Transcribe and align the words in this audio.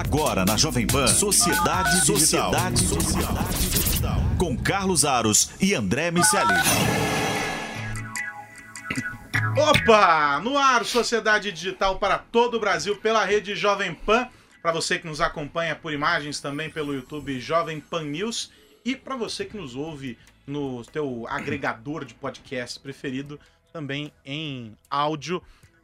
Agora 0.00 0.46
na 0.46 0.56
Jovem 0.56 0.86
Pan, 0.86 1.06
Sociedade 1.06 2.06
Digital. 2.06 2.50
Sociedade 2.54 3.66
Digital. 3.68 4.16
Com 4.38 4.56
Carlos 4.56 5.04
Aros 5.04 5.50
e 5.60 5.74
André 5.74 6.10
Miceli. 6.10 6.54
Opa! 9.58 10.40
No 10.42 10.56
ar, 10.56 10.86
Sociedade 10.86 11.52
Digital 11.52 11.98
para 11.98 12.16
todo 12.16 12.56
o 12.56 12.60
Brasil 12.60 12.96
pela 12.96 13.26
rede 13.26 13.54
Jovem 13.54 13.94
Pan. 13.94 14.26
Para 14.62 14.72
você 14.72 14.98
que 14.98 15.06
nos 15.06 15.20
acompanha 15.20 15.76
por 15.76 15.92
imagens 15.92 16.40
também 16.40 16.70
pelo 16.70 16.94
YouTube 16.94 17.38
Jovem 17.38 17.78
Pan 17.78 18.04
News. 18.04 18.50
E 18.82 18.96
para 18.96 19.16
você 19.16 19.44
que 19.44 19.58
nos 19.58 19.76
ouve 19.76 20.16
no 20.46 20.82
teu 20.82 21.26
agregador 21.28 22.06
de 22.06 22.14
podcast 22.14 22.80
preferido, 22.80 23.38
também 23.70 24.10
em 24.24 24.74
áudio. 24.88 25.42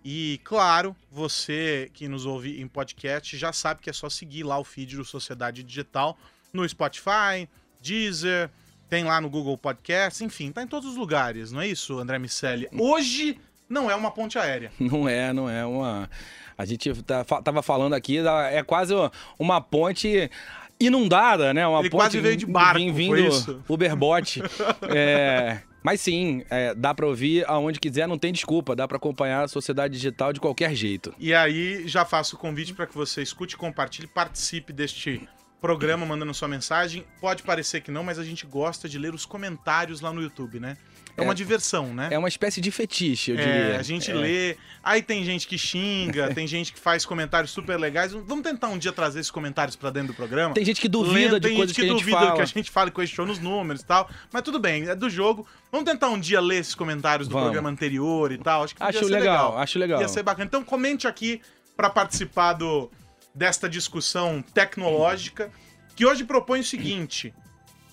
E 0.09 0.41
claro, 0.45 0.95
você 1.11 1.91
que 1.93 2.07
nos 2.07 2.27
ouve 2.27 2.61
em 2.63 2.69
podcast 2.69 3.37
já 3.37 3.53
sabe 3.53 3.81
que 3.83 3.91
é 3.91 3.93
só 3.93 4.09
seguir 4.09 4.45
lá 4.45 4.57
o 4.57 4.63
feed 4.63 4.95
do 4.95 5.05
Sociedade 5.05 5.65
Digital 5.65 6.17
no 6.53 6.67
Spotify, 6.69 7.49
Deezer, 7.83 8.49
tem 8.89 9.03
lá 9.03 9.21
no 9.21 9.29
Google 9.29 9.59
Podcast, 9.59 10.23
enfim, 10.23 10.53
tá 10.53 10.63
em 10.63 10.67
todos 10.69 10.91
os 10.91 10.97
lugares, 10.97 11.51
não 11.51 11.61
é 11.61 11.67
isso, 11.67 11.99
André 11.99 12.21
Miceli? 12.21 12.69
Hoje 12.79 13.37
não 13.69 13.91
é 13.91 13.97
uma 13.97 14.13
ponte 14.13 14.39
aérea. 14.39 14.71
Não 14.79 15.09
é, 15.09 15.33
não 15.33 15.51
é 15.51 15.67
uma. 15.67 16.09
A 16.57 16.65
gente 16.65 17.03
tá, 17.03 17.25
tava 17.25 17.61
falando 17.61 17.95
aqui, 17.95 18.19
é 18.53 18.63
quase 18.63 18.95
uma 19.37 19.61
ponte 19.61 20.31
inundada, 20.79 21.53
né? 21.53 21.67
Uma 21.67 21.81
Ele 21.81 21.91
ponte 21.91 22.01
quase 22.01 22.21
veio 22.21 22.37
de 22.37 22.47
barco, 22.47 22.79
vim- 22.79 22.93
foi 22.93 23.17
vindo 23.17 23.19
isso? 23.19 23.61
Uberbot. 23.69 24.41
é, 24.89 25.63
mas 25.87 26.01
sim, 26.01 26.43
é, 26.51 26.75
dá 26.75 26.93
pra 26.93 27.07
ouvir 27.07 27.45
aonde 27.47 27.79
quiser, 27.79 28.09
não 28.09 28.19
tem 28.19 28.33
desculpa, 28.33 28.75
dá 28.75 28.89
pra 28.89 28.97
acompanhar 28.97 29.45
a 29.45 29.47
sociedade 29.47 29.95
digital 29.95 30.33
de 30.33 30.41
qualquer 30.41 30.75
jeito. 30.75 31.15
E 31.17 31.33
aí 31.33 31.87
já 31.87 32.05
faço 32.05 32.35
o 32.35 32.39
convite 32.41 32.75
para 32.75 32.89
que 32.89 32.95
você 32.97 33.23
escute, 33.23 33.57
compartilhe, 33.57 34.09
participe 34.09 34.73
deste 34.73 35.29
programa 35.61 36.05
mandando 36.05 36.35
sua 36.35 36.49
mensagem. 36.49 37.05
Pode 37.21 37.45
parecer 37.45 37.83
que 37.83 37.93
não, 37.93 38.03
mas 38.03 38.19
a 38.19 38.25
gente 38.25 38.45
gosta 38.45 38.89
de 38.89 38.99
ler 38.99 39.15
os 39.15 39.25
comentários 39.25 40.01
lá 40.01 40.13
no 40.13 40.21
YouTube, 40.21 40.59
né? 40.59 40.77
É 41.17 41.23
uma 41.23 41.33
É. 41.33 41.35
diversão, 41.35 41.95
né? 41.95 42.09
É 42.11 42.19
uma 42.19 42.29
espécie 42.29 42.61
de 42.61 42.71
fetiche, 42.71 43.31
eu 43.31 43.39
É, 43.39 43.43
diria. 43.43 43.81
a 43.81 43.83
gente 43.83 44.11
É. 44.11 44.15
lê, 44.15 44.57
aí 44.85 45.01
tem 45.03 45.25
gente 45.25 45.49
que 45.49 45.57
xinga, 45.57 46.29
tem 46.35 46.47
gente 46.47 46.73
que 46.73 46.79
faz 46.79 47.07
comentários 47.07 47.51
super 47.51 47.79
legais. 47.79 48.13
Vamos 48.13 48.43
tentar 48.43 48.69
um 48.69 48.77
dia 48.77 48.93
trazer 48.93 49.21
esses 49.21 49.31
comentários 49.31 49.75
pra 49.77 49.89
dentro 49.91 50.09
do 50.09 50.15
programa? 50.15 50.53
Tem 50.55 50.65
gente 50.65 50.81
que 50.81 50.89
duvida 50.89 51.15
Lendo, 51.33 51.41
de 51.41 51.49
tem 51.49 51.57
coisas 51.57 51.75
gente 51.75 51.85
que, 51.85 51.91
a 51.91 51.93
gente 51.95 52.01
duvida 52.05 52.19
fala. 52.19 52.35
que 52.35 52.43
a 52.43 52.45
gente 52.45 52.71
fala 52.71 52.89
e 52.89 52.93
questiona 52.93 53.33
os 53.33 53.39
números 53.39 53.81
e 53.83 53.87
tal. 53.87 54.11
Mas 54.33 54.43
tudo 54.43 54.59
bem, 54.59 54.89
é 54.89 54.95
do 54.95 55.09
jogo. 55.09 55.47
Vamos 55.73 55.91
tentar 55.91 56.09
um 56.11 56.21
dia 56.21 56.41
ler 56.41 56.57
esses 56.59 56.75
comentários 56.75 57.29
do 57.29 57.33
Vamos. 57.33 57.47
programa 57.47 57.71
anterior 57.71 58.31
e 58.31 58.39
tal. 58.39 58.65
Acho 58.65 58.75
que 58.75 58.83
Acho 58.83 58.99
ser 58.99 59.05
legal, 59.07 59.57
acho 59.59 59.79
legal. 59.79 60.01
Ia 60.01 60.09
ser 60.09 60.23
bacana. 60.23 60.45
Então 60.47 60.63
comente 60.63 61.07
aqui 61.09 61.41
pra 61.77 61.89
participar 61.89 62.53
do, 62.53 62.91
desta 63.35 63.69
discussão 63.69 64.43
tecnológica, 64.53 65.51
que 65.95 66.05
hoje 66.05 66.25
propõe 66.25 66.61
o 66.61 66.65
seguinte: 66.65 67.33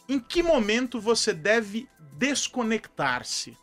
em 0.10 0.20
que 0.20 0.44
momento 0.44 1.00
você 1.00 1.32
deve 1.34 1.88
desconectar-se? 2.24 3.58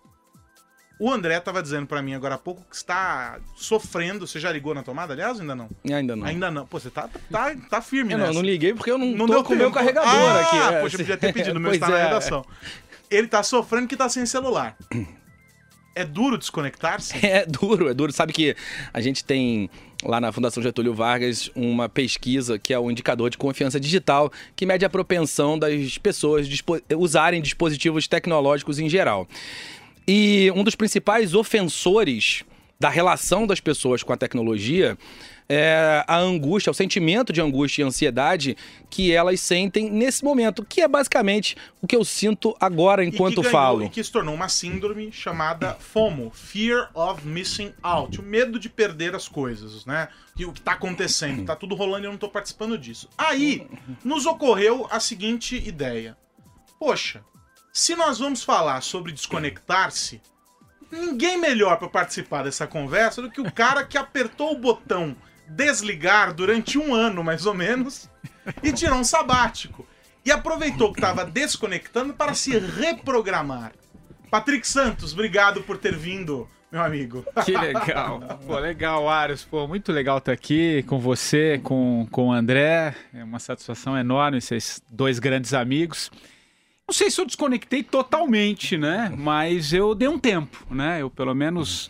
O 0.99 1.11
André 1.11 1.39
estava 1.39 1.63
dizendo 1.63 1.87
pra 1.87 2.03
mim 2.03 2.13
agora 2.13 2.35
há 2.35 2.39
pouco 2.39 2.63
que 2.69 2.77
está 2.77 3.41
sofrendo. 3.57 4.27
Você 4.27 4.39
já 4.39 4.53
ligou 4.53 4.75
na 4.75 4.83
tomada, 4.83 5.15
aliás, 5.15 5.41
ainda 5.41 5.55
não? 5.55 5.71
Ainda 5.91 6.15
não. 6.15 6.27
Ainda 6.27 6.51
não. 6.51 6.67
Pô, 6.67 6.79
você 6.79 6.91
tá, 6.91 7.09
tá, 7.31 7.57
tá 7.71 7.81
firme, 7.81 8.15
né? 8.15 8.27
não, 8.27 8.35
não 8.35 8.43
liguei 8.43 8.75
porque 8.75 8.91
eu 8.91 8.99
não, 8.99 9.07
Não 9.07 9.27
tô 9.27 9.33
deu 9.33 9.45
com 9.45 9.55
o 9.55 9.57
meu 9.57 9.71
carregador 9.71 10.11
ah, 10.11 10.41
aqui. 10.41 10.57
é, 10.57 10.81
Poxa, 10.83 10.97
eu 10.97 10.99
podia 10.99 11.17
ter 11.17 11.33
pedido, 11.33 11.57
o 11.57 11.61
meu 11.61 11.73
está 11.73 11.89
na 11.89 11.99
é. 11.99 12.05
redação. 12.05 12.45
Ele 13.11 13.27
tá 13.27 13.43
sofrendo 13.43 13.89
que 13.89 13.97
tá 13.97 14.11
sem 14.11 14.27
celular. 14.27 14.77
É 15.93 16.05
duro 16.05 16.39
desconectar-se? 16.39 17.27
É 17.27 17.45
duro, 17.45 17.89
é 17.89 17.95
duro. 17.95 18.13
Sabe 18.13 18.33
que 18.33 18.57
a 18.93 19.01
gente 19.01 19.25
tem 19.25 19.69
lá 20.05 20.21
na 20.21 20.33
Fundação 20.33 20.63
Getúlio 20.63 20.95
Vargas 20.95 21.51
uma 21.55 21.89
pesquisa 21.89 22.59
que 22.59 22.73
é 22.73 22.79
o 22.79 22.91
indicador 22.91 23.31
de 23.31 23.37
confiança 23.39 23.79
digital 23.79 24.33
que 24.57 24.65
mede 24.65 24.85
a 24.85 24.91
propensão 24.91 25.59
das 25.59 25.99
pessoas 25.99 26.49
dispo- 26.49 26.81
usarem 26.97 27.43
dispositivos 27.43 28.09
tecnológicos 28.09 28.79
em 28.79 28.89
geral. 28.89 29.29
E 30.09 30.51
um 30.57 30.65
dos 30.65 30.75
principais 30.75 31.35
ofensores 31.35 32.43
da 32.81 32.89
relação 32.89 33.47
das 33.47 33.61
pessoas 33.61 34.03
com 34.03 34.11
a 34.13 34.17
tecnologia 34.17 34.97
é 35.53 36.03
a 36.07 36.17
angústia, 36.17 36.71
o 36.71 36.75
sentimento 36.75 37.33
de 37.33 37.41
angústia 37.41 37.83
e 37.83 37.85
ansiedade 37.85 38.57
que 38.89 39.13
elas 39.13 39.41
sentem 39.41 39.91
nesse 39.91 40.25
momento, 40.25 40.65
que 40.65 40.81
é 40.81 40.87
basicamente 40.89 41.57
o 41.83 41.87
que 41.89 41.95
eu 41.97 42.05
sinto 42.05 42.57
agora 42.61 43.05
E 43.05 43.09
enquanto 43.09 43.43
ganhou- 43.43 43.51
falo. 43.53 43.85
E 43.85 43.89
que 43.91 44.03
se 44.03 44.11
tornou 44.13 44.35
uma 44.35 44.49
síndrome 44.49 45.11
chamada 45.13 45.75
FOMO, 45.75 46.31
Fear 46.31 46.89
of 46.95 47.27
Missing 47.27 47.75
Out, 47.83 48.21
o 48.21 48.23
medo 48.23 48.59
de 48.59 48.71
perder 48.71 49.15
as 49.15 49.27
coisas, 49.29 49.85
né? 49.85 50.09
E 50.39 50.47
o 50.47 50.53
que 50.53 50.61
tá 50.63 50.73
acontecendo, 50.73 51.45
tá 51.45 51.55
tudo 51.57 51.75
rolando 51.75 52.05
e 52.05 52.07
eu 52.07 52.13
não 52.13 52.19
tô 52.19 52.29
participando 52.29 52.79
disso. 52.79 53.09
Aí, 53.19 53.67
nos 54.05 54.25
ocorreu 54.25 54.87
a 54.91 54.99
seguinte 55.01 55.57
ideia. 55.57 56.17
Poxa, 56.79 57.23
se 57.73 57.95
nós 57.97 58.21
vamos 58.21 58.43
falar 58.45 58.81
sobre 58.83 59.13
desconectar-se, 59.13 60.23
ninguém 60.91 61.39
melhor 61.39 61.77
para 61.77 61.89
participar 61.89 62.45
dessa 62.45 62.67
conversa 62.67 63.23
do 63.23 63.31
que 63.31 63.41
o 63.41 63.53
cara 63.53 63.85
que 63.85 63.99
apertou 63.99 64.53
o 64.53 64.59
botão 64.59 65.17
desligar 65.47 66.33
durante 66.33 66.79
um 66.79 66.95
ano, 66.95 67.25
mais 67.25 67.47
ou 67.47 67.55
menos, 67.55 68.09
e 68.63 68.73
tirou 68.73 68.99
um 68.99 69.05
sabático. 69.05 69.87
E 70.25 70.31
aproveitou 70.31 70.93
que 70.93 71.01
estava 71.01 71.25
desconectando 71.25 72.13
para 72.15 72.35
se 72.35 72.59
reprogramar. 72.59 73.73
Patrick 74.31 74.67
Santos, 74.67 75.13
obrigado 75.13 75.63
por 75.63 75.77
ter 75.77 75.97
vindo, 75.97 76.49
meu 76.71 76.83
amigo. 76.83 77.25
Que 77.45 77.57
legal. 77.57 78.21
Pô, 78.47 78.59
legal, 78.59 79.09
Aros. 79.09 79.45
Pô, 79.45 79.67
muito 79.67 79.91
legal 79.91 80.19
estar 80.19 80.33
aqui 80.33 80.85
com 80.85 81.01
você, 81.01 81.59
com, 81.65 82.07
com 82.11 82.29
o 82.29 82.33
André. 82.33 82.95
É 83.13 83.25
uma 83.25 83.41
satisfação 83.41 83.99
enorme, 83.99 84.41
vocês 84.41 84.81
dois 84.89 85.19
grandes 85.19 85.53
amigos. 85.53 86.11
Não 86.91 86.95
sei 86.95 87.09
se 87.09 87.21
eu 87.21 87.25
desconectei 87.25 87.85
totalmente, 87.85 88.77
né? 88.77 89.15
Mas 89.17 89.73
eu 89.73 89.95
dei 89.95 90.09
um 90.09 90.19
tempo, 90.19 90.67
né? 90.69 91.01
Eu, 91.01 91.09
pelo 91.09 91.33
menos, 91.33 91.89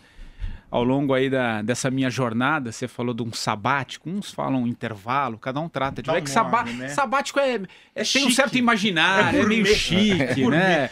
ao 0.71 0.85
longo 0.85 1.13
aí 1.15 1.29
da, 1.29 1.63
dessa 1.63 1.91
minha 1.91 2.09
jornada, 2.09 2.71
você 2.71 2.87
falou 2.87 3.13
de 3.13 3.23
um 3.23 3.33
sabático, 3.33 4.09
uns 4.09 4.31
falam 4.31 4.67
intervalo, 4.67 5.37
cada 5.39 5.59
um 5.61 5.69
trata 5.69 6.01
de... 6.01 6.07
Dá 6.07 6.13
um 6.13 6.17
é 6.17 6.21
que 6.21 6.31
sabá- 6.31 6.65
né? 6.65 6.89
sabático 6.89 7.41
é, 7.41 7.61
é, 7.95 8.03
tem 8.05 8.27
um 8.27 8.31
certo 8.31 8.57
imaginário, 8.57 9.41
É 9.41 9.43
é, 9.43 9.47
meio 9.47 9.67
chique, 9.67 10.47
né? 10.49 10.91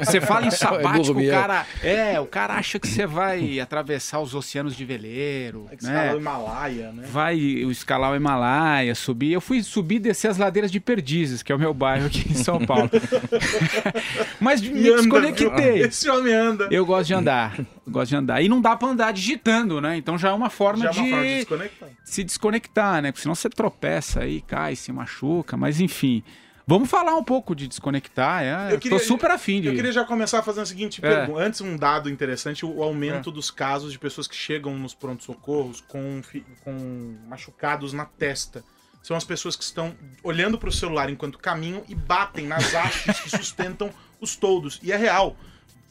Você 0.00 0.20
fala 0.20 0.46
em 0.46 0.50
sabático, 0.52 1.10
o 1.10 1.14
gourmet. 1.14 1.30
cara... 1.30 1.66
É, 1.82 2.18
o 2.20 2.26
cara 2.26 2.54
acha 2.54 2.78
que 2.78 2.88
você 2.88 3.06
vai 3.06 3.60
atravessar 3.60 4.20
os 4.20 4.34
oceanos 4.34 4.74
de 4.76 4.84
veleiro, 4.84 5.66
É 5.70 5.76
que 5.76 5.84
né? 5.86 6.12
o 6.12 6.16
Himalaia, 6.18 6.90
né? 6.92 7.04
Vai 7.10 7.36
escalar 7.36 8.12
o 8.12 8.16
Himalaia, 8.16 8.94
subir. 8.94 9.32
Eu 9.32 9.40
fui 9.40 9.62
subir 9.62 9.96
e 9.96 10.00
descer 10.00 10.28
as 10.28 10.36
ladeiras 10.38 10.70
de 10.72 10.80
Perdizes, 10.80 11.42
que 11.42 11.52
é 11.52 11.54
o 11.54 11.58
meu 11.58 11.72
bairro 11.72 12.06
aqui 12.06 12.24
em 12.30 12.34
São 12.34 12.58
Paulo. 12.64 12.90
Mas 14.40 14.60
me 14.60 14.88
anda, 14.88 14.96
desconectei. 15.02 15.82
Esse 15.82 16.08
homem 16.10 16.32
anda. 16.34 16.68
Eu 16.70 16.84
gosto 16.84 17.06
de 17.08 17.14
andar. 17.14 17.56
Gosto 17.86 18.10
de 18.10 18.16
andar. 18.16 18.42
E 18.42 18.48
não 18.48 18.60
dá 18.60 18.76
pra 18.76 18.88
andar 18.88 19.11
digitando, 19.12 19.80
né? 19.80 19.96
Então 19.96 20.18
já 20.18 20.30
é 20.30 20.32
uma 20.32 20.50
forma, 20.50 20.84
Já 20.84 20.90
é 20.90 20.92
de, 20.92 20.98
uma 21.00 21.08
forma 21.10 21.24
de 21.24 21.34
desconectar. 21.36 21.88
se 22.04 22.24
desconectar, 22.24 23.02
né? 23.02 23.12
Porque 23.12 23.22
senão 23.22 23.34
você 23.34 23.48
tropeça 23.48 24.20
aí, 24.20 24.40
cai, 24.40 24.74
se 24.76 24.90
machuca. 24.92 25.56
Mas 25.56 25.80
enfim. 25.80 26.22
Vamos 26.64 26.88
falar 26.88 27.16
um 27.16 27.24
pouco 27.24 27.56
de 27.56 27.66
desconectar. 27.66 28.42
É, 28.44 28.72
Eu 28.72 28.78
queria- 28.78 28.96
tô 28.96 29.04
super 29.04 29.30
afim 29.32 29.60
de. 29.60 29.66
Eu 29.66 29.74
queria 29.74 29.90
já 29.90 30.04
começar 30.04 30.42
fazendo 30.44 30.62
a 30.62 30.66
seguinte 30.66 31.04
É. 31.04 31.08
pergunta. 31.16 31.40
Antes, 31.42 31.60
um 31.60 31.76
dado 31.76 32.08
interessante: 32.08 32.64
o 32.64 32.82
aumento 32.84 33.32
dos 33.32 33.50
casos 33.50 33.90
de 33.92 33.98
pessoas 33.98 34.28
que 34.28 34.36
chegam 34.36 34.78
nos 34.78 34.94
prontos-socorros 34.94 35.80
com, 35.80 36.22
fi- 36.22 36.44
com 36.64 37.16
machucados 37.28 37.92
na 37.92 38.04
testa. 38.04 38.64
São 39.02 39.16
as 39.16 39.24
pessoas 39.24 39.56
que 39.56 39.64
estão 39.64 39.92
olhando 40.22 40.56
para 40.56 40.68
o 40.68 40.72
celular 40.72 41.10
enquanto 41.10 41.36
caminham 41.36 41.82
e 41.88 41.94
batem 41.96 42.46
nas 42.46 42.72
hastes 42.72 43.18
que 43.20 43.30
sustentam 43.30 43.90
os 44.20 44.36
toldos. 44.36 44.78
E 44.84 44.92
é 44.92 44.96
real. 44.96 45.36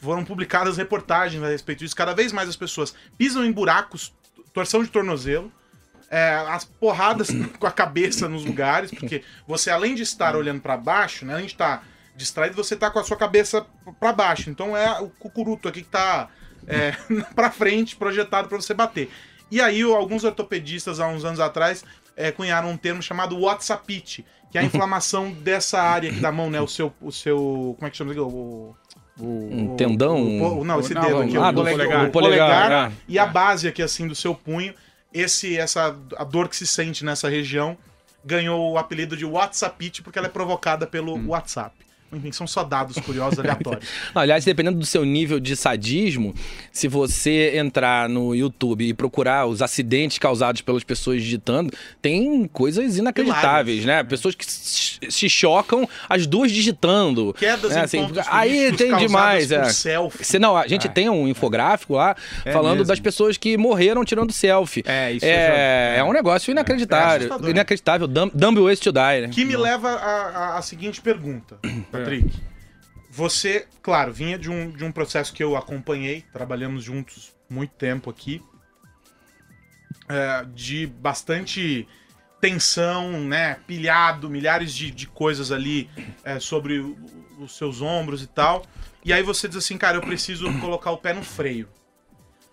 Foram 0.02 0.24
publicadas 0.24 0.76
reportagens 0.76 1.40
a 1.42 1.48
respeito 1.48 1.78
disso. 1.78 1.94
Cada 1.94 2.12
vez 2.12 2.32
mais 2.32 2.48
as 2.48 2.56
pessoas 2.56 2.92
pisam 3.16 3.44
em 3.44 3.52
buracos, 3.52 4.12
torção 4.52 4.82
de 4.82 4.90
tornozelo, 4.90 5.50
é, 6.10 6.34
as 6.48 6.64
porradas 6.64 7.30
com 7.58 7.66
a 7.66 7.70
cabeça 7.70 8.28
nos 8.28 8.44
lugares, 8.44 8.90
porque 8.90 9.22
você, 9.46 9.70
além 9.70 9.94
de 9.94 10.02
estar 10.02 10.34
olhando 10.34 10.60
para 10.60 10.76
baixo, 10.76 11.24
né, 11.24 11.34
além 11.34 11.46
de 11.46 11.52
estar 11.52 11.86
distraído, 12.16 12.56
você 12.56 12.74
tá 12.74 12.90
com 12.90 12.98
a 12.98 13.04
sua 13.04 13.16
cabeça 13.16 13.64
para 14.00 14.12
baixo. 14.12 14.50
Então 14.50 14.76
é 14.76 15.00
o 15.00 15.08
cucuruto 15.08 15.68
aqui 15.68 15.82
que 15.82 15.88
tá 15.88 16.28
é, 16.66 16.92
para 17.36 17.52
frente, 17.52 17.94
projetado 17.94 18.48
para 18.48 18.60
você 18.60 18.74
bater. 18.74 19.08
E 19.52 19.60
aí, 19.60 19.82
alguns 19.82 20.24
ortopedistas, 20.24 20.98
há 20.98 21.06
uns 21.06 21.24
anos 21.24 21.38
atrás, 21.38 21.84
é, 22.16 22.32
cunharam 22.32 22.70
um 22.70 22.76
termo 22.76 23.00
chamado 23.00 23.38
WhatsAppite, 23.38 24.26
que 24.50 24.58
é 24.58 24.62
a 24.62 24.64
inflamação 24.66 25.30
dessa 25.30 25.80
área 25.80 26.10
aqui 26.10 26.18
da 26.18 26.32
mão, 26.32 26.50
né? 26.50 26.60
O 26.60 26.66
seu. 26.66 26.92
O 27.00 27.12
seu 27.12 27.76
como 27.78 27.86
é 27.86 27.90
que 27.90 27.96
chama? 27.96 28.12
O, 28.20 28.76
o, 29.18 29.24
Um 29.52 29.76
tendão? 29.76 30.16
o- 30.22 30.60
o- 30.60 30.64
não, 30.64 30.80
esse 30.80 30.94
Não, 30.94 31.02
dedo 31.02 31.18
aqui. 31.22 31.36
ah, 31.36 31.48
o, 31.48 31.52
do 31.52 31.60
polegar, 31.64 32.06
o 32.06 32.10
polegar 32.10 32.48
Polegar, 32.62 32.92
e 33.08 33.18
a 33.18 33.26
base 33.26 33.68
aqui, 33.68 33.82
assim, 33.82 34.06
do 34.08 34.14
seu 34.14 34.34
punho. 34.34 34.74
Esse, 35.12 35.58
essa, 35.58 35.94
a 36.16 36.24
dor 36.24 36.48
que 36.48 36.56
se 36.56 36.66
sente 36.66 37.04
nessa 37.04 37.28
região 37.28 37.76
ganhou 38.24 38.72
o 38.72 38.78
apelido 38.78 39.16
de 39.16 39.24
WhatsAppite 39.26 40.00
porque 40.02 40.18
ela 40.18 40.28
é 40.28 40.30
provocada 40.30 40.86
pelo 40.86 41.28
WhatsApp. 41.28 41.74
Enfim, 42.12 42.32
são 42.32 42.46
só 42.46 42.62
dados 42.64 42.96
curiosos 42.98 43.38
aleatórios. 43.40 43.84
Não, 44.14 44.22
aliás, 44.22 44.44
dependendo 44.44 44.78
do 44.78 44.86
seu 44.86 45.04
nível 45.04 45.40
de 45.40 45.56
sadismo, 45.56 46.34
se 46.70 46.88
você 46.88 47.52
entrar 47.56 48.08
no 48.08 48.34
YouTube 48.34 48.86
e 48.86 48.94
procurar 48.94 49.46
os 49.46 49.62
acidentes 49.62 50.18
causados 50.18 50.60
pelas 50.60 50.84
pessoas 50.84 51.22
digitando, 51.22 51.72
tem 52.00 52.44
coisas 52.52 52.98
inacreditáveis, 52.98 53.84
né? 53.84 54.02
Pessoas 54.04 54.34
que 54.34 54.44
se 54.46 55.28
chocam 55.28 55.88
as 56.08 56.26
duas 56.26 56.50
digitando. 56.52 57.34
Quedas 57.38 57.72
né? 57.72 57.80
em 57.80 57.82
assim, 57.84 58.08
Aí 58.28 58.72
tem 58.76 58.96
demais. 58.96 59.50
É. 59.50 59.64
selfie. 59.70 60.24
Se 60.24 60.38
não, 60.38 60.56
a 60.56 60.66
gente 60.66 60.88
tem 60.88 61.08
um 61.08 61.26
infográfico 61.28 61.94
lá 61.94 62.14
É 62.44 62.52
falando 62.52 62.78
mesmo. 62.78 62.88
das 62.88 63.00
pessoas 63.00 63.36
que 63.36 63.56
morreram 63.56 64.04
tirando 64.04 64.32
selfie. 64.32 64.82
É, 64.86 65.12
isso 65.12 65.24
eu 65.24 65.30
já- 65.30 65.36
é, 65.36 65.94
é 65.98 66.04
um 66.04 66.12
negócio 66.12 66.50
É 66.50 66.52
inacreditável. 66.52 67.16
assustador. 67.26 67.50
inacreditável. 67.50 68.06
Dumb, 68.06 68.30
dumb 68.34 68.60
ways 68.60 68.78
to 68.80 68.92
die, 68.92 68.98
né? 69.22 69.28
Que 69.30 69.44
me 69.44 69.56
leva 69.56 69.88
à, 69.90 70.28
à- 70.54 70.58
à 70.58 70.62
seguinte 70.62 71.00
pergunta, 71.00 71.56
Patrick. 72.04 72.40
Você, 73.10 73.66
claro, 73.82 74.12
vinha 74.12 74.38
de 74.38 74.50
um, 74.50 74.70
de 74.70 74.84
um 74.84 74.90
processo 74.92 75.32
que 75.32 75.42
eu 75.44 75.56
acompanhei, 75.56 76.22
trabalhamos 76.32 76.82
juntos 76.82 77.32
muito 77.48 77.72
tempo 77.74 78.08
aqui, 78.08 78.42
é, 80.08 80.44
de 80.54 80.86
bastante 80.86 81.86
tensão, 82.40 83.20
né? 83.20 83.56
Pilhado, 83.66 84.28
milhares 84.28 84.74
de, 84.74 84.90
de 84.90 85.06
coisas 85.06 85.52
ali 85.52 85.88
é, 86.24 86.40
sobre 86.40 86.78
o- 86.80 86.96
os 87.38 87.56
seus 87.56 87.80
ombros 87.80 88.22
e 88.22 88.26
tal. 88.26 88.64
E 89.04 89.12
aí 89.12 89.22
você 89.22 89.46
diz 89.48 89.58
assim, 89.58 89.76
cara, 89.78 89.96
eu 89.96 90.00
preciso 90.02 90.52
colocar 90.60 90.90
o 90.90 90.98
pé 90.98 91.12
no 91.12 91.22
freio. 91.22 91.68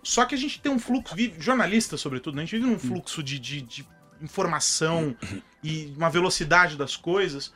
Só 0.04 0.26
que 0.26 0.36
a 0.36 0.38
gente 0.38 0.60
tem 0.62 0.72
um 0.72 0.80
fluxo, 0.80 1.16
jornalista 1.40 1.98
sobretudo, 1.98 2.36
né? 2.36 2.44
a 2.44 2.46
gente 2.46 2.58
vive 2.58 2.70
num 2.70 2.80
fluxo 2.80 3.22
de, 3.24 3.40
de, 3.40 3.62
de 3.62 3.88
informação 4.22 5.16
e 5.64 5.94
uma 5.98 6.10
velocidade 6.10 6.76
das 6.78 6.96
coisas. 6.96 7.54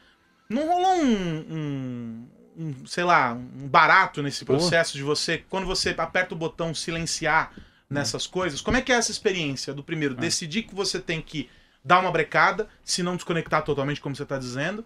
Não 0.53 0.67
rolou 0.67 0.95
um, 1.03 1.37
um- 1.49 2.27
um, 2.55 2.85
sei 2.85 3.03
lá, 3.03 3.33
um 3.33 3.67
barato 3.67 4.21
nesse 4.21 4.45
processo 4.45 4.95
de 4.95 5.03
você, 5.03 5.43
quando 5.49 5.65
você 5.65 5.89
aperta 5.97 6.35
o 6.35 6.37
botão 6.37 6.73
silenciar 6.73 7.51
nessas 7.89 8.27
coisas? 8.27 8.61
Como 8.61 8.77
é 8.77 8.81
que 8.81 8.91
é 8.91 8.95
essa 8.95 9.11
experiência 9.11 9.73
do 9.73 9.83
primeiro? 9.83 10.13
Decidir 10.15 10.63
que 10.63 10.75
você 10.75 10.99
tem 10.99 11.21
que 11.21 11.49
dar 11.83 11.99
uma 11.99 12.11
brecada, 12.11 12.67
se 12.83 13.01
não 13.03 13.15
desconectar 13.15 13.63
totalmente, 13.63 13.99
como 13.99 14.15
você 14.15 14.23
está 14.23 14.37
dizendo. 14.37 14.85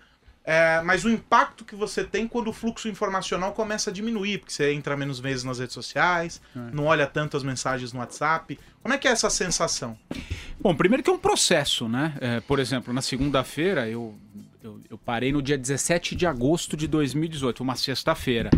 É, 0.50 0.82
mas 0.82 1.04
o 1.04 1.10
impacto 1.10 1.66
que 1.66 1.76
você 1.76 2.06
tem 2.06 2.26
quando 2.26 2.48
o 2.48 2.54
fluxo 2.54 2.88
informacional 2.88 3.52
começa 3.52 3.90
a 3.90 3.94
diminuir, 3.94 4.38
porque 4.38 4.54
você 4.54 4.72
entra 4.72 4.96
menos 4.96 5.20
vezes 5.20 5.44
nas 5.44 5.60
redes 5.60 5.74
sociais, 5.74 6.42
não 6.72 6.86
olha 6.86 7.06
tanto 7.06 7.36
as 7.36 7.44
mensagens 7.44 7.92
no 7.92 8.00
WhatsApp. 8.00 8.58
Como 8.82 8.94
é 8.94 8.98
que 8.98 9.10
é 9.10 9.12
essa 9.12 9.30
sensação? 9.30 10.00
Bom, 10.58 10.74
primeiro 10.74 11.04
que 11.04 11.10
é 11.10 11.14
um 11.14 11.18
processo, 11.20 11.90
né? 11.90 12.16
É, 12.22 12.40
por 12.40 12.60
exemplo, 12.60 12.94
na 12.94 13.02
segunda-feira, 13.02 13.90
eu, 13.90 14.18
eu, 14.64 14.80
eu 14.90 14.98
parei 14.98 15.32
no 15.32 15.42
dia 15.42 15.58
17 15.58 16.16
de 16.16 16.26
agosto 16.26 16.76
de 16.76 16.88
2018, 16.88 17.62
uma 17.62 17.76
sexta-feira. 17.76 18.50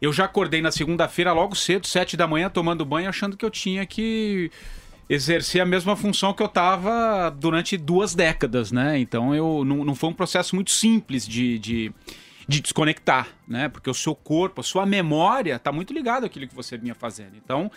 Eu 0.00 0.12
já 0.12 0.24
acordei 0.24 0.60
na 0.60 0.70
segunda-feira 0.70 1.32
logo 1.32 1.54
cedo, 1.54 1.86
sete 1.86 2.16
da 2.16 2.26
manhã, 2.26 2.50
tomando 2.50 2.84
banho, 2.84 3.08
achando 3.08 3.36
que 3.36 3.44
eu 3.44 3.50
tinha 3.50 3.86
que 3.86 4.50
exercer 5.08 5.60
a 5.60 5.66
mesma 5.66 5.96
função 5.96 6.32
que 6.32 6.42
eu 6.42 6.46
estava 6.46 7.30
durante 7.30 7.76
duas 7.76 8.14
décadas, 8.14 8.72
né? 8.72 8.98
Então 8.98 9.34
eu 9.34 9.64
não, 9.64 9.84
não 9.84 9.94
foi 9.94 10.10
um 10.10 10.14
processo 10.14 10.54
muito 10.54 10.70
simples 10.70 11.26
de, 11.26 11.58
de, 11.58 11.92
de 12.48 12.60
desconectar, 12.60 13.28
né? 13.46 13.68
Porque 13.68 13.88
o 13.88 13.94
seu 13.94 14.14
corpo, 14.14 14.60
a 14.60 14.64
sua 14.64 14.86
memória 14.86 15.56
está 15.56 15.70
muito 15.70 15.92
ligado 15.92 16.24
àquilo 16.24 16.48
que 16.48 16.54
você 16.54 16.76
vinha 16.76 16.94
fazendo. 16.94 17.36
Então 17.36 17.70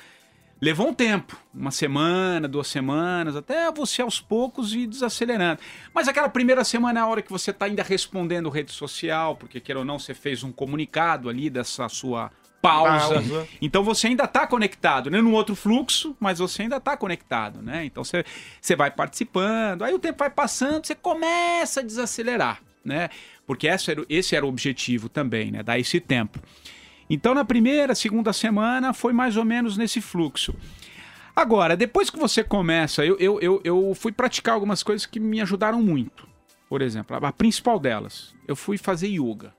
levou 0.62 0.88
um 0.90 0.94
tempo, 0.94 1.38
uma 1.54 1.72
semana, 1.72 2.48
duas 2.48 2.68
semanas, 2.68 3.36
até 3.36 3.72
você 3.72 4.02
aos 4.02 4.20
poucos 4.20 4.74
ir 4.74 4.88
desacelerando. 4.88 5.60
Mas 5.94 6.08
aquela 6.08 6.30
primeira 6.30 6.64
semana 6.64 7.00
é 7.00 7.04
a 7.04 7.08
hora 7.08 7.22
que 7.22 7.32
você 7.32 7.52
está 7.52 7.66
ainda 7.66 7.84
respondendo 7.84 8.50
rede 8.50 8.72
social, 8.72 9.36
porque 9.36 9.60
queira 9.60 9.80
ou 9.80 9.86
não, 9.86 10.00
você 10.00 10.14
fez 10.14 10.44
um 10.44 10.52
comunicado 10.52 11.30
ali 11.30 11.50
dessa 11.50 11.88
sua 11.90 12.32
pausa. 12.62 13.16
Pausa. 13.22 13.48
Então 13.62 13.84
você 13.84 14.08
ainda 14.08 14.24
está 14.24 14.48
conectado, 14.48 15.12
né? 15.12 15.22
Num 15.22 15.34
outro 15.34 15.56
fluxo, 15.56 16.16
mas 16.20 16.40
você 16.40 16.64
ainda 16.64 16.78
está 16.78 16.98
conectado, 16.98 17.62
né? 17.62 17.86
Então 17.86 18.04
você, 18.04 18.26
você 18.60 18.76
vai 18.76 18.90
participando, 18.90 19.84
aí 19.84 19.94
o 19.94 20.00
tempo 20.00 20.18
vai 20.20 20.30
passando, 20.30 20.86
você 20.86 20.96
começa 20.96 21.82
a 21.82 21.84
desacelerar, 21.84 22.62
né? 22.84 23.10
Porque 23.46 23.68
esse 23.68 23.92
era, 23.92 24.02
o- 24.02 24.06
esse 24.10 24.36
era 24.36 24.44
o 24.46 24.50
objetivo 24.50 25.08
também, 25.08 25.52
né? 25.52 25.62
Dar 25.62 25.78
esse 25.80 26.00
tempo. 26.00 26.40
Então 27.10 27.34
na 27.34 27.46
primeira, 27.46 27.96
segunda 27.96 28.34
semana 28.34 28.94
foi 28.94 29.14
mais 29.14 29.38
ou 29.38 29.46
menos 29.46 29.78
nesse 29.78 30.02
fluxo. 30.02 30.54
Agora, 31.36 31.78
depois 31.78 32.10
que 32.10 32.18
você 32.18 32.44
começa, 32.44 33.06
eu, 33.06 33.16
eu, 33.20 33.40
eu, 33.40 33.62
eu 33.64 33.94
fui 33.96 34.12
praticar 34.12 34.56
algumas 34.56 34.82
coisas 34.82 35.06
que 35.06 35.20
me 35.20 35.40
ajudaram 35.40 35.82
muito. 35.82 36.28
Por 36.68 36.82
exemplo, 36.82 37.16
a, 37.16 37.32
principal 37.32 37.80
delas, 37.80 38.34
eu 38.48 38.56
fui 38.56 38.78
fazer 38.78 39.08
yoga. 39.08 39.54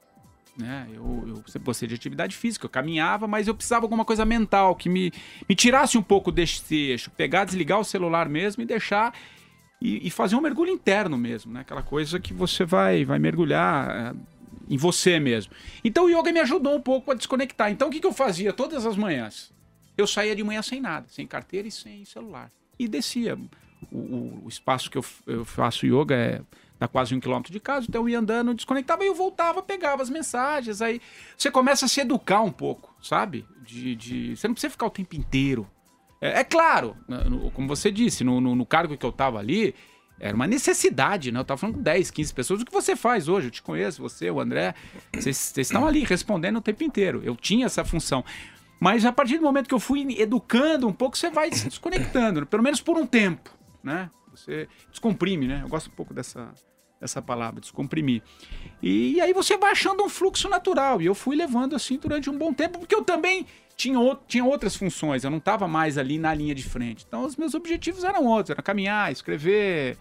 Né? 0.58 0.88
Eu, 0.92 1.24
eu 1.26 1.60
gostei 1.60 1.88
de 1.88 1.94
atividade 1.94 2.36
física, 2.36 2.66
eu 2.66 2.70
caminhava, 2.70 3.28
mas 3.28 3.46
eu 3.46 3.54
precisava 3.54 3.82
de 3.82 3.84
alguma 3.84 4.04
coisa 4.04 4.24
mental 4.24 4.74
que 4.74 4.88
me, 4.88 5.12
me 5.48 5.54
tirasse 5.54 5.96
um 5.96 6.02
pouco 6.02 6.32
desse 6.32 6.74
eixo. 6.74 7.12
Pegar, 7.12 7.44
desligar 7.44 7.78
o 7.78 7.84
celular 7.84 8.28
mesmo 8.28 8.62
e 8.62 8.66
deixar. 8.66 9.14
E, 9.80 10.04
e 10.08 10.10
fazer 10.10 10.34
um 10.34 10.40
mergulho 10.40 10.72
interno 10.72 11.16
mesmo, 11.16 11.52
né? 11.52 11.60
Aquela 11.60 11.84
coisa 11.84 12.18
que 12.18 12.34
você 12.34 12.64
vai, 12.64 13.04
vai 13.04 13.20
mergulhar 13.20 13.88
é, 13.88 14.14
em 14.68 14.76
você 14.76 15.18
mesmo. 15.20 15.52
Então 15.84 16.04
o 16.06 16.10
yoga 16.10 16.32
me 16.32 16.40
ajudou 16.40 16.74
um 16.76 16.80
pouco 16.80 17.10
a 17.10 17.14
desconectar. 17.14 17.70
Então 17.70 17.88
o 17.88 17.90
que, 17.90 18.00
que 18.00 18.06
eu 18.06 18.12
fazia 18.12 18.52
todas 18.52 18.84
as 18.86 18.96
manhãs? 18.96 19.52
Eu 19.96 20.06
saía 20.06 20.34
de 20.36 20.44
manhã 20.44 20.62
sem 20.62 20.80
nada, 20.80 21.06
sem 21.08 21.26
carteira 21.26 21.66
e 21.66 21.70
sem 21.70 22.04
celular. 22.04 22.50
E 22.78 22.86
descia. 22.86 23.36
O, 23.90 23.96
o- 23.98 24.42
o 24.44 24.48
espaço 24.48 24.90
que 24.90 24.98
eu, 24.98 25.04
eu 25.26 25.44
faço 25.44 25.86
yoga 25.86 26.14
é 26.14 26.40
dá 26.78 26.86
quase 26.86 27.12
um 27.12 27.18
quilômetro 27.18 27.52
de 27.52 27.58
casa, 27.58 27.86
então 27.88 28.02
eu 28.02 28.08
ia 28.08 28.20
andando, 28.20 28.54
desconectava 28.54 29.02
e 29.02 29.08
eu 29.08 29.14
voltava, 29.14 29.60
pegava 29.60 30.00
as 30.00 30.08
mensagens. 30.08 30.80
Aí 30.80 31.00
você 31.36 31.50
começa 31.50 31.86
a 31.86 31.88
se 31.88 32.00
educar 32.00 32.40
um 32.42 32.52
pouco, 32.52 32.94
sabe? 33.02 33.44
De, 33.64 33.96
de- 33.96 34.36
você 34.36 34.46
não 34.46 34.54
precisa 34.54 34.70
ficar 34.70 34.86
o 34.86 34.90
tempo 34.90 35.16
inteiro. 35.16 35.68
É, 36.20 36.40
é 36.40 36.44
claro, 36.44 36.96
no- 37.08 37.50
como 37.50 37.66
você 37.66 37.90
disse, 37.90 38.22
no, 38.22 38.40
no- 38.40 38.54
no 38.54 38.64
cargo 38.64 38.96
que 38.96 39.04
eu 39.04 39.10
tava 39.10 39.40
ali, 39.40 39.74
era 40.20 40.34
uma 40.34 40.46
necessidade, 40.46 41.30
né? 41.30 41.38
Eu 41.38 41.44
tava 41.44 41.58
falando 41.58 41.76
com 41.76 41.82
10, 41.82 42.10
15 42.10 42.34
pessoas. 42.34 42.60
O 42.60 42.64
que 42.64 42.72
você 42.72 42.96
faz 42.96 43.28
hoje? 43.28 43.48
Eu 43.48 43.50
te 43.50 43.62
conheço, 43.62 44.02
você, 44.02 44.30
o 44.30 44.40
André. 44.40 44.74
Vocês 45.14 45.56
estão 45.56 45.86
ali 45.86 46.04
respondendo 46.04 46.56
o 46.56 46.60
tempo 46.60 46.82
inteiro. 46.82 47.20
Eu 47.24 47.36
tinha 47.36 47.66
essa 47.66 47.84
função. 47.84 48.24
Mas 48.80 49.04
a 49.04 49.12
partir 49.12 49.38
do 49.38 49.44
momento 49.44 49.68
que 49.68 49.74
eu 49.74 49.80
fui 49.80 50.20
educando 50.20 50.86
um 50.86 50.92
pouco, 50.92 51.16
você 51.16 51.30
vai 51.30 51.52
se 51.52 51.68
desconectando, 51.68 52.46
pelo 52.46 52.62
menos 52.62 52.80
por 52.80 52.96
um 52.96 53.06
tempo, 53.06 53.50
né? 53.82 54.10
Você 54.30 54.68
descomprime, 54.90 55.48
né? 55.48 55.60
Eu 55.64 55.68
gosto 55.68 55.88
um 55.88 55.94
pouco 55.94 56.14
dessa, 56.14 56.52
dessa 57.00 57.20
palavra, 57.20 57.60
descomprimir. 57.60 58.22
E 58.80 59.20
aí 59.20 59.32
você 59.32 59.56
vai 59.56 59.72
achando 59.72 60.04
um 60.04 60.08
fluxo 60.08 60.48
natural. 60.48 61.02
E 61.02 61.06
eu 61.06 61.14
fui 61.14 61.34
levando 61.34 61.74
assim 61.74 61.98
durante 61.98 62.30
um 62.30 62.38
bom 62.38 62.52
tempo, 62.52 62.78
porque 62.78 62.94
eu 62.94 63.02
também 63.02 63.46
tinha, 63.78 63.98
ou- 63.98 64.20
tinha 64.26 64.44
outras 64.44 64.74
funções, 64.74 65.22
eu 65.22 65.30
não 65.30 65.38
estava 65.38 65.68
mais 65.68 65.96
ali 65.96 66.18
na 66.18 66.34
linha 66.34 66.52
de 66.54 66.64
frente. 66.64 67.04
Então 67.06 67.24
os 67.24 67.36
meus 67.36 67.54
objetivos 67.54 68.02
eram 68.02 68.26
outros, 68.26 68.50
era 68.50 68.60
caminhar, 68.60 69.12
escrever, 69.12 69.96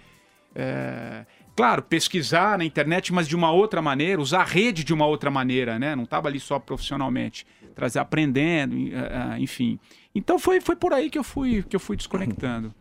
é, 0.56 1.24
claro, 1.56 1.84
pesquisar 1.84 2.58
na 2.58 2.66
internet, 2.66 3.14
mas 3.14 3.28
de 3.28 3.36
uma 3.36 3.52
outra 3.52 3.80
maneira, 3.80 4.20
usar 4.20 4.42
a 4.42 4.44
rede 4.44 4.84
de 4.84 4.92
uma 4.96 5.06
outra 5.06 5.30
maneira, 5.30 5.78
né? 5.78 5.96
Não 5.96 6.06
estava 6.06 6.28
ali 6.28 6.40
só 6.40 6.58
profissionalmente, 6.58 7.46
trazer 7.76 8.00
aprendendo, 8.00 8.76
eh, 8.76 9.36
eh, 9.36 9.40
enfim. 9.40 9.80
Então 10.14 10.40
foi, 10.40 10.60
foi 10.60 10.76
por 10.76 10.92
aí 10.92 11.12
que 11.12 11.20
eu 11.20 11.24
fui 11.24 11.62
que 11.62 11.76
eu 11.76 11.80
fui 11.80 11.96
desconectando. 11.96 12.74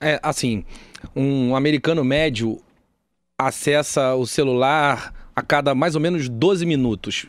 É, 0.00 0.20
assim, 0.22 0.64
um 1.16 1.56
americano 1.56 2.04
médio 2.04 2.60
acessa 3.36 4.14
o 4.14 4.24
celular 4.24 5.12
a 5.34 5.42
cada 5.42 5.74
mais 5.74 5.96
ou 5.96 6.00
menos 6.00 6.28
12 6.28 6.64
minutos, 6.64 7.26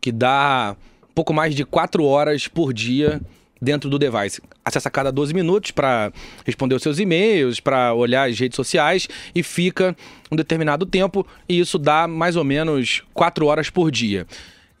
que 0.00 0.12
dá 0.12 0.76
pouco 1.14 1.32
mais 1.32 1.54
de 1.54 1.64
4 1.64 2.04
horas 2.04 2.48
por 2.48 2.72
dia 2.72 3.20
dentro 3.60 3.90
do 3.90 3.98
device. 3.98 4.40
Acessa 4.64 4.88
a 4.88 4.92
cada 4.92 5.12
12 5.12 5.34
minutos 5.34 5.70
para 5.70 6.12
responder 6.46 6.74
os 6.74 6.82
seus 6.82 6.98
e-mails, 6.98 7.60
para 7.60 7.92
olhar 7.92 8.28
as 8.28 8.38
redes 8.38 8.56
sociais 8.56 9.08
e 9.34 9.42
fica 9.42 9.94
um 10.30 10.36
determinado 10.36 10.86
tempo 10.86 11.26
e 11.48 11.60
isso 11.60 11.78
dá 11.78 12.08
mais 12.08 12.36
ou 12.36 12.44
menos 12.44 13.02
4 13.12 13.46
horas 13.46 13.68
por 13.68 13.90
dia. 13.90 14.26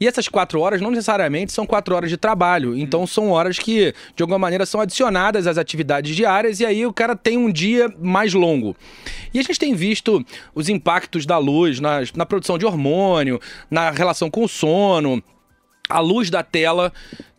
E 0.00 0.06
essas 0.08 0.28
quatro 0.28 0.58
horas 0.60 0.80
não 0.80 0.90
necessariamente 0.90 1.52
são 1.52 1.66
quatro 1.66 1.94
horas 1.94 2.08
de 2.08 2.16
trabalho. 2.16 2.74
Então 2.74 3.06
são 3.06 3.28
horas 3.28 3.58
que, 3.58 3.94
de 4.16 4.22
alguma 4.22 4.38
maneira, 4.38 4.64
são 4.64 4.80
adicionadas 4.80 5.46
às 5.46 5.58
atividades 5.58 6.16
diárias 6.16 6.58
e 6.58 6.64
aí 6.64 6.86
o 6.86 6.92
cara 6.92 7.14
tem 7.14 7.36
um 7.36 7.52
dia 7.52 7.92
mais 8.00 8.32
longo. 8.32 8.74
E 9.34 9.38
a 9.38 9.42
gente 9.42 9.58
tem 9.58 9.74
visto 9.74 10.24
os 10.54 10.70
impactos 10.70 11.26
da 11.26 11.36
luz 11.36 11.80
na, 11.80 11.98
na 12.16 12.24
produção 12.24 12.56
de 12.56 12.64
hormônio, 12.64 13.38
na 13.70 13.90
relação 13.90 14.30
com 14.30 14.42
o 14.42 14.48
sono, 14.48 15.22
a 15.88 16.00
luz 16.00 16.30
da 16.30 16.42
tela, 16.42 16.92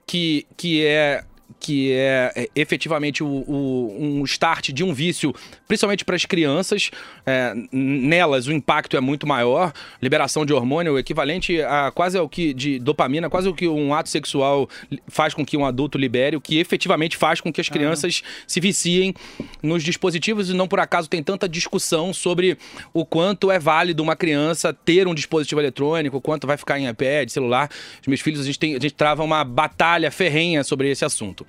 que, 0.05 0.45
que 0.57 0.85
é 0.85 1.23
que 1.61 1.93
é, 1.93 2.31
é 2.35 2.49
efetivamente 2.55 3.23
o, 3.23 3.27
o, 3.27 3.97
um 3.99 4.23
start 4.25 4.71
de 4.71 4.83
um 4.83 4.93
vício, 4.93 5.33
principalmente 5.67 6.03
para 6.03 6.15
as 6.15 6.25
crianças. 6.25 6.89
É, 7.25 7.53
nelas 7.71 8.47
o 8.47 8.51
impacto 8.51 8.97
é 8.97 8.99
muito 8.99 9.27
maior, 9.27 9.71
liberação 10.01 10.45
de 10.45 10.53
hormônio, 10.53 10.93
o 10.93 10.99
equivalente 10.99 11.61
a 11.61 11.91
quase 11.91 12.17
ao 12.17 12.27
que 12.27 12.53
de 12.53 12.79
dopamina, 12.79 13.29
quase 13.29 13.47
o 13.47 13.53
que 13.53 13.67
um 13.67 13.93
ato 13.93 14.09
sexual 14.09 14.67
faz 15.07 15.33
com 15.33 15.45
que 15.45 15.55
um 15.55 15.65
adulto 15.65 15.97
libere, 15.97 16.35
o 16.35 16.41
que 16.41 16.57
efetivamente 16.57 17.15
faz 17.15 17.39
com 17.39 17.53
que 17.53 17.61
as 17.61 17.69
crianças 17.69 18.19
uhum. 18.19 18.43
se 18.47 18.59
viciem 18.59 19.13
nos 19.61 19.83
dispositivos 19.83 20.49
e 20.49 20.53
não 20.53 20.67
por 20.67 20.79
acaso 20.79 21.07
tem 21.07 21.21
tanta 21.21 21.47
discussão 21.47 22.13
sobre 22.13 22.57
o 22.93 23.05
quanto 23.05 23.51
é 23.51 23.59
válido 23.59 24.01
uma 24.01 24.15
criança 24.15 24.73
ter 24.73 25.07
um 25.07 25.13
dispositivo 25.13 25.61
eletrônico, 25.61 26.19
quanto 26.19 26.47
vai 26.47 26.57
ficar 26.57 26.79
em 26.79 26.89
iPad, 26.89 27.29
celular. 27.29 27.69
Os 28.01 28.07
meus 28.07 28.21
filhos, 28.21 28.41
a 28.41 28.43
gente, 28.43 28.57
tem, 28.57 28.75
a 28.75 28.79
gente 28.79 28.93
trava 28.93 29.23
uma 29.23 29.43
batalha 29.43 30.09
ferrenha 30.09 30.63
sobre 30.63 30.89
esse 30.89 31.05
assunto. 31.05 31.45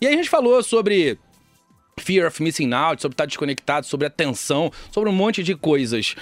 E 0.00 0.06
aí 0.06 0.14
a 0.14 0.16
gente 0.16 0.28
falou 0.28 0.62
sobre 0.62 1.18
fear 1.98 2.26
of 2.26 2.42
missing 2.42 2.72
out, 2.72 3.00
sobre 3.00 3.14
estar 3.14 3.26
desconectado, 3.26 3.86
sobre 3.86 4.06
atenção, 4.06 4.70
sobre 4.90 5.08
um 5.08 5.12
monte 5.12 5.42
de 5.42 5.54
coisas 5.54 6.14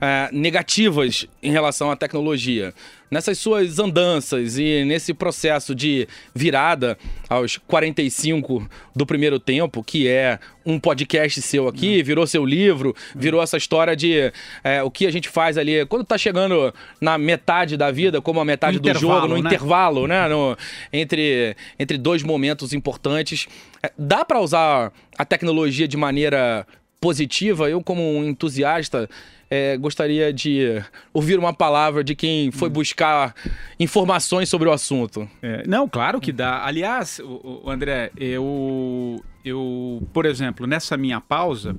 é, 0.00 0.28
negativas 0.32 1.26
em 1.42 1.50
relação 1.50 1.90
à 1.90 1.96
tecnologia. 1.96 2.74
Nessas 3.12 3.36
suas 3.36 3.78
andanças 3.78 4.56
e 4.56 4.86
nesse 4.86 5.12
processo 5.12 5.74
de 5.74 6.08
virada 6.34 6.96
aos 7.28 7.58
45 7.58 8.66
do 8.96 9.04
primeiro 9.04 9.38
tempo, 9.38 9.84
que 9.84 10.08
é 10.08 10.38
um 10.64 10.80
podcast 10.80 11.42
seu 11.42 11.68
aqui, 11.68 11.98
Não. 11.98 12.04
virou 12.06 12.26
seu 12.26 12.42
livro, 12.42 12.96
virou 13.14 13.42
essa 13.42 13.58
história 13.58 13.94
de 13.94 14.32
é, 14.64 14.82
o 14.82 14.90
que 14.90 15.06
a 15.06 15.10
gente 15.10 15.28
faz 15.28 15.58
ali 15.58 15.84
quando 15.84 16.04
tá 16.04 16.16
chegando 16.16 16.72
na 17.02 17.18
metade 17.18 17.76
da 17.76 17.90
vida, 17.90 18.22
como 18.22 18.40
a 18.40 18.46
metade 18.46 18.78
do 18.78 18.94
jogo, 18.98 19.28
no 19.28 19.34
né? 19.34 19.40
intervalo, 19.40 20.06
né? 20.06 20.26
No, 20.26 20.56
entre, 20.90 21.54
entre 21.78 21.98
dois 21.98 22.22
momentos 22.22 22.72
importantes. 22.72 23.46
É, 23.82 23.92
dá 23.98 24.24
para 24.24 24.40
usar 24.40 24.90
a 25.18 25.24
tecnologia 25.26 25.86
de 25.86 25.98
maneira 25.98 26.66
positiva? 27.02 27.68
Eu, 27.68 27.82
como 27.82 28.00
um 28.00 28.24
entusiasta, 28.24 29.10
é, 29.50 29.76
gostaria 29.76 30.32
de 30.32 30.80
ouvir 31.12 31.36
uma 31.36 31.52
palavra 31.52 32.04
de 32.04 32.14
quem 32.14 32.52
foi 32.52 32.68
hum. 32.68 32.72
buscar 32.72 33.34
informações 33.78 34.48
sobre 34.48 34.68
o 34.68 34.72
assunto. 34.72 35.28
É, 35.42 35.66
não, 35.66 35.88
claro 35.88 36.20
que 36.20 36.30
dá. 36.30 36.64
Aliás, 36.64 37.18
o, 37.18 37.62
o 37.64 37.70
André, 37.70 38.12
eu, 38.16 39.20
eu, 39.44 40.06
por 40.12 40.24
exemplo, 40.24 40.64
nessa 40.64 40.96
minha 40.96 41.20
pausa. 41.20 41.76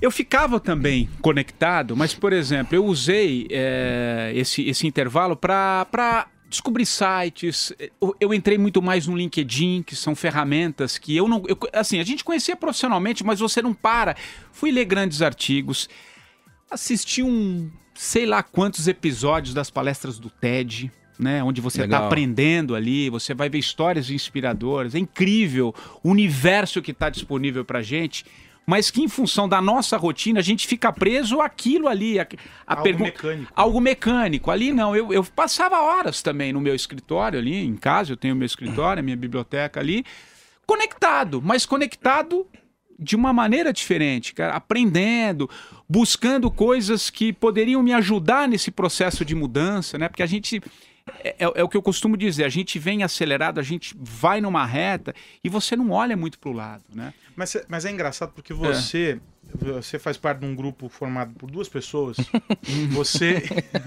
Eu 0.00 0.10
ficava 0.10 0.58
também 0.58 1.10
conectado, 1.20 1.96
mas, 1.96 2.14
por 2.14 2.32
exemplo, 2.32 2.74
eu 2.74 2.86
usei 2.86 3.46
é, 3.50 4.32
esse, 4.34 4.66
esse 4.66 4.86
intervalo 4.86 5.36
para 5.36 6.26
descobrir 6.50 6.84
sites. 6.84 7.72
Eu, 8.00 8.14
eu, 8.20 8.34
entrei 8.34 8.58
muito 8.58 8.82
mais 8.82 9.06
no 9.06 9.16
LinkedIn, 9.16 9.82
que 9.82 9.96
são 9.96 10.14
ferramentas 10.14 10.98
que 10.98 11.16
eu 11.16 11.26
não. 11.26 11.42
Eu, 11.46 11.56
assim, 11.72 11.98
a 11.98 12.04
gente 12.04 12.22
conhecia 12.22 12.54
profissionalmente, 12.54 13.24
mas 13.24 13.40
você 13.40 13.62
não 13.62 13.72
para. 13.72 14.14
Fui 14.52 14.70
ler 14.70 14.84
grandes 14.84 15.22
artigos 15.22 15.88
assisti 16.70 17.22
um 17.22 17.70
sei 17.94 18.24
lá 18.24 18.42
quantos 18.42 18.88
episódios 18.88 19.52
das 19.52 19.68
palestras 19.68 20.18
do 20.18 20.30
TED, 20.30 20.90
né, 21.18 21.42
onde 21.42 21.60
você 21.60 21.84
está 21.84 22.06
aprendendo 22.06 22.74
ali, 22.74 23.10
você 23.10 23.34
vai 23.34 23.50
ver 23.50 23.58
histórias 23.58 24.08
inspiradoras, 24.08 24.94
é 24.94 24.98
incrível 24.98 25.74
o 26.02 26.08
universo 26.08 26.80
que 26.80 26.92
está 26.92 27.10
disponível 27.10 27.62
para 27.62 27.82
gente, 27.82 28.24
mas 28.70 28.88
que 28.88 29.02
em 29.02 29.08
função 29.08 29.48
da 29.48 29.60
nossa 29.60 29.96
rotina 29.96 30.38
a 30.38 30.42
gente 30.42 30.64
fica 30.64 30.92
preso 30.92 31.40
àquilo 31.40 31.88
ali, 31.88 32.20
a, 32.20 32.26
a 32.64 32.74
algo 32.74 32.84
pergunta, 32.84 33.10
mecânico, 33.10 33.52
algo 33.52 33.80
mecânico. 33.80 34.48
Ali 34.48 34.72
não, 34.72 34.94
eu, 34.94 35.12
eu 35.12 35.24
passava 35.24 35.82
horas 35.82 36.22
também 36.22 36.52
no 36.52 36.60
meu 36.60 36.72
escritório 36.72 37.36
ali, 37.36 37.66
em 37.66 37.74
casa 37.74 38.12
eu 38.12 38.16
tenho 38.16 38.36
meu 38.36 38.46
escritório, 38.46 39.00
a 39.00 39.02
minha 39.02 39.16
biblioteca 39.16 39.80
ali, 39.80 40.04
conectado, 40.64 41.42
mas 41.42 41.66
conectado 41.66 42.46
de 42.96 43.16
uma 43.16 43.32
maneira 43.32 43.72
diferente, 43.72 44.32
cara, 44.32 44.54
aprendendo, 44.54 45.50
buscando 45.88 46.48
coisas 46.48 47.10
que 47.10 47.32
poderiam 47.32 47.82
me 47.82 47.92
ajudar 47.92 48.46
nesse 48.46 48.70
processo 48.70 49.24
de 49.24 49.34
mudança, 49.34 49.98
né? 49.98 50.08
Porque 50.08 50.22
a 50.22 50.26
gente 50.26 50.62
é, 51.22 51.28
é, 51.38 51.52
é, 51.54 51.62
o 51.64 51.68
que 51.68 51.76
eu 51.76 51.82
costumo 51.82 52.16
dizer, 52.16 52.44
a 52.44 52.48
gente 52.48 52.78
vem 52.78 53.02
acelerado, 53.02 53.58
a 53.58 53.62
gente 53.62 53.94
vai 53.98 54.40
numa 54.40 54.64
reta 54.64 55.14
e 55.42 55.48
você 55.48 55.76
não 55.76 55.90
olha 55.90 56.16
muito 56.16 56.38
para 56.38 56.50
o 56.50 56.52
lado, 56.52 56.84
né? 56.94 57.12
Mas, 57.36 57.56
mas 57.68 57.84
é 57.84 57.90
engraçado 57.90 58.32
porque 58.32 58.52
você 58.52 59.20
é 59.20 59.29
você 59.58 59.98
faz 59.98 60.16
parte 60.16 60.40
de 60.40 60.46
um 60.46 60.54
grupo 60.54 60.88
formado 60.88 61.34
por 61.34 61.50
duas 61.50 61.68
pessoas. 61.68 62.16
você. 62.90 63.42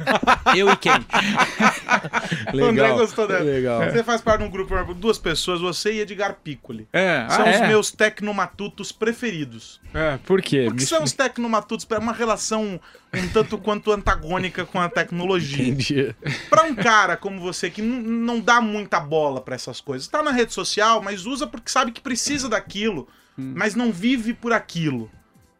Eu 0.56 0.70
e 0.70 0.78
quem? 0.78 0.92
legal. 2.54 2.68
O 2.68 2.72
André 2.72 2.92
gostou 2.94 3.28
dela. 3.28 3.44
Legal. 3.44 3.92
Você 3.92 4.04
faz 4.04 4.22
parte 4.22 4.42
de 4.42 4.48
um 4.48 4.52
grupo 4.52 4.70
formado 4.70 4.88
por 4.88 4.96
duas 4.96 5.18
pessoas, 5.18 5.62
você 5.62 5.94
e 5.94 6.00
Edgar 6.02 6.38
Piccoli. 6.44 6.88
É. 6.92 7.26
São 7.30 7.46
ah, 7.46 7.50
os 7.50 7.56
é? 7.56 7.68
meus 7.68 7.92
tecnomatutos 7.92 8.92
preferidos. 8.92 9.82
É, 9.94 10.18
por 10.26 10.42
quê? 10.42 10.66
Porque 10.68 10.86
são 10.86 11.04
os 11.04 11.12
tecnomatutos, 11.12 11.88
é 11.90 11.98
uma 11.98 12.14
relação 12.14 12.80
um 13.14 13.28
tanto 13.28 13.58
quanto 13.60 13.92
antagônica 13.92 14.66
com 14.66 14.80
a 14.80 14.90
tecnologia. 14.90 15.68
Entendi. 15.68 16.16
Pra 16.50 16.64
um 16.64 16.74
cara 16.74 17.16
como 17.16 17.40
você 17.40 17.70
que 17.70 17.82
não 17.82 18.40
dá 18.40 18.60
muita 18.60 19.00
bola 19.00 19.40
para 19.40 19.56
essas 19.56 19.80
coisas, 19.80 20.08
tá 20.08 20.24
na 20.24 20.32
rede 20.32 20.54
social, 20.54 21.02
mas 21.02 21.26
usa 21.26 21.46
porque 21.46 21.70
sabe 21.70 21.92
que 21.92 22.02
precisa 22.02 22.50
daquilo, 22.50 23.08
hum. 23.38 23.54
mas 23.56 23.76
não 23.76 23.92
vive 23.92 24.34
por 24.34 24.52
aquilo 24.52 25.12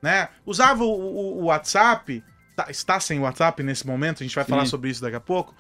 né? 0.04 0.28
Usava 0.46 0.84
o, 0.84 0.92
o, 0.92 1.42
o 1.42 1.46
WhatsApp, 1.46 2.22
tá, 2.58 2.68
está 2.70 3.00
sem 3.00 3.22
WhatsApp 3.22 3.64
nesse 3.64 3.88
momento, 3.88 4.22
a 4.22 4.24
gente 4.26 4.36
vai 4.36 4.44
Sim. 4.44 4.50
falar 4.50 4.66
sobre 4.66 4.90
isso 4.90 5.02
daqui 5.02 5.16
a 5.16 5.22
pouco. 5.22 5.56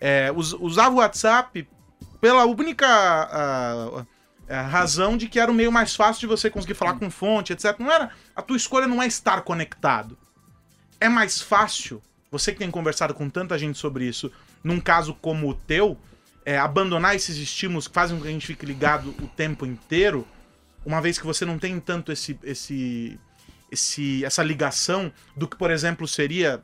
É, 0.00 0.32
us, 0.34 0.52
usava 0.52 0.94
o 0.94 0.98
WhatsApp 0.98 1.68
pela 2.20 2.44
única 2.44 2.86
a, 2.86 4.04
a, 4.48 4.62
razão 4.62 5.16
de 5.16 5.28
que 5.28 5.40
era 5.40 5.50
o 5.50 5.54
meio 5.54 5.72
mais 5.72 5.96
fácil 5.96 6.20
de 6.20 6.26
você 6.28 6.48
conseguir 6.48 6.74
falar 6.74 6.94
com 6.94 7.10
fonte, 7.10 7.52
etc. 7.52 7.74
Não 7.80 7.90
era. 7.90 8.10
A 8.36 8.40
tua 8.40 8.56
escolha 8.56 8.86
não 8.86 9.02
é 9.02 9.06
estar 9.08 9.42
conectado. 9.42 10.16
É 11.00 11.08
mais 11.08 11.42
fácil, 11.42 12.00
você 12.30 12.52
que 12.52 12.60
tem 12.60 12.70
conversado 12.70 13.12
com 13.14 13.28
tanta 13.28 13.58
gente 13.58 13.78
sobre 13.78 14.04
isso, 14.04 14.30
num 14.62 14.78
caso 14.78 15.12
como 15.14 15.48
o 15.48 15.54
teu, 15.54 15.98
é, 16.46 16.56
abandonar 16.56 17.16
esses 17.16 17.36
estímulos 17.36 17.88
que 17.88 17.94
fazem 17.94 18.16
com 18.16 18.22
que 18.22 18.28
a 18.28 18.32
gente 18.32 18.46
fique 18.46 18.64
ligado 18.64 19.10
o 19.20 19.26
tempo 19.26 19.66
inteiro, 19.66 20.24
uma 20.86 21.00
vez 21.00 21.18
que 21.18 21.26
você 21.26 21.44
não 21.44 21.58
tem 21.58 21.80
tanto 21.80 22.12
esse, 22.12 22.38
esse 22.44 23.18
esse, 23.70 24.24
essa 24.24 24.42
ligação 24.42 25.12
do 25.36 25.46
que, 25.46 25.56
por 25.56 25.70
exemplo, 25.70 26.06
seria 26.06 26.62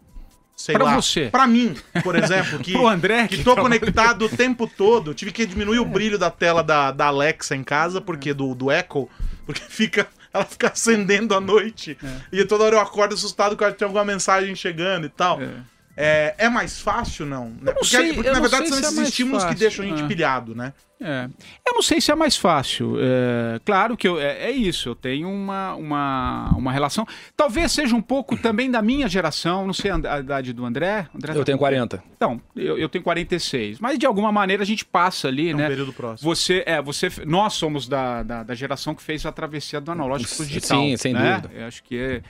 sei 0.56 0.75
pra 0.75 0.84
lá, 0.84 0.94
você. 0.94 1.28
Pra 1.30 1.46
mim, 1.46 1.76
por 2.02 2.16
exemplo, 2.16 2.58
que, 2.62 2.73
Pro 2.73 2.87
André, 2.87 3.28
que, 3.28 3.38
que 3.38 3.44
tô 3.44 3.56
conectado 3.56 4.26
o 4.26 4.28
tempo 4.28 4.66
todo. 4.66 5.14
Tive 5.14 5.32
que 5.32 5.46
diminuir 5.46 5.78
o 5.78 5.84
brilho 5.84 6.18
da 6.18 6.30
tela 6.30 6.62
da, 6.62 6.90
da 6.90 7.06
Alexa 7.06 7.56
em 7.56 7.64
casa, 7.64 8.00
porque 8.00 8.32
do, 8.32 8.54
do 8.54 8.70
Echo, 8.70 9.08
porque 9.46 9.62
fica. 9.62 10.06
Ela 10.32 10.44
fica 10.44 10.66
acendendo 10.66 11.32
à 11.32 11.40
noite. 11.40 11.96
É. 12.02 12.40
E 12.40 12.44
toda 12.44 12.64
hora 12.64 12.75
eu 12.75 12.80
acordo 12.80 13.14
assustado 13.14 13.56
que 13.56 13.73
tem 13.75 13.87
alguma 13.87 14.04
mensagem 14.04 14.52
chegando 14.56 15.06
e 15.06 15.08
tal. 15.08 15.40
É. 15.40 15.49
É, 15.96 16.34
é 16.38 16.48
mais 16.48 16.80
fácil, 16.80 17.24
não? 17.24 17.46
Né? 17.46 17.56
Não 17.62 17.74
porque, 17.74 17.86
sei, 17.86 18.12
porque 18.12 18.30
na 18.30 18.40
verdade 18.40 18.68
são 18.68 18.78
é 18.78 18.80
esses 18.80 18.98
estímulos 18.98 19.42
fácil. 19.42 19.56
que 19.56 19.60
deixam 19.60 19.84
a 19.84 19.88
gente 19.88 20.02
é. 20.02 20.06
pilhado, 20.06 20.54
né? 20.54 20.72
É. 21.00 21.28
Eu 21.66 21.74
não 21.74 21.82
sei 21.82 22.00
se 22.00 22.10
é 22.10 22.14
mais 22.14 22.36
fácil. 22.36 22.96
É, 22.98 23.60
claro 23.64 23.96
que 23.96 24.08
eu, 24.08 24.18
é, 24.18 24.44
é, 24.44 24.50
isso, 24.50 24.88
eu 24.88 24.94
tenho 24.94 25.28
uma, 25.28 25.74
uma, 25.74 26.50
uma 26.56 26.72
relação. 26.72 27.06
Talvez 27.36 27.72
seja 27.72 27.94
um 27.94 28.00
pouco 28.00 28.36
também 28.36 28.70
da 28.70 28.80
minha 28.80 29.08
geração, 29.08 29.66
não 29.66 29.74
sei 29.74 29.90
a 29.90 30.18
idade 30.18 30.52
do 30.52 30.64
André. 30.64 31.06
André 31.14 31.32
eu 31.32 31.38
tá 31.38 31.44
tenho 31.44 31.58
40. 31.58 32.02
Então, 32.16 32.40
eu, 32.56 32.78
eu, 32.78 32.88
tenho 32.88 33.04
46. 33.04 33.80
Mas 33.80 33.98
de 33.98 34.06
alguma 34.06 34.32
maneira 34.32 34.62
a 34.62 34.66
gente 34.66 34.84
passa 34.84 35.28
ali, 35.28 35.50
é 35.50 35.54
um 35.54 35.58
né? 35.58 35.68
período 35.68 35.92
próximo. 35.92 36.34
Você, 36.34 36.62
é, 36.66 36.80
você, 36.80 37.08
nós 37.26 37.52
somos 37.54 37.86
da, 37.86 38.22
da, 38.22 38.42
da 38.42 38.54
geração 38.54 38.94
que 38.94 39.02
fez 39.02 39.26
a 39.26 39.32
travessia 39.32 39.80
do 39.80 39.90
analógico 39.90 40.34
para 40.36 40.42
o 40.42 40.46
digital. 40.46 40.80
Sim, 40.80 40.96
sem 40.96 41.12
né? 41.12 41.40
dúvida. 41.40 41.60
Eu 41.60 41.66
acho 41.66 41.82
que 41.82 41.98
é. 41.98 42.22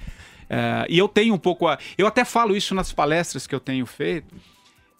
É, 0.48 0.86
e 0.88 0.98
eu 0.98 1.08
tenho 1.08 1.34
um 1.34 1.38
pouco. 1.38 1.68
A, 1.68 1.78
eu 1.96 2.06
até 2.06 2.24
falo 2.24 2.56
isso 2.56 2.74
nas 2.74 2.92
palestras 2.92 3.46
que 3.46 3.54
eu 3.54 3.60
tenho 3.60 3.86
feito. 3.86 4.34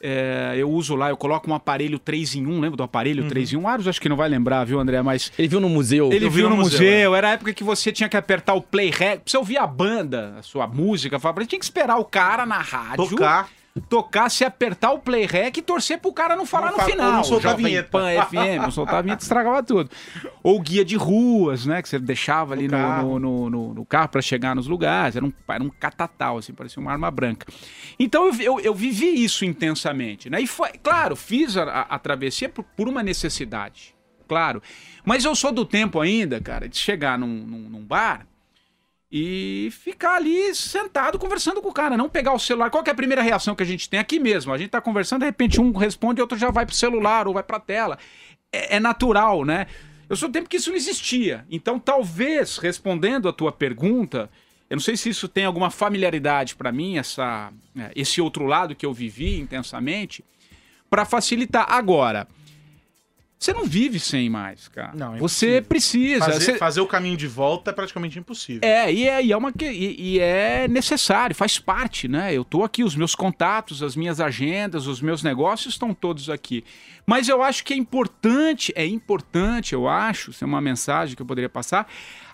É, 0.07 0.53
eu 0.59 0.71
uso 0.71 0.95
lá, 0.95 1.09
eu 1.09 1.17
coloco 1.17 1.51
um 1.51 1.55
aparelho 1.55 1.99
3 1.99 2.35
em 2.35 2.47
1, 2.47 2.61
lembra 2.61 2.77
do 2.77 2.83
aparelho 2.83 3.23
uhum. 3.23 3.29
3 3.29 3.55
em 3.55 3.57
1? 3.57 3.69
Aros 3.69 3.89
acho 3.89 3.99
que 3.99 4.09
não 4.09 4.17
vai 4.17 4.29
lembrar, 4.29 4.63
viu, 4.65 4.79
André? 4.79 5.01
Mas. 5.01 5.33
Ele 5.39 5.49
viu 5.49 5.61
no 5.61 5.69
museu. 5.69 6.13
Ele 6.13 6.29
viu 6.29 6.51
no, 6.51 6.57
no 6.57 6.63
museu. 6.63 6.79
museu. 6.79 7.15
É. 7.15 7.19
Era 7.19 7.29
a 7.29 7.33
época 7.33 7.55
que 7.55 7.65
você 7.65 7.91
tinha 7.91 8.09
que 8.09 8.17
apertar 8.17 8.53
o 8.53 8.61
play 8.61 8.91
rec. 8.91 9.21
Pra 9.21 9.31
você 9.31 9.39
ouvir 9.39 9.57
a 9.57 9.67
banda, 9.67 10.35
a 10.39 10.43
sua 10.43 10.67
música, 10.67 11.19
você 11.19 11.47
tinha 11.47 11.59
que 11.59 11.65
esperar 11.65 11.97
o 11.97 12.05
cara 12.05 12.45
na 12.45 12.59
rádio. 12.59 13.09
Tocar 13.09 13.49
tocar, 13.81 14.31
se 14.31 14.45
apertar 14.45 14.93
o 14.93 15.01
play 15.01 15.27
rec 15.27 15.57
e 15.57 15.63
torcer 15.63 15.99
pro 15.99 16.13
cara 16.13 16.37
não 16.37 16.47
falar 16.47 16.71
não 16.71 16.79
no 16.79 16.85
final. 16.85 17.13
Não 17.13 17.25
soltar 17.25 17.53
a 17.53 17.57
vinheta. 17.57 17.89
Pan 17.89 18.09
FM, 18.27 18.63
não 18.63 18.71
soltar 18.71 18.97
a 18.97 19.03
vinheta, 19.03 19.23
estragava 19.23 19.63
tudo. 19.63 19.91
Ou 20.43 20.61
guia 20.61 20.85
de 20.85 20.97
ruas, 20.97 21.67
né? 21.67 21.83
Que 21.83 21.89
você 21.89 21.99
deixava 21.99 22.55
ali 22.55 22.69
no, 22.69 22.79
no, 22.79 23.19
no, 23.19 23.51
no, 23.51 23.75
no 23.75 23.85
carro 23.85 24.09
para 24.09 24.23
chegar 24.23 24.55
nos 24.55 24.69
lugares. 24.69 25.17
Era 25.17 25.25
um, 25.25 25.33
era 25.49 25.63
um 25.63 25.71
catatal, 25.71 26.39
assim, 26.39 26.53
parecia 26.53 26.81
uma 26.81 26.93
arma 26.93 27.11
branca. 27.11 27.47
Então 27.99 28.27
eu, 28.27 28.41
eu, 28.41 28.61
eu 28.61 28.75
vivi 28.75 29.25
isso 29.25 29.45
intensamente, 29.45 30.31
né? 30.31 30.41
E 30.41 30.47
foi, 30.47 30.71
claro, 30.83 31.17
fiz 31.17 31.57
a, 31.57 31.65
a, 31.65 31.81
a 31.83 31.99
travessia 31.99 32.49
por, 32.49 32.63
por 32.63 32.89
uma 32.89 33.03
necessidade, 33.03 33.95
claro. 34.29 34.63
Mas 35.05 35.25
eu 35.25 35.35
sou 35.35 35.51
do 35.51 35.65
tempo 35.65 36.01
ainda, 36.01 36.41
cara, 36.41 36.69
de 36.69 36.77
chegar 36.77 37.19
num, 37.19 37.27
num, 37.27 37.69
num 37.71 37.85
bar 37.85 38.27
e 39.17 39.69
ficar 39.71 40.17
ali 40.17 40.53
sentado 40.57 41.21
conversando 41.21 41.63
com 41.63 41.69
o 41.69 41.73
cara, 41.73 41.97
não 41.97 42.09
pegar 42.09 42.33
o 42.33 42.39
celular. 42.39 42.69
Qual 42.69 42.83
é 42.85 42.91
a 42.91 42.95
primeira 42.97 43.23
reação 43.23 43.55
que 43.55 43.63
a 43.63 43.67
gente 43.67 43.89
tem 43.89 44.01
aqui 44.01 44.19
mesmo? 44.19 44.53
A 44.53 44.59
gente 44.59 44.71
tá 44.71 44.81
conversando, 44.81 45.21
de 45.21 45.27
repente 45.27 45.61
um 45.61 45.71
responde, 45.71 46.21
outro 46.21 46.37
já 46.37 46.51
vai 46.51 46.67
pro 46.67 46.75
celular 46.75 47.29
ou 47.29 47.35
vai 47.35 47.45
pra 47.45 47.61
tela. 47.61 47.97
É, 48.53 48.75
é 48.75 48.81
natural, 48.81 49.45
né? 49.45 49.69
Eu 50.09 50.17
sou 50.17 50.29
do 50.29 50.33
tempo 50.33 50.49
que 50.49 50.57
isso 50.57 50.71
não 50.71 50.77
existia. 50.77 51.47
Então, 51.49 51.79
talvez, 51.79 52.59
respondendo 52.59 53.29
a 53.29 53.33
tua 53.33 53.53
pergunta, 53.53 54.29
eu 54.69 54.75
não 54.75 54.83
sei 54.83 54.97
se 54.97 55.11
isso 55.11 55.29
tem 55.29 55.45
alguma 55.45 55.71
familiaridade 55.71 56.57
para 56.57 56.73
mim, 56.73 56.99
essa, 56.99 57.53
é, 57.79 57.93
esse 57.95 58.21
outro 58.21 58.47
lado 58.47 58.75
que 58.75 58.85
eu 58.85 58.93
vivi 58.93 59.39
intensamente, 59.39 60.25
para 60.91 61.05
facilitar. 61.05 61.67
Agora, 61.69 62.27
você 63.39 63.53
não 63.53 63.65
vive 63.67 64.01
sem 64.01 64.31
mais, 64.31 64.69
cara. 64.69 64.93
Não, 64.95 65.17
é 65.17 65.19
você 65.19 65.61
precisa. 65.61 66.25
Fazer, 66.25 66.41
você- 66.45 66.59
fazer 66.59 66.81
o 66.81 66.87
caminho 66.87 67.17
de 67.17 67.27
volta 67.27 67.71
é 67.71 67.75
praticamente 67.75 68.19
impossível. 68.19 68.61
É, 68.63 68.91
e 68.91 69.07
é, 69.07 69.23
e 69.23 69.33
é 69.33 69.37
uma 69.37 69.53
que- 69.53 69.69
e, 69.71 70.15
e 70.15 70.19
é 70.21 70.67
necessário, 70.67 71.35
faz 71.37 71.59
parte, 71.59 72.09
né? 72.09 72.33
Eu 72.33 72.43
tô 72.45 72.65
aqui, 72.65 72.83
os 72.83 72.97
meus 72.97 73.15
contatos, 73.15 73.83
as 73.83 73.95
minhas 73.97 74.19
agendas, 74.21 74.87
os 74.87 75.01
meus 75.03 75.23
negócios 75.23 75.75
estão 75.75 75.93
todos 75.93 76.31
aqui. 76.31 76.65
Mas 77.07 77.29
eu 77.29 77.43
acho 77.43 77.65
que 77.65 77.75
é 77.75 77.77
importante, 77.77 78.73
é 78.75 78.87
importante, 78.87 79.75
eu 79.75 79.87
acho, 79.87 80.31
isso 80.31 80.43
é 80.43 80.47
uma 80.47 80.61
mensagem 80.61 81.15
que 81.15 81.21
eu 81.21 81.27
poderia 81.27 81.51
passar, 81.51 81.87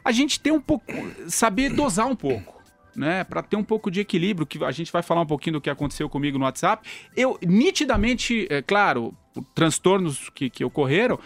a 0.05 0.13
gente 0.13 0.39
ter 0.39 0.53
um 0.53 0.61
pouco, 0.61 0.85
saber 1.27 1.71
dosar 1.71 2.07
um 2.07 2.15
pouco. 2.15 2.60
Né, 2.97 3.23
para 3.25 3.43
ter 3.43 3.57
um 3.57 3.63
pouco 3.65 3.91
de 3.91 4.01
equilíbrio, 4.01 4.47
que 4.47 4.63
a 4.65 4.71
gente 4.73 4.91
vai 4.91 5.03
falar 5.03 5.21
um 5.21 5.27
pouquinho 5.27 5.55
do 5.55 5.61
que 5.61 5.71
aconteceu 5.71 6.09
comigo 6.09 6.39
no 6.39 6.45
WhatsApp. 6.45 6.89
Eu, 7.17 7.39
nitidamente, 7.41 8.47
é 8.51 8.61
claro, 8.61 9.15
transtornos 9.55 10.29
que, 10.31 10.51
que 10.51 10.65
ocorreram, 10.65 11.19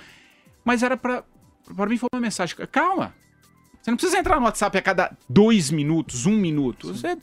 mas 0.64 0.82
era 0.82 0.96
para 0.96 1.24
para 1.74 1.86
mim 1.86 1.96
foi 1.96 2.08
uma 2.14 2.20
mensagem. 2.20 2.54
Calma, 2.70 3.14
você 3.80 3.90
não 3.90 3.96
precisa 3.96 4.18
entrar 4.18 4.38
no 4.38 4.44
WhatsApp 4.44 4.76
a 4.76 4.82
cada 4.82 5.16
dois 5.28 5.70
minutos, 5.70 6.26
um 6.26 6.36
minuto. 6.36 6.88
Você 6.94 7.16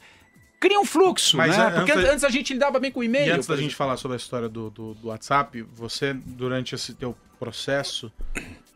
cria 0.60 0.80
um 0.80 0.86
fluxo, 0.86 1.38
Mas 1.38 1.56
né? 1.56 1.64
antes- 1.66 1.76
Porque 1.76 1.92
antes 1.92 2.24
a 2.24 2.30
gente 2.30 2.54
lidava 2.54 2.80
bem 2.80 2.92
com 2.92 3.04
E 3.04 3.06
e-mail. 3.06 3.36
antes 3.36 3.48
da 3.48 3.56
gente 3.56 3.76
falar 3.76 3.98
sobre 3.98 4.16
a 4.16 4.18
história 4.18 4.50
do, 4.50 4.70
do, 4.72 4.94
do 4.96 5.08
WhatsApp, 5.10 5.62
você, 5.74 6.14
durante 6.14 6.74
esse 6.74 6.96
teu 6.96 7.16
processo, 7.40 8.12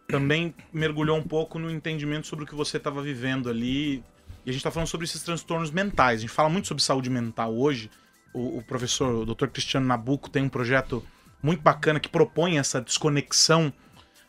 também 0.08 0.54
mergulhou 0.72 1.18
um 1.18 1.24
pouco 1.24 1.58
no 1.58 1.70
entendimento 1.72 2.28
sobre 2.28 2.46
o 2.46 2.48
que 2.48 2.54
você 2.56 2.78
estava 2.78 3.02
vivendo 3.02 3.50
ali. 3.50 4.04
E 4.46 4.50
a 4.50 4.54
gente 4.54 4.60
está 4.60 4.72
falando 4.72 4.88
sobre 4.88 5.06
esses 5.06 5.22
transtornos 5.24 5.72
mentais. 5.72 6.20
A 6.20 6.22
gente 6.22 6.32
fala 6.32 6.50
muito 6.50 6.68
sobre 6.68 6.84
saúde 6.84 7.10
mental 7.10 7.56
hoje. 7.56 7.90
O, 8.34 8.60
o 8.60 8.64
professor, 8.64 9.16
o 9.16 9.26
Dr. 9.26 9.48
Cristiano 9.48 9.88
Nabuco, 9.88 10.30
tem 10.30 10.44
um 10.44 10.50
projeto 10.50 11.04
muito 11.42 11.62
bacana 11.62 12.00
que 12.00 12.10
propõe 12.10 12.58
essa 12.58 12.82
desconexão 12.82 13.74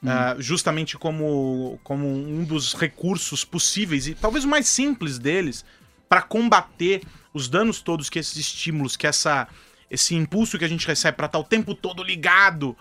ah, 0.05 0.37
justamente 0.39 0.97
como, 0.97 1.81
como 1.83 2.07
um 2.07 2.45
dos 2.45 2.75
recursos 2.75 3.45
possíveis 3.45 4.07
e 4.07 4.15
talvez 4.15 4.45
o 4.45 4.49
mais 4.49 4.69
simples 4.69 5.19
deles 5.19 5.65
para 6.09 6.23
combater 6.23 7.03
os 7.35 7.49
danos 7.49 7.81
todos 7.81 8.09
que 8.09 8.19
esses 8.19 8.37
estímulos, 8.37 8.97
que 8.97 9.07
essa, 9.07 9.49
esse 9.91 10.15
impulso 10.15 10.59
que 10.59 10.65
a 10.65 10.69
gente 10.69 10.87
recebe 10.87 11.17
para 11.17 11.27
estar 11.27 11.39
o 11.39 11.45
tempo 11.45 11.75
todo 11.75 12.05
ligado, 12.05 12.77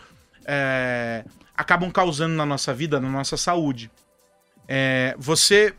é, 0.45 1.25
acabam 1.57 1.89
causando 1.89 2.35
na 2.35 2.45
nossa 2.45 2.73
vida, 2.73 2.99
na 2.99 3.09
nossa 3.09 3.37
saúde. 3.37 3.89
É, 4.67 5.15
você 5.17 5.73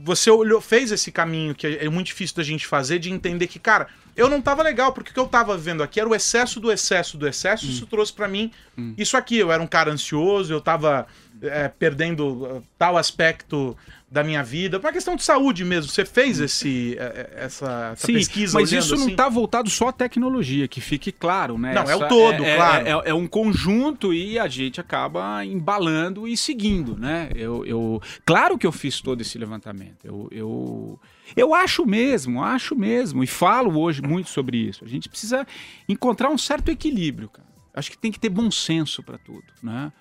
você 0.00 0.30
olhou, 0.30 0.60
fez 0.60 0.92
esse 0.92 1.10
caminho 1.10 1.54
que 1.54 1.66
é 1.66 1.88
muito 1.88 2.06
difícil 2.06 2.36
da 2.36 2.42
gente 2.42 2.66
fazer, 2.66 2.98
de 2.98 3.10
entender 3.10 3.46
que, 3.48 3.58
cara, 3.58 3.88
eu 4.16 4.28
não 4.28 4.40
tava 4.40 4.62
legal, 4.62 4.92
porque 4.92 5.10
o 5.10 5.14
que 5.14 5.20
eu 5.20 5.26
tava 5.26 5.56
vendo 5.56 5.82
aqui 5.82 6.00
era 6.00 6.08
o 6.08 6.14
excesso 6.14 6.60
do 6.60 6.70
excesso 6.72 7.16
do 7.16 7.26
excesso, 7.26 7.66
isso 7.66 7.86
trouxe 7.86 8.12
pra 8.12 8.26
mim 8.26 8.50
isso 8.96 9.16
aqui. 9.16 9.38
Eu 9.38 9.52
era 9.52 9.62
um 9.62 9.66
cara 9.66 9.92
ansioso, 9.92 10.52
eu 10.52 10.60
tava 10.60 11.06
é, 11.42 11.68
perdendo 11.68 12.26
uh, 12.58 12.62
tal 12.78 12.96
aspecto 12.96 13.76
da 14.10 14.24
minha 14.24 14.42
vida, 14.42 14.78
uma 14.78 14.90
questão 14.92 15.14
de 15.16 15.22
saúde 15.22 15.64
mesmo. 15.66 15.90
Você 15.90 16.04
fez 16.04 16.40
esse, 16.40 16.96
é, 16.98 17.02
é, 17.36 17.44
essa, 17.44 17.90
essa 17.92 18.06
Sim, 18.06 18.14
pesquisa 18.14 18.58
mas 18.58 18.72
isso 18.72 18.94
não 18.96 19.02
assim? 19.02 19.10
está 19.10 19.28
voltado 19.28 19.68
só 19.68 19.88
à 19.88 19.92
tecnologia, 19.92 20.66
que 20.66 20.80
fique 20.80 21.12
claro, 21.12 21.58
né? 21.58 21.74
Não, 21.74 21.82
é 21.82 21.94
o 21.94 21.98
Essa- 21.98 22.08
todo, 22.08 22.42
é, 22.42 22.56
claro. 22.56 22.86
É, 22.86 22.90
é- 22.90 23.10
é 23.10 23.14
um 23.14 23.26
conjunto 23.26 24.14
e 24.14 24.38
a 24.38 24.48
gente 24.48 24.80
acaba 24.80 25.44
embalando 25.44 26.26
e 26.26 26.36
seguindo, 26.38 26.96
né? 26.96 27.28
Eu, 27.34 27.66
eu- 27.66 28.02
claro 28.24 28.56
que 28.56 28.66
eu 28.66 28.72
fiz 28.72 29.00
todo 29.02 29.20
esse 29.20 29.36
levantamento. 29.36 29.98
Eu, 30.04 30.26
eu, 30.32 31.00
eu 31.36 31.54
acho 31.54 31.84
mesmo, 31.84 32.42
acho 32.42 32.74
mesmo, 32.74 33.22
e 33.22 33.26
falo 33.26 33.78
hoje 33.78 34.00
muito 34.00 34.30
sobre 34.30 34.56
isso. 34.56 34.84
A 34.84 34.88
gente 34.88 35.06
precisa 35.08 35.46
encontrar 35.86 36.30
um 36.30 36.38
certo 36.38 36.70
equilíbrio, 36.70 37.28
cara. 37.28 37.46
Acho 37.74 37.90
que 37.90 37.98
tem 37.98 38.10
que 38.10 38.18
ter 38.18 38.30
bom 38.30 38.50
senso 38.50 39.02
para 39.02 39.18
tudo, 39.18 39.44
né? 39.62 39.92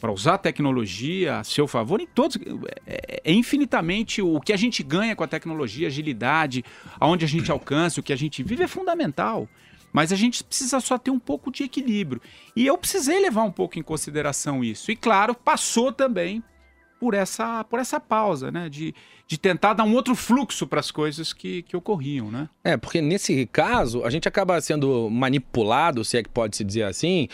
Para 0.00 0.10
usar 0.10 0.34
a 0.34 0.38
tecnologia 0.38 1.38
a 1.38 1.44
seu 1.44 1.68
favor 1.68 2.00
em 2.00 2.06
todos. 2.06 2.38
É, 2.86 3.22
é 3.24 3.32
infinitamente 3.32 4.20
o 4.20 4.40
que 4.40 4.52
a 4.52 4.56
gente 4.56 4.82
ganha 4.82 5.14
com 5.14 5.22
a 5.22 5.28
tecnologia, 5.28 5.88
agilidade, 5.88 6.64
aonde 6.98 7.24
a 7.24 7.28
gente 7.28 7.50
alcança, 7.50 8.00
o 8.00 8.02
que 8.02 8.12
a 8.12 8.16
gente 8.16 8.42
vive 8.42 8.64
é 8.64 8.68
fundamental. 8.68 9.48
Mas 9.92 10.10
a 10.10 10.16
gente 10.16 10.42
precisa 10.42 10.80
só 10.80 10.96
ter 10.96 11.10
um 11.10 11.18
pouco 11.18 11.52
de 11.52 11.64
equilíbrio. 11.64 12.20
E 12.56 12.66
eu 12.66 12.78
precisei 12.78 13.20
levar 13.20 13.42
um 13.42 13.52
pouco 13.52 13.78
em 13.78 13.82
consideração 13.82 14.64
isso. 14.64 14.90
E 14.90 14.96
claro, 14.96 15.34
passou 15.34 15.92
também 15.92 16.42
por 17.02 17.14
essa, 17.14 17.64
por 17.64 17.80
essa 17.80 17.98
pausa, 17.98 18.52
né? 18.52 18.68
De, 18.68 18.94
de 19.26 19.36
tentar 19.36 19.74
dar 19.74 19.82
um 19.82 19.92
outro 19.92 20.14
fluxo 20.14 20.68
para 20.68 20.78
as 20.78 20.92
coisas 20.92 21.32
que, 21.32 21.62
que 21.62 21.76
ocorriam, 21.76 22.30
né? 22.30 22.48
É, 22.62 22.76
porque 22.76 23.00
nesse 23.00 23.44
caso, 23.46 24.04
a 24.04 24.10
gente 24.10 24.28
acaba 24.28 24.60
sendo 24.60 25.10
manipulado, 25.10 26.04
se 26.04 26.16
é 26.16 26.22
que 26.22 26.28
pode 26.28 26.56
se 26.56 26.62
dizer 26.62 26.84
assim, 26.84 27.26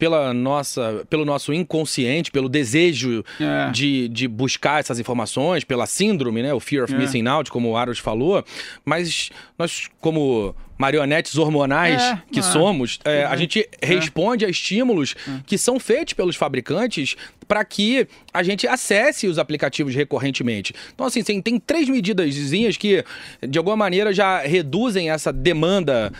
pela 0.00 0.32
nossa, 0.34 1.04
pelo 1.10 1.24
nosso 1.26 1.52
inconsciente, 1.52 2.30
pelo 2.32 2.48
desejo 2.48 3.22
É. 3.38 3.70
de, 3.70 4.08
de 4.08 4.26
buscar 4.26 4.80
essas 4.80 4.98
informações, 4.98 5.62
pela 5.62 5.86
síndrome, 5.86 6.42
né? 6.42 6.52
O 6.54 6.58
fear 6.58 6.84
of 6.84 6.92
É. 6.94 6.96
missing 6.98 7.28
out, 7.28 7.50
como 7.50 7.68
o 7.70 7.76
Aros 7.76 7.98
falou. 7.98 8.42
Mas 8.84 9.30
nós, 9.58 9.88
como 10.00 10.56
marionetes 10.78 11.36
hormonais 11.36 12.00
É, 12.02 12.22
que 12.32 12.38
é. 12.38 12.42
somos, 12.42 12.98
é, 13.04 13.24
a 13.24 13.28
bem. 13.30 13.38
gente 13.40 13.68
responde 13.82 14.46
a 14.46 14.48
estímulos 14.48 15.14
É. 15.28 15.40
que 15.46 15.58
são 15.58 15.78
feitos 15.78 16.14
pelos 16.14 16.34
fabricantes 16.36 17.16
para 17.46 17.62
que 17.64 18.06
a 18.32 18.42
gente 18.42 18.66
acesse 18.66 19.26
os 19.26 19.38
aplicativos 19.38 19.94
recorrentemente. 19.94 20.72
Então, 20.94 21.04
assim, 21.06 21.22
tem, 21.22 21.42
tem 21.42 21.58
três 21.58 21.86
medidas 21.88 22.34
que, 22.78 23.04
de 23.46 23.58
alguma 23.58 23.76
maneira, 23.76 24.10
já 24.14 24.38
reduzem 24.38 25.10
essa 25.10 25.30
demanda 25.32 26.10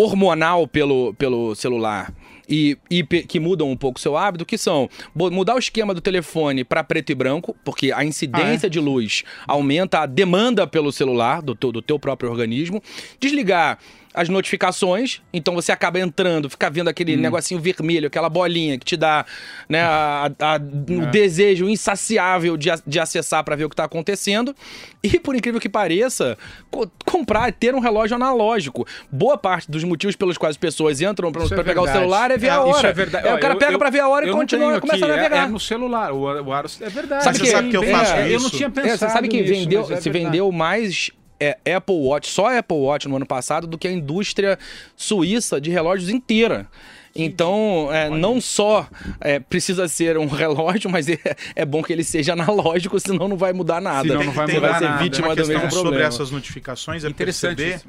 hormonal 0.00 0.66
pelo, 0.66 1.14
pelo 1.14 1.54
celular. 1.54 2.12
E, 2.50 2.78
e 2.90 3.02
que 3.04 3.38
mudam 3.38 3.70
um 3.70 3.76
pouco 3.76 3.98
o 3.98 4.00
seu 4.00 4.16
hábito, 4.16 4.46
que 4.46 4.56
são 4.56 4.88
mudar 5.14 5.54
o 5.54 5.58
esquema 5.58 5.92
do 5.92 6.00
telefone 6.00 6.64
para 6.64 6.82
preto 6.82 7.10
e 7.12 7.14
branco, 7.14 7.54
porque 7.62 7.92
a 7.92 8.02
incidência 8.02 8.70
de 8.70 8.80
luz 8.80 9.22
aumenta 9.46 10.00
a 10.00 10.06
demanda 10.06 10.66
pelo 10.66 10.90
celular, 10.90 11.42
do 11.42 11.54
do 11.54 11.82
teu 11.82 11.98
próprio 11.98 12.30
organismo. 12.30 12.82
Desligar 13.20 13.78
as 14.20 14.28
notificações, 14.28 15.20
então 15.32 15.54
você 15.54 15.70
acaba 15.70 15.98
entrando, 16.00 16.50
fica 16.50 16.68
vendo 16.68 16.88
aquele 16.88 17.16
negocinho 17.16 17.60
vermelho, 17.60 18.06
aquela 18.08 18.28
bolinha 18.28 18.76
que 18.78 18.84
te 18.84 18.96
dá 18.96 19.24
né, 19.68 19.80
a- 19.82 20.30
a- 20.40 20.56
o 20.56 21.06
desejo 21.10 21.68
insaciável 21.68 22.56
de, 22.56 22.68
de 22.86 22.98
acessar 22.98 23.44
para 23.44 23.54
ver 23.56 23.64
o 23.64 23.68
que 23.68 23.74
está 23.74 23.84
acontecendo. 23.84 24.54
E 25.02 25.20
por 25.20 25.36
incrível 25.36 25.60
que 25.60 25.68
pareça, 25.68 26.36
co- 26.70 26.90
comprar, 27.06 27.52
ter 27.52 27.74
um 27.74 27.78
relógio 27.80 28.16
analógico. 28.16 28.86
Boa 29.10 29.38
parte 29.38 29.70
dos 29.70 29.84
motivos 29.84 30.16
pelos 30.16 30.36
quais 30.36 30.54
as 30.54 30.56
pessoas 30.56 31.00
entram 31.00 31.30
para 31.30 31.44
Isso 31.44 31.54
é 31.54 31.62
pegar 31.62 31.80
o 31.82 31.84
verdade. 31.84 31.98
celular 31.98 32.30
é 32.32 32.36
ver 32.36 32.46
É, 32.48 32.50
a 32.50 32.60
hora. 32.60 32.70
Isso 32.78 32.86
é 32.86 32.92
verdade. 32.92 33.28
Aí 33.28 33.34
o 33.34 33.38
cara 33.40 33.56
pega 33.56 33.78
para 33.78 33.90
ver 33.90 34.00
a 34.00 34.08
hora 34.08 34.28
e 34.28 34.32
continua, 34.32 34.80
começa 34.80 35.04
a 35.04 35.08
é- 35.08 35.16
navegar. 35.16 35.46
É, 35.46 35.50
no 35.50 35.60
celular. 35.60 36.12
O, 36.12 36.22
o 36.44 36.52
Aros 36.52 36.80
é 36.82 36.88
verdade. 36.88 37.24
Sabe 37.24 37.38
Você 37.38 37.44
que- 37.44 37.50
sabe 37.50 37.68
que 37.70 37.76
eu 37.76 37.82
é, 37.84 37.90
faço 37.92 38.12
é, 38.14 38.26
Eu 38.26 38.40
não 38.40 38.48
isso? 38.48 38.56
tinha 38.56 38.66
É, 38.66 38.70
pensado 38.70 38.98
você 38.98 39.08
sabe 39.10 39.28
que 39.28 39.42
vendeu, 39.42 39.86
é 39.92 40.00
se 40.00 40.10
vendeu 40.10 40.50
mais 40.50 41.10
é, 41.40 41.58
Apple 41.74 41.94
Watch, 41.96 42.28
só 42.30 42.56
Apple 42.56 42.76
Watch 42.76 43.08
no 43.08 43.16
ano 43.16 43.26
passado, 43.26 43.66
do 43.66 43.78
que 43.78 43.86
a 43.88 43.92
indústria 43.92 44.58
suíça 44.96 45.60
de 45.60 45.70
relógios 45.70 46.10
inteira. 46.10 46.66
Então, 47.14 47.88
é, 47.92 48.08
não 48.08 48.40
só 48.40 48.88
é, 49.20 49.40
precisa 49.40 49.88
ser 49.88 50.16
um 50.18 50.26
relógio, 50.28 50.88
mas 50.90 51.08
é, 51.08 51.18
é 51.56 51.64
bom 51.64 51.82
que 51.82 51.92
ele 51.92 52.04
seja 52.04 52.32
analógico, 52.34 52.98
senão 53.00 53.26
não 53.28 53.36
vai 53.36 53.52
mudar 53.52 53.80
nada. 53.80 54.06
Senão 54.08 54.24
não 54.24 54.32
vai 54.32 54.46
Você 54.46 54.54
mudar 54.54 54.68
vai 54.70 54.78
ser 54.78 54.84
nada. 54.84 55.02
vítima 55.02 55.28
Uma 55.28 55.34
do 55.34 55.38
questão 55.38 55.56
mesmo 55.56 55.70
sobre 55.70 55.82
problema. 55.90 56.08
essas 56.08 56.30
notificações 56.30 57.04
é 57.04 57.08
Interessante. 57.08 57.56
perceber 57.56 57.80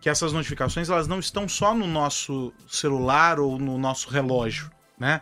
que 0.00 0.08
essas 0.08 0.32
notificações 0.32 0.88
elas 0.88 1.08
não 1.08 1.18
estão 1.18 1.48
só 1.48 1.74
no 1.74 1.86
nosso 1.86 2.52
celular 2.68 3.40
ou 3.40 3.58
no 3.58 3.76
nosso 3.76 4.08
relógio, 4.08 4.70
né? 4.98 5.20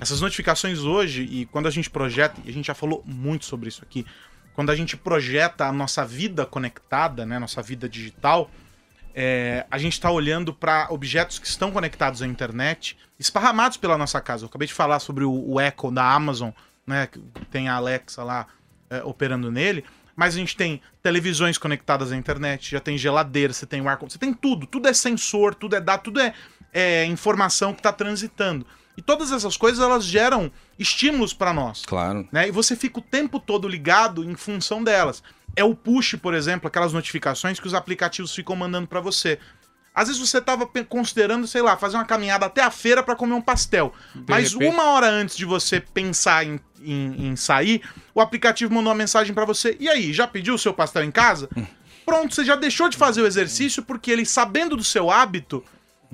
Essas 0.00 0.20
notificações 0.20 0.80
hoje, 0.80 1.22
e 1.22 1.46
quando 1.46 1.66
a 1.66 1.70
gente 1.70 1.90
projeta, 1.90 2.40
e 2.44 2.50
a 2.50 2.52
gente 2.52 2.66
já 2.66 2.74
falou 2.74 3.02
muito 3.04 3.44
sobre 3.46 3.68
isso 3.68 3.82
aqui, 3.82 4.04
quando 4.58 4.70
a 4.70 4.74
gente 4.74 4.96
projeta 4.96 5.66
a 5.66 5.72
nossa 5.72 6.04
vida 6.04 6.44
conectada, 6.44 7.24
né, 7.24 7.38
nossa 7.38 7.62
vida 7.62 7.88
digital, 7.88 8.50
é, 9.14 9.64
a 9.70 9.78
gente 9.78 9.92
está 9.92 10.10
olhando 10.10 10.52
para 10.52 10.88
objetos 10.90 11.38
que 11.38 11.46
estão 11.46 11.70
conectados 11.70 12.22
à 12.22 12.26
internet, 12.26 12.98
esparramados 13.20 13.76
pela 13.76 13.96
nossa 13.96 14.20
casa. 14.20 14.42
Eu 14.42 14.48
acabei 14.48 14.66
de 14.66 14.74
falar 14.74 14.98
sobre 14.98 15.22
o, 15.22 15.30
o 15.48 15.60
Echo 15.60 15.92
da 15.92 16.12
Amazon, 16.12 16.50
né, 16.84 17.06
que 17.06 17.20
tem 17.52 17.68
a 17.68 17.74
Alexa 17.74 18.24
lá 18.24 18.48
é, 18.90 19.00
operando 19.04 19.48
nele, 19.48 19.84
mas 20.16 20.34
a 20.34 20.38
gente 20.38 20.56
tem 20.56 20.82
televisões 21.00 21.56
conectadas 21.56 22.10
à 22.10 22.16
internet, 22.16 22.72
já 22.72 22.80
tem 22.80 22.98
geladeira, 22.98 23.52
você 23.52 23.64
tem 23.64 23.80
o 23.80 23.88
ar, 23.88 23.96
você 23.96 24.18
tem 24.18 24.34
tudo, 24.34 24.66
tudo 24.66 24.88
é 24.88 24.92
sensor, 24.92 25.54
tudo 25.54 25.76
é 25.76 25.80
dado, 25.80 26.02
tudo 26.02 26.20
é, 26.20 26.34
é 26.72 27.04
informação 27.04 27.72
que 27.72 27.78
está 27.78 27.92
transitando. 27.92 28.66
E 28.98 29.00
todas 29.02 29.30
essas 29.30 29.56
coisas 29.56 29.78
elas 29.78 30.04
geram 30.04 30.50
estímulos 30.76 31.32
para 31.32 31.52
nós 31.52 31.82
Claro. 31.86 32.28
né? 32.32 32.48
E 32.48 32.50
você 32.50 32.74
fica 32.74 32.98
o 32.98 33.02
tempo 33.02 33.38
todo 33.38 33.68
ligado 33.68 34.24
em 34.28 34.34
função 34.34 34.82
delas. 34.82 35.22
É 35.54 35.62
o 35.62 35.72
push, 35.72 36.16
por 36.20 36.34
exemplo, 36.34 36.66
aquelas 36.66 36.92
notificações 36.92 37.60
que 37.60 37.66
os 37.68 37.74
aplicativos 37.74 38.34
ficam 38.34 38.56
mandando 38.56 38.88
para 38.88 39.00
você. 39.00 39.38
Às 39.94 40.08
vezes 40.08 40.20
você 40.20 40.38
estava 40.38 40.66
considerando, 40.88 41.46
sei 41.46 41.62
lá, 41.62 41.76
fazer 41.76 41.96
uma 41.96 42.04
caminhada 42.04 42.46
até 42.46 42.60
a 42.62 42.70
feira 42.72 43.00
para 43.02 43.14
comer 43.14 43.34
um 43.34 43.40
pastel. 43.40 43.92
De 44.14 44.24
Mas 44.28 44.52
repente- 44.52 44.72
uma 44.72 44.84
hora 44.90 45.08
antes 45.08 45.36
de 45.36 45.44
você 45.44 45.80
pensar 45.80 46.44
em, 46.44 46.58
em- 46.80 47.28
em 47.28 47.36
sair, 47.36 47.82
o 48.12 48.20
aplicativo 48.20 48.74
mandou 48.74 48.90
uma 48.92 48.98
mensagem 48.98 49.32
para 49.32 49.44
você. 49.44 49.76
E 49.78 49.88
aí, 49.88 50.12
já 50.12 50.26
pediu 50.26 50.54
o 50.54 50.58
seu 50.58 50.74
pastel 50.74 51.04
em 51.04 51.10
casa? 51.12 51.48
Pronto, 52.04 52.34
você 52.34 52.44
já 52.44 52.56
deixou 52.56 52.88
de 52.88 52.96
fazer 52.96 53.22
o 53.22 53.26
exercício 53.26 53.82
porque 53.82 54.10
ele, 54.10 54.24
sabendo 54.26 54.76
do 54.76 54.84
seu 54.84 55.08
hábito, 55.10 55.64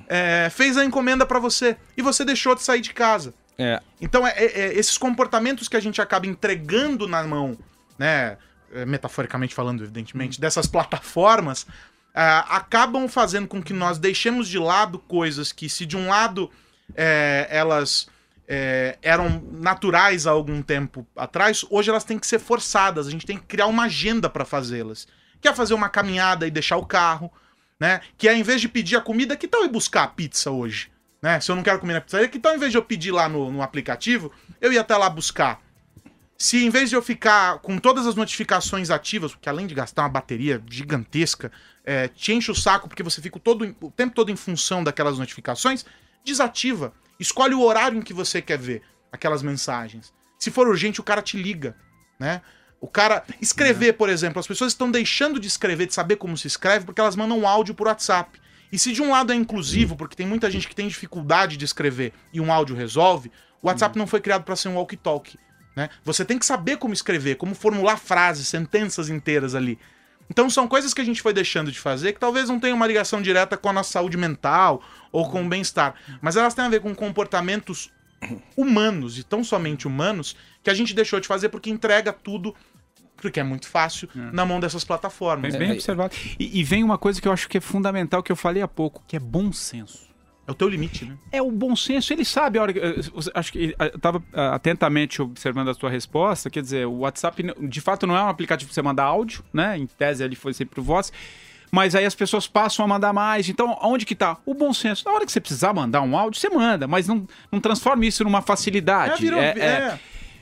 é, 0.08 0.48
fez 0.50 0.76
a 0.76 0.84
encomenda 0.84 1.24
para 1.26 1.38
você. 1.38 1.76
E 1.96 2.02
você 2.02 2.24
deixou 2.24 2.54
de 2.54 2.62
sair 2.62 2.80
de 2.80 2.92
casa. 2.92 3.34
É, 3.58 3.80
Então, 4.00 4.26
é, 4.26 4.30
é- 4.36 4.60
é 4.62 4.74
esses 4.74 4.98
comportamentos 4.98 5.68
que 5.68 5.76
a 5.76 5.80
gente 5.80 6.00
acaba 6.02 6.26
entregando 6.26 7.06
na 7.06 7.22
mão, 7.22 7.56
né? 7.98 8.36
é, 8.72 8.84
Metaforicamente 8.84 9.54
falando, 9.54 9.82
evidentemente, 9.84 10.40
dessas 10.40 10.66
plataformas, 10.66 11.64
ah, 12.12 12.56
acabam 12.56 13.06
fazendo 13.08 13.46
com 13.46 13.62
que 13.62 13.72
nós 13.72 13.98
deixemos 13.98 14.48
de 14.48 14.58
lado 14.58 14.98
coisas 14.98 15.52
que, 15.52 15.68
se 15.68 15.86
de 15.86 15.96
um 15.96 16.08
lado 16.08 16.50
é, 16.96 17.46
elas 17.50 18.08
é, 18.48 18.98
eram 19.00 19.42
naturais 19.52 20.26
há 20.26 20.30
algum 20.32 20.60
tempo 20.60 21.06
atrás, 21.16 21.64
hoje 21.70 21.88
elas 21.90 22.04
têm 22.04 22.18
que 22.18 22.26
ser 22.26 22.38
forçadas. 22.38 23.06
A 23.06 23.10
gente 23.10 23.24
tem 23.24 23.38
que 23.38 23.46
criar 23.46 23.66
uma 23.66 23.84
agenda 23.84 24.28
para 24.28 24.44
fazê-las. 24.44 25.06
Que 25.40 25.48
é 25.48 25.54
fazer 25.54 25.74
uma 25.74 25.88
caminhada 25.88 26.46
e 26.46 26.50
deixar 26.50 26.76
o 26.76 26.84
carro, 26.84 27.30
né? 27.78 28.00
Que 28.16 28.28
é, 28.28 28.34
em 28.34 28.42
vez 28.42 28.60
de 28.60 28.68
pedir 28.68 28.96
a 28.96 29.00
comida, 29.00 29.36
que 29.36 29.48
tal 29.48 29.62
eu 29.62 29.66
ir 29.66 29.70
buscar 29.70 30.04
a 30.04 30.08
pizza 30.08 30.50
hoje? 30.50 30.90
Né? 31.22 31.40
Se 31.40 31.50
eu 31.50 31.56
não 31.56 31.62
quero 31.62 31.78
comer 31.78 31.94
na 31.94 32.00
pizzaria, 32.00 32.28
que 32.28 32.38
tal, 32.38 32.54
em 32.54 32.58
vez 32.58 32.70
de 32.70 32.78
eu 32.78 32.84
pedir 32.84 33.10
lá 33.10 33.28
no, 33.28 33.50
no 33.50 33.62
aplicativo, 33.62 34.30
eu 34.60 34.72
ia 34.72 34.82
até 34.82 34.96
lá 34.96 35.08
buscar? 35.08 35.62
Se 36.36 36.64
em 36.64 36.68
vez 36.68 36.90
de 36.90 36.96
eu 36.96 37.02
ficar 37.02 37.60
com 37.60 37.78
todas 37.78 38.06
as 38.06 38.14
notificações 38.14 38.90
ativas, 38.90 39.32
porque 39.32 39.48
além 39.48 39.66
de 39.66 39.74
gastar 39.74 40.02
uma 40.02 40.08
bateria 40.08 40.62
gigantesca, 40.68 41.50
é, 41.84 42.08
te 42.08 42.32
enche 42.32 42.50
o 42.50 42.54
saco 42.54 42.88
porque 42.88 43.02
você 43.02 43.22
fica 43.22 43.38
todo, 43.38 43.74
o 43.80 43.90
tempo 43.90 44.14
todo 44.14 44.30
em 44.30 44.36
função 44.36 44.84
daquelas 44.84 45.18
notificações, 45.18 45.86
desativa. 46.24 46.92
Escolhe 47.18 47.54
o 47.54 47.62
horário 47.62 47.98
em 47.98 48.02
que 48.02 48.12
você 48.12 48.42
quer 48.42 48.58
ver 48.58 48.82
aquelas 49.12 49.42
mensagens. 49.42 50.12
Se 50.38 50.50
for 50.50 50.66
urgente, 50.68 51.00
o 51.00 51.04
cara 51.04 51.22
te 51.22 51.36
liga, 51.36 51.76
né? 52.18 52.42
O 52.84 52.86
cara. 52.86 53.24
Escrever, 53.40 53.94
por 53.94 54.10
exemplo, 54.10 54.38
as 54.38 54.46
pessoas 54.46 54.72
estão 54.72 54.90
deixando 54.90 55.40
de 55.40 55.48
escrever, 55.48 55.86
de 55.86 55.94
saber 55.94 56.16
como 56.16 56.36
se 56.36 56.46
escreve, 56.46 56.84
porque 56.84 57.00
elas 57.00 57.16
mandam 57.16 57.38
um 57.38 57.48
áudio 57.48 57.74
por 57.74 57.86
WhatsApp. 57.86 58.38
E 58.70 58.78
se 58.78 58.92
de 58.92 59.00
um 59.00 59.10
lado 59.10 59.32
é 59.32 59.34
inclusivo, 59.34 59.96
porque 59.96 60.14
tem 60.14 60.26
muita 60.26 60.50
gente 60.50 60.68
que 60.68 60.74
tem 60.74 60.86
dificuldade 60.86 61.56
de 61.56 61.64
escrever 61.64 62.12
e 62.30 62.42
um 62.42 62.52
áudio 62.52 62.76
resolve, 62.76 63.32
o 63.62 63.68
WhatsApp 63.68 63.96
não 63.96 64.06
foi 64.06 64.20
criado 64.20 64.44
para 64.44 64.54
ser 64.54 64.68
um 64.68 64.74
walkie-talkie. 64.74 65.38
Né? 65.74 65.88
Você 66.04 66.26
tem 66.26 66.38
que 66.38 66.44
saber 66.44 66.76
como 66.76 66.92
escrever, 66.92 67.36
como 67.36 67.54
formular 67.54 67.96
frases, 67.96 68.48
sentenças 68.48 69.08
inteiras 69.08 69.54
ali. 69.54 69.78
Então 70.28 70.50
são 70.50 70.68
coisas 70.68 70.92
que 70.92 71.00
a 71.00 71.04
gente 71.04 71.22
foi 71.22 71.32
deixando 71.32 71.72
de 71.72 71.80
fazer 71.80 72.12
que 72.12 72.20
talvez 72.20 72.50
não 72.50 72.60
tenham 72.60 72.76
uma 72.76 72.86
ligação 72.86 73.22
direta 73.22 73.56
com 73.56 73.70
a 73.70 73.72
nossa 73.72 73.92
saúde 73.92 74.18
mental 74.18 74.82
ou 75.10 75.30
com 75.30 75.42
o 75.42 75.48
bem-estar, 75.48 75.94
mas 76.20 76.36
elas 76.36 76.52
têm 76.52 76.66
a 76.66 76.68
ver 76.68 76.80
com 76.80 76.94
comportamentos 76.94 77.90
humanos 78.56 79.18
e 79.18 79.22
tão 79.24 79.42
somente 79.44 79.86
humanos 79.86 80.36
que 80.62 80.70
a 80.70 80.74
gente 80.74 80.94
deixou 80.94 81.20
de 81.20 81.28
fazer 81.28 81.48
porque 81.48 81.70
entrega 81.70 82.12
tudo 82.12 82.54
porque 83.30 83.40
é 83.40 83.44
muito 83.44 83.66
fácil 83.68 84.08
na 84.14 84.44
mão 84.46 84.60
dessas 84.60 84.84
plataformas. 84.84 85.52
Bem, 85.52 85.58
bem 85.60 85.70
É, 85.70 85.72
observado. 85.74 86.14
E, 86.38 86.60
e 86.60 86.64
vem 86.64 86.82
uma 86.84 86.98
coisa 86.98 87.20
que 87.20 87.28
eu 87.28 87.32
acho 87.32 87.48
que 87.48 87.58
é 87.58 87.60
fundamental, 87.60 88.22
que 88.22 88.30
eu 88.32 88.36
falei 88.36 88.62
há 88.62 88.68
pouco, 88.68 89.02
que 89.06 89.16
é 89.16 89.20
bom 89.20 89.52
senso. 89.52 90.04
É 90.46 90.50
o 90.50 90.54
teu 90.54 90.68
limite, 90.68 91.06
né? 91.06 91.16
É 91.32 91.40
o 91.40 91.50
bom 91.50 91.74
senso, 91.74 92.12
ele 92.12 92.22
sabe 92.22 92.58
a 92.58 92.62
hora 92.62 92.72
que. 92.72 92.78
eh, 92.78 92.96
você- 93.14 93.30
Acho 93.34 93.50
que 93.50 93.74
eu 93.78 93.86
estava 93.96 94.22
atentamente 94.52 95.22
observando 95.22 95.68
a 95.70 95.74
sua 95.74 95.88
resposta. 95.88 96.50
Quer 96.50 96.60
dizer, 96.62 96.86
o 96.86 96.98
WhatsApp, 96.98 97.42
de 97.66 97.80
fato, 97.80 98.06
não 98.06 98.14
é 98.16 98.22
um 98.22 98.28
aplicativo 98.28 98.68
para 98.68 98.74
você 98.74 98.82
mandar 98.82 99.04
áudio, 99.04 99.42
né? 99.52 99.78
Em 99.78 99.86
tese, 99.86 100.22
ele 100.22 100.36
foi 100.36 100.52
sempre 100.52 100.80
voz. 100.82 101.10
Mas 101.72 101.94
aí 101.94 102.04
as 102.04 102.14
pessoas 102.14 102.46
passam 102.46 102.84
a 102.84 102.88
mandar 102.88 103.12
mais. 103.12 103.48
Então, 103.48 103.76
onde 103.82 104.04
que 104.06 104.14
tá? 104.14 104.36
O 104.46 104.54
bom 104.54 104.72
senso. 104.72 105.02
Na 105.06 105.12
hora 105.12 105.26
que 105.26 105.32
você 105.32 105.40
precisar 105.40 105.72
mandar 105.72 106.02
um 106.02 106.16
áudio, 106.16 106.38
você 106.40 106.48
manda, 106.48 106.86
mas 106.86 107.08
não, 107.08 107.26
não 107.50 107.58
transforme 107.58 108.06
isso 108.06 108.22
numa 108.22 108.42
facilidade. 108.42 109.22
virou- 109.22 109.40
É- 109.40 109.54
é- 109.58 109.64
é. 109.64 109.98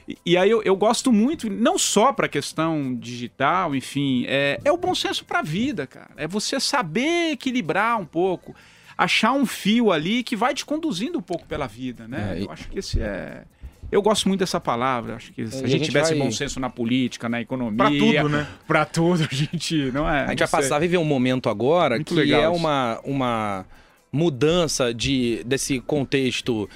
E- 0.09 0.17
E 0.27 0.37
aí 0.37 0.51
eu, 0.51 0.63
eu 0.63 0.77
gosto 0.77 1.13
muito, 1.13 1.49
não 1.51 1.79
só 1.79 2.13
para 2.13 2.29
questão 2.29 2.95
digital, 2.95 3.75
enfim, 3.75 4.25
é, 4.27 4.59
é 4.65 4.73
o 4.73 4.77
bom 4.77 4.95
senso 4.95 5.25
para 5.25 5.39
a 5.41 5.43
vida, 5.43 5.87
cara. 5.87 6.11
É 6.17 6.27
você 6.27 6.59
saber 6.61 7.33
equilibrar 7.33 7.99
um 8.01 8.05
pouco, 8.05 8.55
achar 8.99 9.33
um 9.33 9.47
fio 9.47 9.91
ali 9.93 10.23
que 10.23 10.35
vai 10.37 10.55
te 10.55 10.65
conduzindo 10.65 11.19
um 11.19 11.23
pouco 11.23 11.47
pela 11.47 11.67
vida, 11.67 12.07
né? 12.09 12.35
É, 12.37 12.41
e- 12.41 12.45
Eu 12.45 12.51
acho 12.53 12.69
que 12.69 12.79
esse 12.79 13.01
é. 13.01 13.45
Eu 13.91 14.01
gosto 14.01 14.27
muito 14.27 14.41
dessa 14.41 14.59
palavra. 14.59 15.17
Acho 15.17 15.31
que 15.35 15.47
se 15.47 15.57
E 15.57 15.61
a 15.61 15.65
a 15.65 15.67
gente 15.67 15.71
gente 15.81 15.85
tivesse 15.85 16.15
vai- 16.15 16.19
bom 16.25 16.31
senso 16.33 16.59
na 16.59 16.71
política, 16.71 17.29
na 17.29 17.43
economia. 17.43 17.77
Pra 17.77 17.91
tudo, 17.91 18.29
né? 18.31 18.47
Pra 18.67 18.85
tudo, 18.87 19.29
a 19.31 19.35
gente. 19.35 19.91
Não 19.93 20.09
é? 20.09 20.25
A 20.25 20.29
gente 20.31 20.41
não 20.41 20.47
vai 20.47 20.63
passar 20.63 20.77
a 20.77 20.79
viver 20.79 20.97
um 20.97 21.05
momento 21.05 21.51
agora 21.51 21.97
Muito 21.97 22.15
que 22.15 22.33
é 22.33 22.41
isso. 22.41 22.51
uma, 22.53 22.99
uma 23.05 23.67
mudança 24.11 24.95
de, 24.95 25.43
desse 25.45 25.79
contexto 25.81 26.69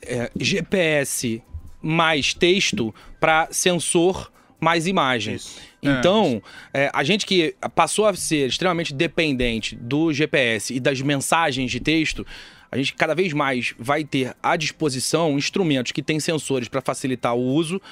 é, 0.00 0.30
GPS 0.38 1.42
mais 1.82 2.32
texto 2.32 2.94
para 3.20 3.48
sensor 3.50 4.30
mais 4.60 4.86
imagem. 4.86 5.38
Então, 5.82 6.40
é, 6.72 6.88
a 6.94 7.02
gente 7.02 7.26
que 7.26 7.56
passou 7.74 8.06
a 8.06 8.14
ser 8.14 8.46
extremamente 8.46 8.94
dependente 8.94 9.74
do 9.74 10.12
GPS 10.12 10.72
e 10.72 10.78
das 10.78 11.00
mensagens 11.00 11.68
de 11.68 11.80
texto, 11.80 12.24
a 12.70 12.76
gente 12.76 12.94
cada 12.94 13.12
vez 13.12 13.32
mais 13.32 13.74
vai 13.76 14.04
ter 14.04 14.36
à 14.40 14.56
disposição 14.56 15.36
instrumentos 15.36 15.90
que 15.90 16.00
têm 16.00 16.20
sensores 16.20 16.68
para 16.68 16.80
facilitar 16.80 17.34
o 17.34 17.40
uso 17.40 17.82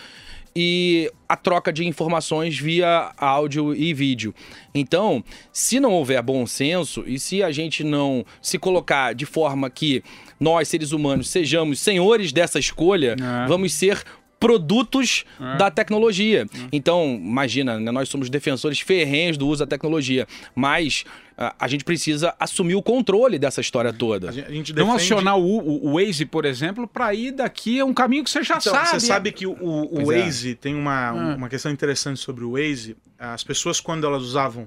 e 0.55 1.11
a 1.29 1.37
troca 1.37 1.73
de 1.73 1.87
informações 1.87 2.59
via 2.59 3.13
áudio 3.17 3.75
e 3.75 3.95
vídeo. 3.95 4.35
Então, 4.75 5.23
se 5.53 5.79
não 5.79 5.93
houver 5.93 6.21
bom 6.23 6.45
senso 6.47 7.05
e 7.07 7.19
se 7.19 7.43
a 7.43 7.51
gente 7.53 7.85
não 7.85 8.25
se 8.43 8.59
colocar 8.59 9.15
de 9.15 9.25
forma 9.27 9.71
que 9.71 10.03
nós, 10.41 10.69
seres 10.69 10.93
humanos, 10.93 11.29
sejamos 11.29 11.79
senhores 11.81 12.33
dessa 12.33 12.59
escolha, 12.59 13.15
É. 13.21 13.47
vamos 13.47 13.73
ser 13.75 14.03
produtos 14.41 15.25
da 15.59 15.71
tecnologia. 15.71 16.47
Então, 16.73 17.05
imagina, 17.23 17.79
né, 17.79 17.91
nós 17.93 18.09
somos 18.09 18.31
defensores 18.31 18.81
ferrenhos 18.81 19.37
do 19.37 19.47
uso 19.47 19.61
da 19.65 19.67
tecnologia, 19.67 20.27
mas 20.55 21.05
ah, 21.37 21.55
a 21.59 21.69
gente 21.69 21.85
precisa 21.85 22.35
assumir 22.41 22.75
o 22.75 22.83
controle 22.83 23.39
dessa 23.39 23.61
história 23.61 23.93
toda. 23.93 24.31
A 24.31 24.33
gente, 24.33 24.47
a 24.47 24.51
gente 24.51 24.73
Não 24.75 24.87
defende- 24.87 25.03
acionar 25.05 25.39
o, 25.39 25.59
o, 25.59 25.89
o 25.91 25.95
Waze, 26.03 26.25
por 26.25 26.47
exemplo, 26.47 26.89
para 26.89 27.13
ir 27.15 27.33
daqui 27.33 27.79
é 27.79 27.85
um 27.85 27.93
caminho 27.95 28.25
que 28.25 28.31
você 28.31 28.43
já 28.43 28.57
Então, 28.57 28.73
sabe. 28.73 28.89
Você 28.89 29.01
sabe 29.01 29.31
que 29.31 29.47
o, 29.47 29.53
o, 29.61 30.11
é. 30.13 30.23
Waze 30.25 30.55
tem 30.55 30.75
uma, 30.75 31.09
Ah. 31.11 31.37
uma 31.37 31.49
questão 31.51 31.71
interessante 31.71 32.19
sobre 32.19 32.43
o 32.43 32.53
Waze. 32.53 32.97
As 33.19 33.45
pessoas, 33.45 33.79
quando 33.79 34.07
elas 34.07 34.23
usavam 34.23 34.67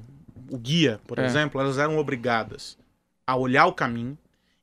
o 0.52 0.58
guia, 0.58 1.00
por 1.08 1.18
É. 1.18 1.26
exemplo, 1.26 1.60
elas 1.60 1.80
eram 1.80 1.98
obrigadas 1.98 2.78
a 3.26 3.36
olhar 3.36 3.66
o 3.66 3.74
caminho, 3.74 4.16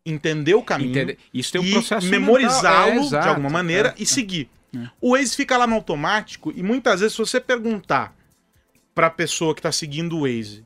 entender 0.07 0.55
o 0.55 0.63
caminho 0.63 0.91
Entende- 0.91 1.19
Isso 1.35 1.51
tem 1.53 1.61
um 1.61 1.65
e 1.65 1.73
processo 1.73 2.07
memorizá-lo. 2.09 3.07
É, 3.07 3.09
de 3.23 3.29
alguma 3.29 3.51
maneira 3.51 3.89
É, 3.91 3.95
e 3.99 4.03
é. 4.05 4.07
seguir. 4.07 4.49
É. 4.75 4.89
O 5.01 5.13
Waze 5.17 5.35
fica 5.37 5.57
lá 5.57 5.67
no 5.67 5.75
automático 5.75 6.53
e 6.55 6.63
muitas 6.63 7.01
vezes, 7.01 7.15
se 7.15 7.19
você 7.19 7.41
perguntar 7.41 8.15
para 8.95 9.07
a 9.09 9.11
pessoa 9.11 9.55
que 9.55 9.61
está 9.61 9.73
seguindo 9.73 10.17
o 10.17 10.21
Waze, 10.23 10.65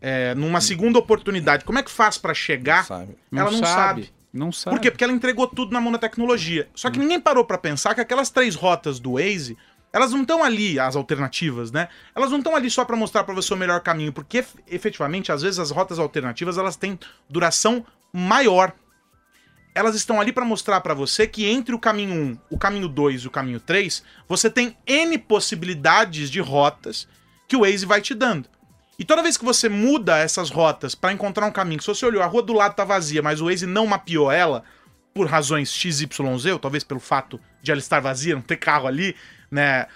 é, 0.00 0.34
numa 0.34 0.60
segunda 0.60 0.98
oportunidade, 0.98 1.64
como 1.64 1.78
é 1.78 1.82
que 1.82 1.90
faz 1.90 2.18
para 2.18 2.34
chegar, 2.34 2.84
Sabe? 2.84 3.16
ela 3.32 3.50
não 3.50 3.58
sabe. 3.64 4.12
Não 4.32 4.52
sabe. 4.52 4.76
Por 4.76 4.82
quê? 4.82 4.90
Porque 4.90 5.02
ela 5.02 5.12
entregou 5.12 5.46
tudo 5.46 5.72
na 5.72 5.80
mão 5.80 5.90
da 5.90 5.98
tecnologia. 5.98 6.68
Só 6.74 6.90
que 6.90 6.98
ninguém 6.98 7.18
parou 7.18 7.44
pra 7.44 7.56
pensar 7.56 7.94
que 7.94 8.00
aquelas 8.02 8.28
três 8.28 8.54
rotas 8.54 9.00
do 9.00 9.12
Waze, 9.14 9.56
elas 9.92 10.12
não 10.12 10.20
estão 10.22 10.44
ali, 10.44 10.78
as 10.78 10.94
alternativas, 10.94 11.72
né? 11.72 11.88
Elas 12.14 12.30
não 12.30 12.38
estão 12.38 12.54
ali 12.54 12.68
só 12.70 12.84
pra 12.84 12.94
mostrar 12.96 13.24
pra 13.24 13.34
você 13.34 13.54
o 13.54 13.56
melhor 13.56 13.80
caminho, 13.80 14.12
porque 14.12 14.38
ef- 14.38 14.54
efetivamente, 14.68 15.32
às 15.32 15.40
vezes 15.40 15.58
as 15.58 15.70
rotas 15.70 15.98
alternativas, 15.98 16.58
elas 16.58 16.76
têm 16.76 16.98
duração 17.30 17.84
maior. 18.12 18.72
Elas 19.76 19.94
estão 19.94 20.18
ali 20.18 20.32
pra 20.32 20.42
mostrar 20.44 20.80
pra 20.80 20.94
você 20.94 21.26
que 21.26 21.44
entre 21.44 21.74
o 21.74 21.78
caminho 21.78 22.14
1, 22.50 22.54
o 22.54 22.58
caminho 22.58 22.88
2 22.88 23.22
e 23.22 23.26
o 23.26 23.30
caminho 23.30 23.60
3, 23.60 24.02
você 24.26 24.48
tem 24.48 24.74
N 24.86 25.18
possibilidades 25.18 26.30
de 26.30 26.40
rotas 26.40 27.06
que 27.46 27.54
o 27.56 27.60
Waze 27.60 27.84
vai 27.84 28.00
te 28.00 28.14
dando. 28.14 28.48
E 28.98 29.04
toda 29.04 29.22
vez 29.22 29.36
que 29.36 29.44
você 29.44 29.68
muda 29.68 30.16
essas 30.16 30.48
rotas 30.48 30.94
pra 30.94 31.12
encontrar 31.12 31.46
um 31.46 31.52
caminho, 31.52 31.82
se 31.82 31.88
você 31.88 32.06
olhou, 32.06 32.22
a 32.22 32.26
rua 32.26 32.42
do 32.42 32.54
lado 32.54 32.74
tá 32.74 32.84
vazia, 32.84 33.20
mas 33.20 33.42
o 33.42 33.44
Waze 33.50 33.66
não 33.66 33.86
mapeou 33.86 34.32
ela, 34.32 34.64
por 35.12 35.26
razões 35.26 35.70
XYZ, 35.70 36.46
ou 36.52 36.58
talvez 36.58 36.82
pelo 36.82 36.98
fato 37.00 37.38
de 37.62 37.70
ela 37.70 37.78
estar 37.78 38.00
vazia, 38.00 38.34
não 38.34 38.42
ter 38.42 38.56
carro 38.56 38.86
ali, 38.86 39.14
né? 39.50 39.86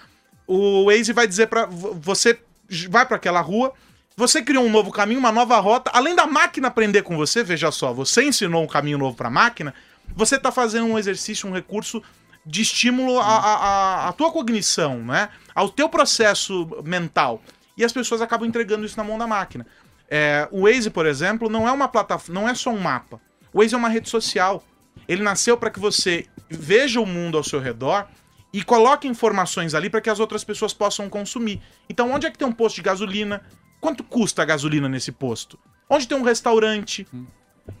O 0.45 0.85
Waze 0.85 1.11
vai 1.13 1.25
dizer 1.27 1.49
vo- 1.69 1.95
você 1.95 2.39
vai 2.87 3.05
pra 3.05 3.17
aquela 3.17 3.41
rua, 3.41 3.73
você 4.15 4.41
criou 4.41 4.63
um 4.65 4.69
novo 4.69 4.91
caminho, 4.91 5.19
uma 5.19 5.31
nova 5.31 5.59
rota, 5.59 5.89
além 5.93 6.15
da 6.15 6.27
máquina 6.27 6.67
aprender 6.67 7.01
com 7.01 7.15
você, 7.17 7.43
veja 7.43 7.71
só, 7.71 7.93
você 7.93 8.23
ensinou 8.23 8.63
um 8.63 8.67
caminho 8.67 8.97
novo 8.97 9.15
pra 9.15 9.29
máquina, 9.29 9.73
você 10.15 10.37
tá 10.37 10.51
fazendo 10.51 10.85
um 10.85 10.99
exercício, 10.99 11.47
um 11.49 11.53
recurso 11.53 12.01
de 12.45 12.61
estímulo 12.61 13.19
à, 13.19 13.23
à, 13.25 13.53
à- 13.55 14.09
à 14.09 14.13
tua 14.13 14.31
cognição, 14.31 14.97
né? 15.03 15.29
Ao 15.55 15.69
teu 15.69 15.87
processo 15.87 16.67
mental. 16.83 17.41
E 17.77 17.85
as 17.85 17.93
pessoas 17.93 18.21
acabam 18.21 18.47
entregando 18.47 18.85
isso 18.85 18.97
na 18.97 19.03
mão 19.03 19.17
da 19.17 19.25
máquina. 19.27 19.65
É, 20.09 20.47
o 20.51 20.63
Waze, 20.63 20.89
por 20.89 21.05
exemplo, 21.05 21.49
não 21.49 21.67
é 21.67 21.71
uma 21.71 21.87
plataforma, 21.87 22.41
não 22.41 22.49
é 22.49 22.53
só 22.53 22.69
um 22.71 22.79
mapa. 22.79 23.21
O 23.53 23.59
Waze 23.59 23.73
é 23.75 23.77
uma 23.77 23.89
rede 23.89 24.09
social. 24.09 24.63
Ele 25.07 25.23
nasceu 25.23 25.55
para 25.55 25.69
que 25.69 25.79
você 25.79 26.25
veja 26.49 26.99
o 26.99 27.05
mundo 27.05 27.37
ao 27.37 27.43
seu 27.43 27.59
redor 27.59 28.07
e 28.51 28.61
coloque 28.63 29.07
informações 29.07 29.73
ali 29.73 29.89
para 29.89 30.01
que 30.01 30.09
as 30.09 30.19
outras 30.19 30.43
pessoas 30.43 30.73
possam 30.73 31.07
consumir. 31.09 31.61
Então, 31.89 32.11
onde 32.11 32.27
é 32.27 32.31
que 32.31 32.37
tem 32.37 32.47
um 32.47 32.51
posto 32.51 32.75
de 32.75 32.81
gasolina? 32.81 33.41
Quanto 33.81 34.03
custa 34.03 34.43
a 34.43 34.45
gasolina 34.45 34.87
nesse 34.87 35.11
posto? 35.11 35.59
Onde 35.89 36.07
tem 36.07 36.17
um 36.17 36.21
restaurante? 36.23 37.05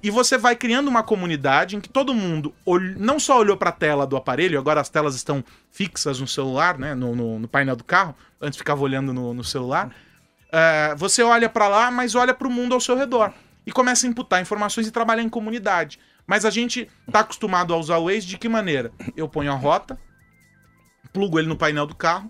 E 0.01 0.09
você 0.11 0.37
vai 0.37 0.55
criando 0.55 0.87
uma 0.87 1.03
comunidade 1.03 1.75
em 1.75 1.81
que 1.81 1.89
todo 1.89 2.13
mundo 2.13 2.53
não 2.97 3.19
só 3.19 3.37
olhou 3.39 3.55
para 3.55 3.69
a 3.69 3.73
tela 3.73 4.05
do 4.07 4.17
aparelho, 4.17 4.57
agora 4.59 4.81
as 4.81 4.89
telas 4.89 5.15
estão 5.15 5.43
fixas 5.71 6.19
no 6.19 6.27
celular, 6.27 6.77
né, 6.77 6.93
no, 6.95 7.15
no- 7.15 7.39
no 7.39 7.47
painel 7.47 7.75
do 7.75 7.83
carro, 7.83 8.15
antes 8.41 8.57
ficava 8.57 8.81
olhando 8.81 9.13
no, 9.13 9.33
no 9.33 9.43
celular. 9.43 9.93
É, 10.51 10.95
você 10.95 11.23
olha 11.23 11.47
para 11.49 11.67
lá, 11.67 11.89
mas 11.91 12.15
olha 12.15 12.33
para 12.33 12.47
o 12.47 12.51
mundo 12.51 12.73
ao 12.73 12.81
seu 12.81 12.95
redor. 12.97 13.31
E 13.65 13.71
começa 13.71 14.05
a 14.07 14.09
imputar 14.09 14.41
informações 14.41 14.87
e 14.87 14.91
trabalhar 14.91 15.21
em 15.23 15.29
comunidade. 15.29 15.99
Mas 16.25 16.45
a 16.45 16.49
gente 16.49 16.89
tá 17.11 17.19
acostumado 17.21 17.73
a 17.73 17.77
usar 17.77 17.97
o 17.97 18.05
Waze 18.05 18.25
de 18.25 18.37
que 18.37 18.49
maneira? 18.49 18.91
Eu 19.15 19.27
ponho 19.29 19.51
a 19.51 19.55
rota, 19.55 19.99
plugo 21.13 21.37
ele 21.39 21.47
no 21.47 21.55
painel 21.57 21.85
do 21.85 21.95
carro 21.95 22.29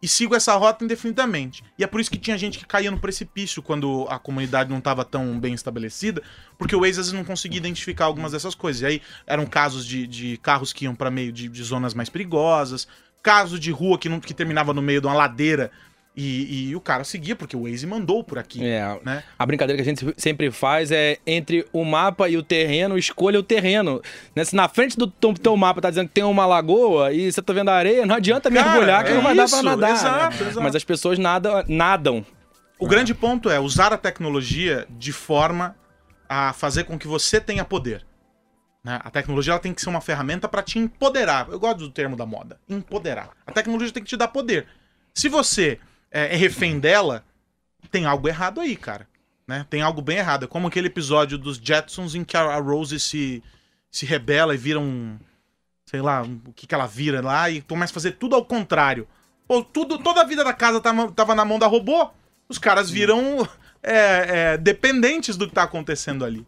e 0.00 0.06
sigo 0.06 0.34
essa 0.34 0.54
rota 0.54 0.84
indefinidamente. 0.84 1.64
E 1.76 1.82
é 1.82 1.86
por 1.86 2.00
isso 2.00 2.10
que 2.10 2.18
tinha 2.18 2.38
gente 2.38 2.58
que 2.58 2.66
caía 2.66 2.90
no 2.90 3.00
precipício 3.00 3.62
quando 3.62 4.06
a 4.08 4.18
comunidade 4.18 4.70
não 4.70 4.78
estava 4.78 5.04
tão 5.04 5.38
bem 5.38 5.54
estabelecida, 5.54 6.22
porque 6.56 6.74
o 6.74 6.80
Waze 6.80 6.90
às 6.92 6.96
vezes 6.96 7.12
não 7.12 7.24
conseguia 7.24 7.58
identificar 7.58 8.04
algumas 8.04 8.32
dessas 8.32 8.54
coisas. 8.54 8.82
E 8.82 8.86
aí 8.86 9.02
eram 9.26 9.44
casos 9.44 9.84
de, 9.84 10.06
de 10.06 10.36
carros 10.38 10.72
que 10.72 10.84
iam 10.84 10.94
para 10.94 11.10
meio 11.10 11.32
de, 11.32 11.48
de 11.48 11.62
zonas 11.62 11.94
mais 11.94 12.08
perigosas, 12.08 12.86
caso 13.22 13.58
de 13.58 13.70
rua 13.70 13.98
que, 13.98 14.08
não, 14.08 14.20
que 14.20 14.32
terminava 14.32 14.72
no 14.72 14.80
meio 14.80 15.00
de 15.00 15.06
uma 15.06 15.14
ladeira 15.14 15.70
e, 16.16 16.70
e 16.70 16.76
o 16.76 16.80
cara 16.80 17.04
seguia 17.04 17.36
porque 17.36 17.56
o 17.56 17.62
Waze 17.62 17.86
mandou 17.86 18.24
por 18.24 18.38
aqui. 18.38 18.64
É, 18.64 18.98
Né? 19.04 19.22
a 19.38 19.46
brincadeira 19.46 19.80
que 19.82 19.88
a 19.88 19.94
gente 19.94 20.14
sempre 20.16 20.50
faz 20.50 20.90
é 20.90 21.18
entre 21.26 21.64
o 21.72 21.84
mapa 21.84 22.28
e 22.28 22.36
o 22.36 22.42
terreno, 22.42 22.98
escolha 22.98 23.38
o 23.38 23.42
terreno. 23.42 24.02
Né? 24.34 24.44
Se 24.44 24.56
na 24.56 24.68
frente 24.68 24.96
do 24.98 25.06
teu, 25.06 25.32
teu 25.34 25.56
mapa 25.56 25.80
tá 25.80 25.90
dizendo 25.90 26.08
que 26.08 26.14
tem 26.14 26.24
uma 26.24 26.44
lagoa 26.44 27.12
e 27.12 27.30
você 27.30 27.40
tá 27.40 27.52
vendo 27.52 27.68
a 27.68 27.74
areia, 27.74 28.04
não 28.04 28.16
adianta 28.16 28.50
Cara, 28.50 28.64
mergulhar 28.72 29.04
que 29.04 29.10
é 29.12 29.14
não 29.14 29.22
vai 29.22 29.34
dar 29.36 29.44
isso, 29.44 29.54
pra 29.54 29.62
nadar. 29.62 29.90
exato, 29.92 30.42
né? 30.44 30.50
exato. 30.50 30.62
Mas 30.62 30.74
as 30.74 30.82
pessoas 30.84 31.18
nada, 31.18 31.64
nadam. 31.68 32.26
O 32.80 32.88
grande 32.88 33.14
ponto 33.14 33.48
é 33.50 33.60
usar 33.60 33.92
a 33.92 33.96
tecnologia 33.98 34.86
de 34.90 35.12
forma 35.12 35.76
a 36.28 36.52
fazer 36.52 36.84
com 36.84 36.98
que 36.98 37.06
você 37.06 37.40
tenha 37.40 37.64
poder. 37.64 38.04
né? 38.84 38.98
A 39.04 39.10
tecnologia 39.10 39.52
ela 39.52 39.60
tem 39.60 39.72
que 39.72 39.80
ser 39.80 39.88
uma 39.88 40.00
ferramenta 40.00 40.48
para 40.48 40.62
te 40.62 40.78
empoderar. 40.80 41.48
Eu 41.50 41.58
gosto 41.60 41.78
do 41.78 41.90
termo 41.90 42.16
da 42.16 42.26
moda. 42.26 42.58
Empoderar. 42.68 43.30
A 43.46 43.52
tecnologia 43.52 43.92
tem 43.92 44.02
que 44.02 44.08
te 44.08 44.16
dar 44.16 44.28
poder. 44.28 44.66
Se 45.14 45.28
você 45.28 45.78
é, 46.10 46.34
é 46.34 46.36
refém 46.36 46.78
dela, 46.78 47.24
tem 47.90 48.04
algo 48.06 48.28
errado 48.28 48.60
aí, 48.60 48.76
cara. 48.76 49.06
Né? 49.46 49.64
Tem 49.70 49.80
algo 49.80 50.02
bem 50.02 50.18
errado. 50.18 50.44
É 50.44 50.46
como 50.48 50.68
aquele 50.68 50.88
episódio 50.88 51.38
dos 51.38 51.56
Jetsons 51.56 52.14
em 52.14 52.22
que 52.22 52.36
a 52.36 52.56
Rose 52.58 53.00
se, 53.00 53.42
se 53.90 54.04
rebela 54.04 54.54
e 54.54 54.58
vira 54.58 54.78
um. 54.78 55.18
Sei 55.86 56.02
lá, 56.02 56.22
um- 56.22 56.40
o 56.46 56.52
que, 56.52 56.66
que 56.66 56.74
ela 56.74 56.86
vira 56.86 57.22
lá 57.22 57.48
e 57.48 57.62
começa 57.62 57.92
a 57.92 57.94
fazer 57.94 58.12
tudo 58.12 58.34
ao 58.36 58.44
contrário. 58.44 59.08
Pô, 59.46 59.62
tudo, 59.64 59.98
toda 59.98 60.20
a 60.20 60.24
vida 60.24 60.44
da 60.44 60.52
casa 60.52 60.80
tava, 60.82 61.10
tava 61.12 61.34
na 61.34 61.46
mão 61.46 61.58
da 61.58 61.66
robô. 61.66 62.10
Os 62.46 62.58
caras 62.58 62.90
viram 62.90 63.48
é, 63.82 64.52
é, 64.52 64.58
dependentes 64.58 65.34
do 65.36 65.48
que 65.48 65.54
tá 65.54 65.62
acontecendo 65.62 66.26
ali. 66.26 66.46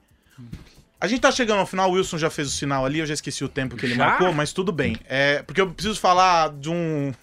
A 1.01 1.07
gente 1.07 1.23
tá 1.23 1.33
chegando 1.33 1.61
ao 1.61 1.67
final, 1.67 1.89
o 1.91 1.95
Wilson 1.95 2.19
já 2.19 2.29
fez 2.29 2.49
o 2.49 2.51
sinal 2.51 2.85
ali, 2.85 2.99
eu 2.99 3.07
já 3.07 3.15
esqueci 3.15 3.43
o 3.43 3.49
tempo 3.49 3.75
que 3.77 3.87
ele 3.87 3.95
Já? 3.95 4.05
marcou, 4.07 4.35
mas 4.35 4.53
tudo 4.53 4.71
bem. 4.71 4.99
É, 5.09 5.43
porque 5.43 5.59
eu 5.61 5.71
preciso 5.71 5.99
falar 5.99 6.51
de 6.51 6.69
um. 6.69 7.15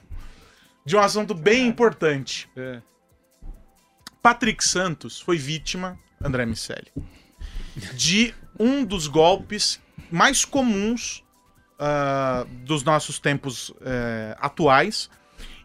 De 0.88 0.96
um 0.96 1.00
assunto 1.00 1.34
bem 1.34 1.68
importante. 1.68 2.50
É. 2.56 2.82
Patrick 4.22 4.64
Santos 4.64 5.20
foi 5.20 5.38
vítima, 5.38 6.00
André 6.24 6.46
Miceli, 6.46 6.94
de 7.94 8.34
um 8.58 8.86
dos 8.86 9.06
golpes 9.06 9.82
mais 10.10 10.46
comuns 10.46 11.26
ah, 11.78 12.48
dos 12.64 12.84
nossos 12.84 13.20
tempos 13.20 13.74
eh, 13.82 14.34
atuais 14.40 15.10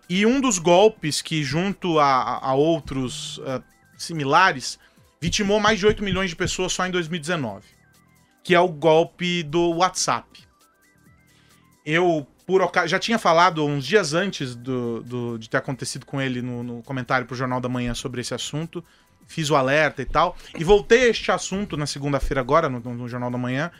e 0.08 0.26
um 0.26 0.40
dos 0.40 0.58
golpes 0.58 1.22
que, 1.22 1.44
junto 1.44 2.00
a, 2.00 2.44
a 2.44 2.54
outros 2.54 3.40
ah, 3.46 3.62
similares, 3.96 4.76
vitimou 5.20 5.60
mais 5.60 5.78
de 5.78 5.86
8 5.86 6.02
milhões 6.02 6.30
de 6.30 6.36
pessoas 6.36 6.72
só 6.72 6.84
em 6.84 6.90
2019, 6.90 7.64
que 8.42 8.56
é 8.56 8.60
o 8.60 8.68
golpe 8.68 9.44
do 9.44 9.70
WhatsApp. 9.76 10.42
Eu, 11.86 12.26
por 12.46 12.68
já 12.86 12.98
tinha 12.98 13.18
falado 13.18 13.64
uns 13.64 13.84
dias 13.86 14.14
antes 14.14 14.54
do, 14.54 15.02
do- 15.02 15.38
de 15.38 15.48
ter 15.48 15.56
acontecido 15.58 16.04
com 16.04 16.20
ele 16.20 16.42
no, 16.42 16.62
no 16.62 16.82
comentário 16.82 17.26
pro 17.26 17.36
Jornal 17.36 17.60
da 17.60 17.68
Manhã 17.68 17.94
sobre 17.94 18.20
esse 18.20 18.34
assunto. 18.34 18.84
Fiz 19.26 19.48
o 19.50 19.56
alerta 19.56 20.02
e 20.02 20.04
tal. 20.04 20.36
E 20.58 20.64
voltei 20.64 21.04
a 21.04 21.08
este 21.08 21.30
assunto 21.30 21.76
na 21.76 21.86
segunda-feira 21.86 22.40
agora, 22.40 22.68
no, 22.68 22.80
no 22.80 23.08
Jornal 23.08 23.30
da 23.30 23.38
Manhã, 23.38 23.70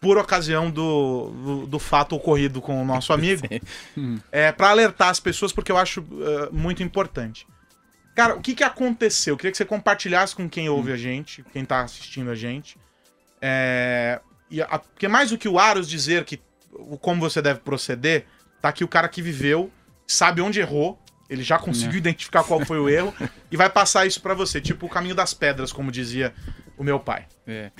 por 0.00 0.16
ocasião 0.16 0.70
do, 0.70 1.30
do, 1.30 1.66
do 1.66 1.78
fato 1.78 2.14
ocorrido 2.14 2.60
com 2.62 2.80
o 2.80 2.84
nosso 2.84 3.12
amigo. 3.12 3.42
é, 4.30 4.52
para 4.52 4.70
alertar 4.70 5.08
as 5.08 5.18
pessoas, 5.20 5.52
porque 5.52 5.72
eu 5.72 5.76
acho 5.76 6.00
eh, 6.00 6.48
muito 6.52 6.82
importante. 6.82 7.46
Cara, 8.14 8.36
o 8.36 8.40
que, 8.40 8.54
que 8.54 8.62
aconteceu? 8.62 9.32
Eu 9.34 9.36
queria 9.36 9.50
que 9.50 9.56
você 9.58 9.64
compartilhasse 9.64 10.36
com 10.36 10.48
quem 10.48 10.68
ouve 10.68 10.92
a 10.92 10.96
gente, 10.96 11.44
quem 11.52 11.64
tá 11.64 11.80
assistindo 11.82 12.30
a 12.30 12.34
gente. 12.36 12.78
É, 13.42 14.20
e 14.50 14.62
a- 14.62 14.78
porque 14.78 15.08
mais 15.08 15.30
do 15.30 15.38
que 15.38 15.48
o 15.48 15.58
Aros 15.58 15.88
dizer 15.88 16.24
que 16.24 16.40
o- 16.74 16.98
como 16.98 17.20
você 17.20 17.40
deve 17.42 17.60
proceder, 17.60 18.26
tá 18.60 18.68
aqui 18.68 18.84
o 18.84 18.88
cara 18.88 19.08
que 19.08 19.22
viveu, 19.22 19.70
sabe 20.06 20.40
onde 20.40 20.60
errou, 20.60 20.98
ele 21.28 21.42
já 21.42 21.58
conseguiu 21.58 21.98
identificar 21.98 22.44
qual 22.44 22.60
foi 22.64 22.78
o 22.78 22.88
erro 22.88 23.12
e 23.50 23.56
vai 23.56 23.70
passar 23.70 24.06
isso 24.06 24.20
pra 24.20 24.34
você, 24.34 24.60
tipo 24.60 24.86
o 24.86 24.88
caminho 24.88 25.14
das 25.14 25.32
pedras, 25.34 25.72
como 25.72 25.90
dizia 25.90 26.34
o 26.76 26.84
meu 26.84 27.00
pai. 27.00 27.26
É. 27.46 27.70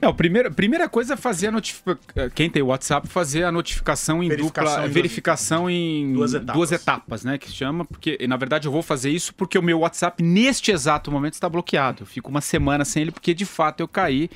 Não, 0.00 0.14
primeira, 0.14 0.48
primeira 0.48 0.88
coisa 0.88 1.14
é 1.14 1.16
fazer 1.16 1.48
a 1.48 1.50
notificação. 1.50 2.30
Quem 2.32 2.48
tem 2.48 2.62
WhatsApp, 2.62 3.08
fazer 3.08 3.42
a 3.42 3.50
notificação 3.50 4.22
em 4.22 4.28
Verificação 4.28 4.64
dupla. 4.70 4.78
em 4.78 4.82
duas- 4.84 4.94
verificação 4.94 5.70
em 5.70 6.12
duas 6.12 6.34
etapas. 6.34 6.54
duas 6.54 6.72
etapas, 6.72 7.24
né? 7.24 7.36
Que 7.36 7.50
chama. 7.50 7.84
Porque, 7.84 8.16
na 8.28 8.36
verdade, 8.36 8.68
eu 8.68 8.72
vou 8.72 8.80
fazer 8.80 9.10
isso 9.10 9.34
porque 9.34 9.58
o 9.58 9.62
meu 9.62 9.80
WhatsApp, 9.80 10.22
neste 10.22 10.70
exato 10.70 11.10
momento, 11.10 11.34
está 11.34 11.48
bloqueado. 11.48 12.04
Eu 12.04 12.06
fico 12.06 12.30
uma 12.30 12.40
semana 12.40 12.84
sem 12.84 13.02
ele, 13.02 13.10
porque 13.10 13.34
de 13.34 13.44
fato 13.44 13.80
eu 13.80 13.88
caí 13.88 14.30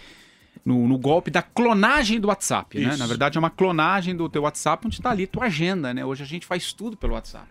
no, 0.65 0.87
no 0.87 0.99
golpe 0.99 1.31
da 1.31 1.43
clonagem 1.43 2.21
do 2.21 2.29
WhatsApp, 2.29 2.79
né? 2.79 2.91
Isso. 2.91 2.99
Na 2.99 3.07
verdade, 3.07 3.37
é 3.37 3.41
uma 3.41 3.51
clonagem 3.51 4.15
do 4.15 4.29
teu 4.29 4.43
WhatsApp 4.43 4.87
onde 4.87 4.97
está 4.97 5.11
ali 5.11 5.27
tua 5.27 5.47
agenda, 5.47 5.93
né? 5.93 6.05
Hoje 6.05 6.23
a 6.23 6.27
gente 6.27 6.47
faz 6.47 6.73
tudo 6.73 6.97
pelo 6.97 7.15
WhatsApp. 7.15 7.49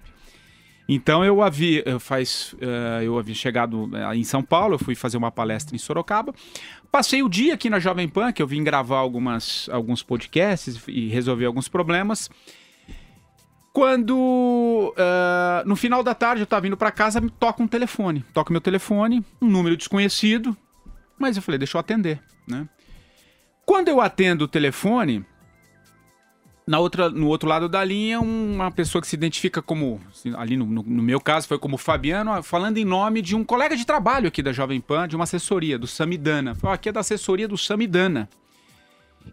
Então 0.87 1.23
eu 1.23 1.41
havia, 1.41 1.87
eu 1.87 1.99
faz, 1.99 2.55
eh, 2.59 3.03
eu 3.03 3.17
havia 3.17 3.35
chegado 3.35 3.89
eh, 3.95 4.15
em 4.15 4.23
São 4.23 4.43
Paulo, 4.43 4.75
eu 4.75 4.79
fui 4.79 4.95
fazer 4.95 5.17
uma 5.17 5.31
palestra 5.31 5.75
em 5.75 5.79
Sorocaba. 5.79 6.33
Passei 6.91 7.23
o 7.23 7.29
dia 7.29 7.53
aqui 7.53 7.69
na 7.69 7.79
Jovem 7.79 8.09
Pan, 8.09 8.33
que 8.33 8.41
eu 8.41 8.47
vim 8.47 8.63
gravar 8.63 8.97
algumas, 8.97 9.69
alguns 9.71 10.03
podcasts 10.03 10.81
e 10.87 11.07
resolver 11.07 11.45
alguns 11.45 11.69
problemas. 11.69 12.29
Quando 13.71 14.93
eh, 14.97 15.63
no 15.65 15.77
final 15.77 16.03
da 16.03 16.13
tarde 16.13 16.41
eu 16.41 16.47
tava 16.47 16.67
indo 16.67 16.75
para 16.75 16.91
casa, 16.91 17.21
toca 17.39 17.63
um 17.63 17.67
telefone. 17.67 18.25
Toca 18.33 18.51
meu 18.51 18.59
telefone, 18.59 19.23
um 19.41 19.47
número 19.47 19.77
desconhecido, 19.77 20.57
mas 21.17 21.37
eu 21.37 21.41
falei, 21.41 21.57
deixa 21.57 21.77
eu 21.77 21.79
atender, 21.79 22.21
né? 22.45 22.67
Quando 23.71 23.87
eu 23.87 24.01
atendo 24.01 24.43
o 24.43 24.47
telefone, 24.49 25.25
na 26.67 26.77
outra, 26.77 27.09
no 27.09 27.27
outro 27.27 27.47
lado 27.47 27.69
da 27.69 27.81
linha, 27.85 28.19
uma 28.19 28.69
pessoa 28.69 29.01
que 29.01 29.07
se 29.07 29.15
identifica 29.15 29.61
como, 29.61 30.01
ali 30.35 30.57
no, 30.57 30.65
no- 30.65 30.83
no 30.83 31.01
meu 31.01 31.21
caso, 31.21 31.47
foi 31.47 31.57
como 31.57 31.77
Fabiano, 31.77 32.43
falando 32.43 32.79
em 32.79 32.83
nome 32.83 33.21
de 33.21 33.33
um 33.33 33.45
colega 33.45 33.73
de 33.77 33.85
trabalho 33.85 34.27
aqui 34.27 34.43
da 34.43 34.51
Jovem 34.51 34.81
Pan, 34.81 35.07
de 35.07 35.15
uma 35.15 35.23
assessoria, 35.23 35.79
do 35.79 35.87
Samidana. 35.87 36.53
Falou, 36.53 36.73
aqui 36.73 36.89
é 36.89 36.91
da 36.91 36.99
assessoria 36.99 37.47
do 37.47 37.57
Samidana. 37.57 38.27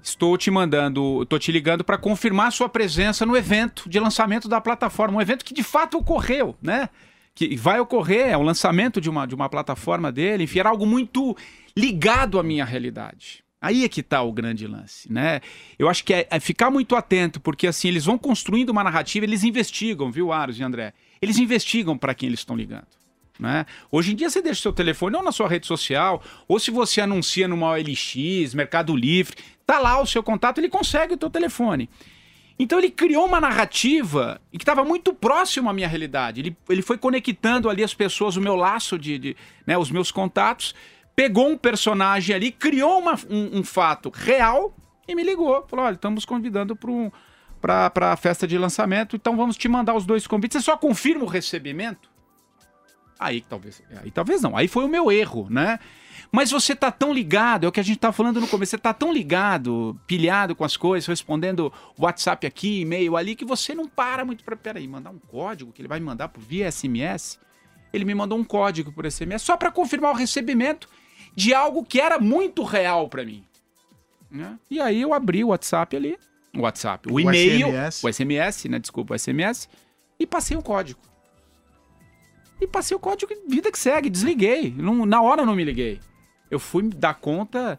Estou 0.01 0.39
te 0.39 0.53
mandando, 0.53 1.25
estou 1.25 1.37
te 1.41 1.51
ligando 1.51 1.83
para 1.83 1.99
confirmar 1.99 2.53
sua 2.53 2.69
presença 2.69 3.27
no 3.27 3.37
evento 3.37 3.89
de 3.89 3.99
lançamento 3.99 4.49
da 4.49 4.61
plataforma, 4.61 5.19
um 5.19 5.21
evento 5.21 5.45
que 5.45 5.53
de 5.53 5.65
fato 5.65 5.99
ocorreu, 5.99 6.57
né? 6.63 6.89
Que 7.35 7.57
vai 7.57 7.81
ocorrer, 7.81 8.29
é 8.29 8.37
o 8.37 8.43
lançamento 8.43 9.01
de 9.01 9.11
uma, 9.11 9.27
de 9.27 9.35
uma 9.35 9.49
plataforma 9.49 10.13
dele, 10.13 10.45
enfim, 10.45 10.61
era 10.61 10.69
algo 10.69 10.87
muito 10.87 11.37
ligado 11.77 12.39
à 12.39 12.43
minha 12.45 12.65
realidade. 12.65 13.48
Aí 13.61 13.85
é 13.85 13.89
que 13.89 14.03
tá 14.03 14.23
o 14.23 14.33
grande 14.33 14.67
lance, 14.67 15.13
né? 15.13 15.41
Eu 15.77 15.89
acho 15.89 16.05
que 16.05 16.15
é, 16.15 16.29
é 16.31 16.39
ficar 16.39 16.71
muito 16.71 16.95
atento, 16.95 17.41
porque 17.41 17.67
assim, 17.67 17.89
eles 17.89 18.05
vão 18.05 18.17
construindo 18.17 18.71
uma 18.71 18.85
narrativa, 18.85 19.27
eles 19.27 19.43
investigam, 19.43 20.13
viu, 20.13 20.33
Aros 20.33 20.59
e 20.59 20.63
André? 20.63 20.95
Eles 21.21 21.39
investigam 21.39 21.99
para 21.99 22.15
quem 22.15 22.29
eles 22.29 22.41
estão 22.41 22.57
ligando. 22.57 22.87
Né? 23.39 23.67
Hoje 23.91 24.13
em 24.13 24.17
dia 24.17 24.31
você 24.31 24.41
deixa 24.43 24.63
seu 24.63 24.73
telefone 24.73 25.17
ou 25.17 25.23
na 25.23 25.33
sua 25.33 25.49
rede 25.49 25.67
social, 25.67 26.23
ou 26.47 26.59
se 26.59 26.71
você 26.71 27.01
anuncia 27.01 27.49
numa 27.49 27.71
OLX, 27.71 28.55
Mercado 28.55 28.95
Livre, 28.97 29.37
tá 29.67 29.79
lá 29.79 30.01
o 30.01 30.07
seu 30.07 30.23
contato, 30.23 30.59
ele 30.59 30.69
consegue 30.69 31.15
o 31.15 31.17
teu 31.17 31.31
telefone. 31.31 31.89
Então 32.59 32.79
ele 32.79 32.91
criou 32.91 33.25
uma 33.25 33.41
narrativa 33.41 34.41
que 34.51 34.57
estava 34.59 34.85
muito 34.85 35.15
próximo 35.15 35.71
à 35.71 35.73
minha 35.73 35.87
realidade. 35.87 36.41
Ele, 36.41 36.57
ele 36.69 36.83
foi 36.83 36.99
conectando 36.99 37.71
ali 37.71 37.85
as 37.85 37.95
pessoas, 37.95 38.37
o 38.37 38.41
meu 38.41 38.57
laço 38.57 38.99
de, 38.99 39.17
de 39.17 39.37
né, 39.65 39.79
os 39.79 39.91
meus 39.93 40.11
contatos, 40.11 40.75
pegou 41.19 41.49
um 41.49 41.59
personagem 41.59 42.33
ali, 42.33 42.53
criou 42.53 43.01
uma- 43.01 43.19
um, 43.29 43.59
um 43.59 43.65
fato 43.65 44.09
real 44.09 44.73
e 45.09 45.17
me 45.17 45.25
ligou. 45.25 45.67
Falou: 45.67 45.85
olha, 45.85 45.95
estamos 45.97 46.25
convidando 46.25 46.79
para 47.61 48.13
a 48.13 48.17
festa 48.17 48.47
de 48.47 48.57
lançamento, 48.57 49.17
então 49.17 49.37
vamos 49.37 49.57
te 49.57 49.67
mandar 49.67 49.97
os 49.97 50.07
dois 50.07 50.29
convites. 50.29 50.59
Você 50.63 50.65
só 50.65 50.77
confirma 50.77 51.25
o 51.25 51.27
recebimento? 51.27 52.09
Aí 53.19 53.41
talvez. 53.41 53.83
Aí 54.01 54.13
talvez 54.13 54.43
não. 54.43 54.57
Aí 54.57 54.69
foi 54.69 54.85
o 54.85 54.89
meu 54.89 55.11
erro, 55.11 55.49
né? 55.51 55.81
Mas 56.31 56.53
você 56.53 56.77
tá 56.77 56.93
tão 56.93 57.13
ligado, 57.13 57.65
é 57.65 57.69
o 57.69 57.73
que 57.73 57.81
a 57.81 57.83
gente 57.83 57.99
tá 57.99 58.13
falando 58.13 58.41
no 58.41 58.47
começo, 58.47 58.71
você 58.71 58.79
tá 58.79 58.95
tão 58.95 59.13
ligado, 59.13 60.01
pilhado 60.07 60.55
com 60.55 60.63
as 60.63 60.77
coisas, 60.77 61.09
respondendo 61.09 61.73
WhatsApp 61.99 62.47
aqui, 62.47 62.83
e-mail 62.83 63.17
ali, 63.17 63.35
que 63.35 63.45
você 63.45 63.75
não 63.75 63.89
para 63.89 64.25
muito 64.25 64.45
para 64.45 64.55
peraí, 64.55 64.87
mandar 64.87 65.11
um 65.11 65.19
código 65.19 65.73
que 65.73 65.81
ele 65.81 65.89
vai 65.89 65.99
me 65.99 66.07
mandar 66.07 66.29
por 66.29 66.41
via 66.41 66.71
SMS. 66.71 67.41
Ele 67.93 68.05
me 68.05 68.15
mandou 68.15 68.39
um 68.39 68.45
código 68.45 68.93
por 68.93 69.05
SMS 69.11 69.43
só 69.43 69.57
para 69.57 69.73
confirmar 69.73 70.13
o 70.13 70.15
recebimento 70.15 70.89
de 71.39 71.55
algo 71.55 71.85
que 71.85 72.01
era 72.01 72.19
muito 72.19 72.65
real 72.65 73.09
para 73.09 73.25
mim. 73.25 73.45
né? 74.31 74.59
E 74.69 74.81
aí 74.81 75.01
eu 75.01 75.15
abri 75.15 75.45
o 75.45 75.49
WhatsApp 75.49 75.97
ali, 75.97 76.19
o 76.55 76.63
WhatsApp, 76.63 77.09
o, 77.09 77.15
O 77.15 77.21
e-mail, 77.21 77.69
SMS. 77.69 78.05
o 78.05 78.09
SMS, 78.13 78.65
né? 78.69 78.79
Desculpa, 78.81 79.15
o 79.15 79.19
SMS, 79.19 79.69
e 80.19 80.27
passei 80.27 80.57
o 80.57 80.63
código. 80.63 80.99
E 82.61 82.67
passei 82.67 82.97
o 82.97 83.01
código, 83.01 83.33
vida 83.49 83.71
que 83.71 83.79
segue, 83.79 84.11
desliguei. 84.11 84.75
Não- 84.77 85.07
na 85.07 85.23
hora 85.23 85.43
eu 85.43 85.47
não 85.47 85.55
me 85.55 85.63
liguei. 85.65 86.01
Eu 86.51 86.59
fui 86.59 86.83
dar 86.89 87.15
conta 87.15 87.79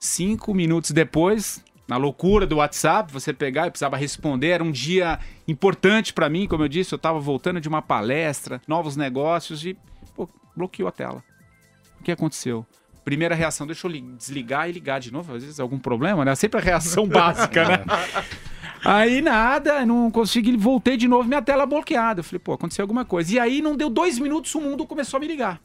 cinco 0.00 0.54
minutos 0.54 0.90
depois, 0.90 1.62
na 1.86 1.98
loucura 1.98 2.46
do 2.46 2.56
WhatsApp, 2.56 3.12
você 3.12 3.32
pegar 3.32 3.66
e 3.66 3.70
precisava 3.70 3.96
responder. 3.96 4.48
Era 4.48 4.64
um 4.64 4.72
dia 4.72 5.18
importante 5.46 6.14
pra 6.14 6.30
mim, 6.30 6.46
como 6.48 6.64
eu 6.64 6.68
disse, 6.68 6.94
eu 6.94 6.98
tava 6.98 7.20
voltando 7.20 7.60
de 7.60 7.68
uma 7.68 7.82
palestra, 7.82 8.60
novos 8.66 8.96
negócios 8.96 9.66
e 9.66 9.76
pô, 10.14 10.26
bloqueou 10.56 10.88
a 10.88 10.92
tela. 10.92 11.22
O 12.00 12.02
que 12.02 12.10
aconteceu? 12.12 12.64
Primeira 13.06 13.36
reação, 13.36 13.68
deixa 13.68 13.86
eu 13.86 13.90
li- 13.92 14.00
desligar 14.18 14.68
e 14.68 14.72
ligar 14.72 14.98
de 14.98 15.12
novo, 15.12 15.32
às 15.36 15.44
vezes 15.44 15.60
algum 15.60 15.78
problema, 15.78 16.24
né? 16.24 16.34
Sempre 16.34 16.58
a 16.60 16.62
reação 16.62 17.06
básica, 17.08 17.64
né? 17.64 17.84
Aí 18.84 19.22
nada, 19.22 19.86
não 19.86 20.10
consegui, 20.10 20.56
voltei 20.56 20.96
de 20.96 21.06
novo, 21.06 21.28
minha 21.28 21.40
tela 21.40 21.64
bloqueada. 21.66 22.18
Eu 22.18 22.24
falei, 22.24 22.40
pô, 22.40 22.52
aconteceu 22.54 22.82
alguma 22.82 23.04
coisa. 23.04 23.32
E 23.32 23.38
aí 23.38 23.62
não 23.62 23.76
deu 23.76 23.88
dois 23.88 24.18
minutos, 24.18 24.52
o 24.56 24.60
mundo 24.60 24.84
começou 24.84 25.18
a 25.18 25.20
me 25.20 25.26
ligar. 25.28 25.60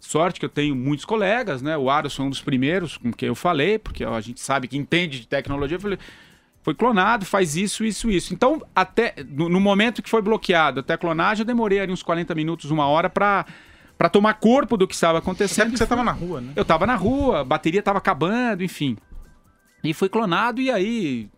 Sorte 0.00 0.38
que 0.40 0.44
eu 0.46 0.50
tenho 0.50 0.74
muitos 0.74 1.04
colegas, 1.04 1.62
né? 1.62 1.76
O 1.78 1.88
Aros 1.88 2.14
foi 2.14 2.26
um 2.26 2.30
dos 2.30 2.42
primeiros 2.42 2.96
com 2.96 3.12
quem 3.12 3.28
eu 3.28 3.34
falei, 3.34 3.78
porque 3.78 4.04
ó, 4.04 4.14
a 4.14 4.20
gente 4.20 4.40
sabe 4.40 4.66
que 4.68 4.76
entende 4.76 5.20
de 5.20 5.26
tecnologia. 5.28 5.76
Eu 5.76 5.80
falei, 5.80 5.98
foi 6.62 6.74
clonado, 6.74 7.24
faz 7.24 7.56
isso, 7.56 7.84
isso, 7.84 8.10
isso. 8.10 8.34
Então, 8.34 8.60
até 8.74 9.14
no, 9.28 9.48
no 9.48 9.60
momento 9.60 10.02
que 10.02 10.10
foi 10.10 10.20
bloqueado, 10.22 10.80
até 10.80 10.94
a 10.94 10.98
clonagem, 10.98 11.42
eu 11.42 11.46
demorei 11.46 11.80
ali 11.80 11.92
uns 11.92 12.02
40 12.02 12.34
minutos, 12.34 12.70
uma 12.70 12.86
hora 12.86 13.08
pra, 13.08 13.46
pra 14.04 14.10
tomar 14.10 14.34
corpo 14.34 14.76
do 14.76 14.86
que 14.86 14.92
estava 14.94 15.16
Até 15.16 15.24
acontecendo. 15.24 15.64
porque 15.70 15.76
E 15.76 15.78
você 15.78 15.86
foi- 15.86 15.96
tava 15.96 16.04
na 16.04 16.12
rua, 16.12 16.40
né? 16.42 16.52
eu 16.54 16.62
tava 16.64 16.86
na 16.86 16.94
rua, 16.94 17.40
a 17.40 17.44
bateria 17.44 17.82
tava 17.82 17.96
acabando, 17.96 18.62
enfim. 18.62 18.98
E 19.82 19.94
foi 19.94 20.10
clonado 20.10 20.60
e 20.60 20.70
aí 20.70 21.30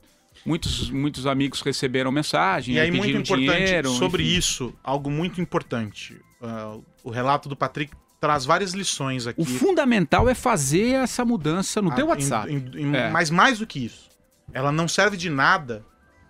muitos, 0.45 0.91
muitos 0.91 1.27
amigos 1.29 1.61
receberam 1.61 2.11
mensagem, 2.11 2.75
E 2.75 2.81
aí, 2.81 2.91
muito 2.91 3.03
pediram 3.03 3.21
importante, 3.21 3.65
dinheiro. 3.67 3.89
sobre 3.91 4.25
enfim. 4.25 4.37
isso, 4.39 4.75
algo 4.83 5.09
muito 5.11 5.41
importante. 5.41 6.21
Ah, 6.43 6.77
o 7.05 7.11
relato 7.11 7.49
do 7.49 7.55
Patrick 7.55 7.93
traz 8.21 8.45
várias 8.45 8.73
lições 8.73 9.29
aqui. 9.29 9.41
O 9.41 9.45
fundamental 9.45 10.29
é 10.29 10.35
fazer 10.35 10.95
essa 10.97 11.25
mudança 11.25 11.81
no 11.81 11.93
Ah, 11.93 11.95
teu 11.95 12.09
WhatsApp. 12.09 12.53
em- 12.53 12.81
em- 12.83 12.97
É. 12.97 13.11
Mas 13.11 13.31
mais 13.31 13.61
do 13.61 13.67
que 13.67 13.85
isso, 13.85 14.09
ela 14.53 14.73
não 14.73 14.89
serve 14.89 15.17
de 15.17 15.31
nada 15.31 15.85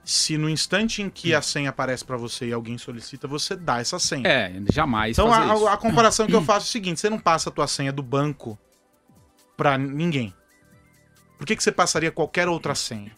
se 0.07 0.39
no 0.39 0.49
instante 0.49 1.03
em 1.03 1.11
que 1.11 1.35
a 1.35 1.43
senha 1.43 1.71
aparece 1.71 2.05
pra 2.05 2.17
você 2.17 2.47
e 2.47 2.53
alguém 2.53 2.79
solicita, 2.79 3.27
você 3.27 3.57
dá 3.57 3.81
essa 3.81 3.99
senha. 3.99 4.27
É, 4.27 4.53
jamais 4.73 5.19
Então 5.19 5.33
a, 5.33 5.73
a 5.73 5.77
comparação 5.77 6.29
que 6.29 6.35
eu 6.35 6.43
faço 6.47 6.67
é 6.67 6.69
o 6.69 6.73
seguinte: 6.73 7.01
você 7.01 7.11
não 7.11 7.19
passa 7.19 7.51
a 7.51 7.53
tua 7.53 7.67
senha 7.67 7.93
do 7.93 8.05
banco 8.05 8.57
pra 9.57 9.77
ninguém. 9.77 10.33
Por 11.37 11.45
que, 11.45 11.57
que 11.57 11.63
você 11.63 11.73
passaria 11.73 12.13
qualquer 12.13 12.49
outra 12.49 12.73
senha? 12.73 13.11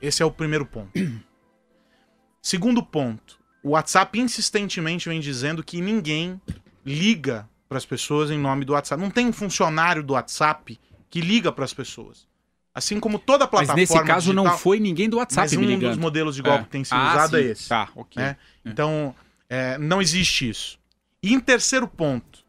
Esse 0.00 0.22
é 0.22 0.26
o 0.26 0.30
primeiro 0.30 0.64
ponto. 0.64 0.92
Segundo 2.40 2.84
ponto, 2.84 3.40
o 3.60 3.70
WhatsApp 3.70 4.16
insistentemente 4.20 5.08
vem 5.08 5.18
dizendo 5.18 5.64
que 5.64 5.80
ninguém 5.80 6.40
liga 6.84 7.48
para 7.68 7.78
as 7.78 7.84
pessoas 7.84 8.30
em 8.30 8.38
nome 8.38 8.64
do 8.64 8.74
WhatsApp. 8.74 9.02
Não 9.02 9.10
tem 9.10 9.26
um 9.26 9.32
funcionário 9.32 10.04
do 10.04 10.12
WhatsApp 10.12 10.78
que 11.10 11.20
liga 11.20 11.50
para 11.50 11.64
as 11.64 11.74
pessoas. 11.74 12.28
Assim 12.78 13.00
como 13.00 13.18
toda 13.18 13.44
Mas 13.44 13.50
plataforma 13.50 13.80
nesse 13.80 14.04
caso 14.04 14.34
não 14.34 14.42
digital- 14.42 14.58
foi 14.60 14.78
ninguém 14.78 15.08
do 15.08 15.16
WhatsApp 15.16 15.46
mas 15.48 15.52
me 15.56 15.64
um 15.64 15.68
ligando. 15.70 15.88
dos 15.92 15.98
modelos 15.98 16.36
de 16.36 16.42
golpe 16.42 16.64
que 16.64 16.70
tem 16.70 16.84
sido 16.84 16.98
Ah, 16.98 17.10
usado 17.14 17.38
é 17.38 17.42
sim. 17.42 17.48
esse. 17.50 17.68
Tá, 17.70 17.88
ok. 17.96 18.22
né? 18.22 18.36
Então, 18.66 19.14
é, 19.48 19.78
não 19.78 20.02
existe 20.02 20.50
isso. 20.50 20.78
E 21.22 21.32
em 21.32 21.40
terceiro 21.40 21.88
ponto, 21.88 22.40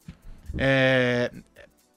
é, 0.58 1.32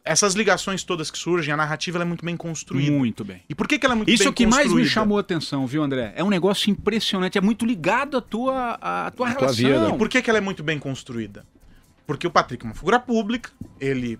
essas 0.04 0.34
ligações 0.34 0.82
todas 0.84 1.10
que 1.10 1.18
surgem, 1.18 1.52
a 1.52 1.56
narrativa 1.56 1.96
ela 1.98 2.04
é 2.04 2.06
muito 2.06 2.24
bem 2.24 2.36
construída. 2.36 2.92
Muito 2.92 3.24
bem. 3.24 3.42
E 3.48 3.54
por 3.54 3.66
que, 3.66 3.78
que 3.80 3.84
ela 3.84 3.94
é 3.94 3.96
muito 3.96 4.08
Isso 4.10 4.18
bem 4.22 4.26
é 4.28 4.30
o 4.30 4.32
que 4.32 4.46
mais 4.46 4.58
me 4.58 4.62
construída? 4.64 4.90
chamou 4.90 5.18
a 5.18 5.20
atenção, 5.20 5.66
viu, 5.66 5.82
André? 5.82 6.12
É 6.14 6.22
um 6.22 6.30
negócio 6.30 6.70
impressionante, 6.70 7.36
é 7.36 7.40
muito 7.40 7.66
ligado 7.66 8.16
à 8.16 8.20
tua, 8.20 8.74
à 8.80 9.10
tua 9.10 9.26
tua 9.32 9.40
relação. 9.40 9.54
vida. 9.88 9.94
Por 9.98 10.08
que, 10.08 10.22
que 10.22 10.30
ela 10.30 10.38
é 10.38 10.42
muito 10.42 10.62
bem 10.62 10.78
construída? 10.78 11.44
Porque 12.06 12.26
o 12.26 12.30
Patrick 12.30 12.64
é 12.64 12.68
uma 12.68 12.74
figura 12.74 13.00
pública, 13.00 13.50
ele 13.80 14.18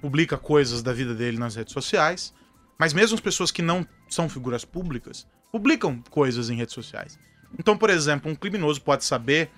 publica 0.00 0.36
coisas 0.38 0.82
da 0.82 0.92
vida 0.94 1.14
dele 1.14 1.38
nas 1.38 1.54
redes 1.56 1.72
sociais, 1.72 2.32
mas 2.78 2.92
mesmo 2.92 3.14
as 3.14 3.20
pessoas 3.20 3.50
que 3.50 3.62
não 3.62 3.86
são 4.08 4.28
figuras 4.28 4.64
públicas 4.64 5.26
publicam 5.52 6.02
coisas 6.10 6.50
em 6.50 6.56
redes 6.56 6.74
sociais. 6.74 7.18
Então, 7.58 7.76
por 7.76 7.90
exemplo, 7.90 8.30
um 8.30 8.34
criminoso 8.34 8.80
pode 8.80 9.04
saber 9.04 9.50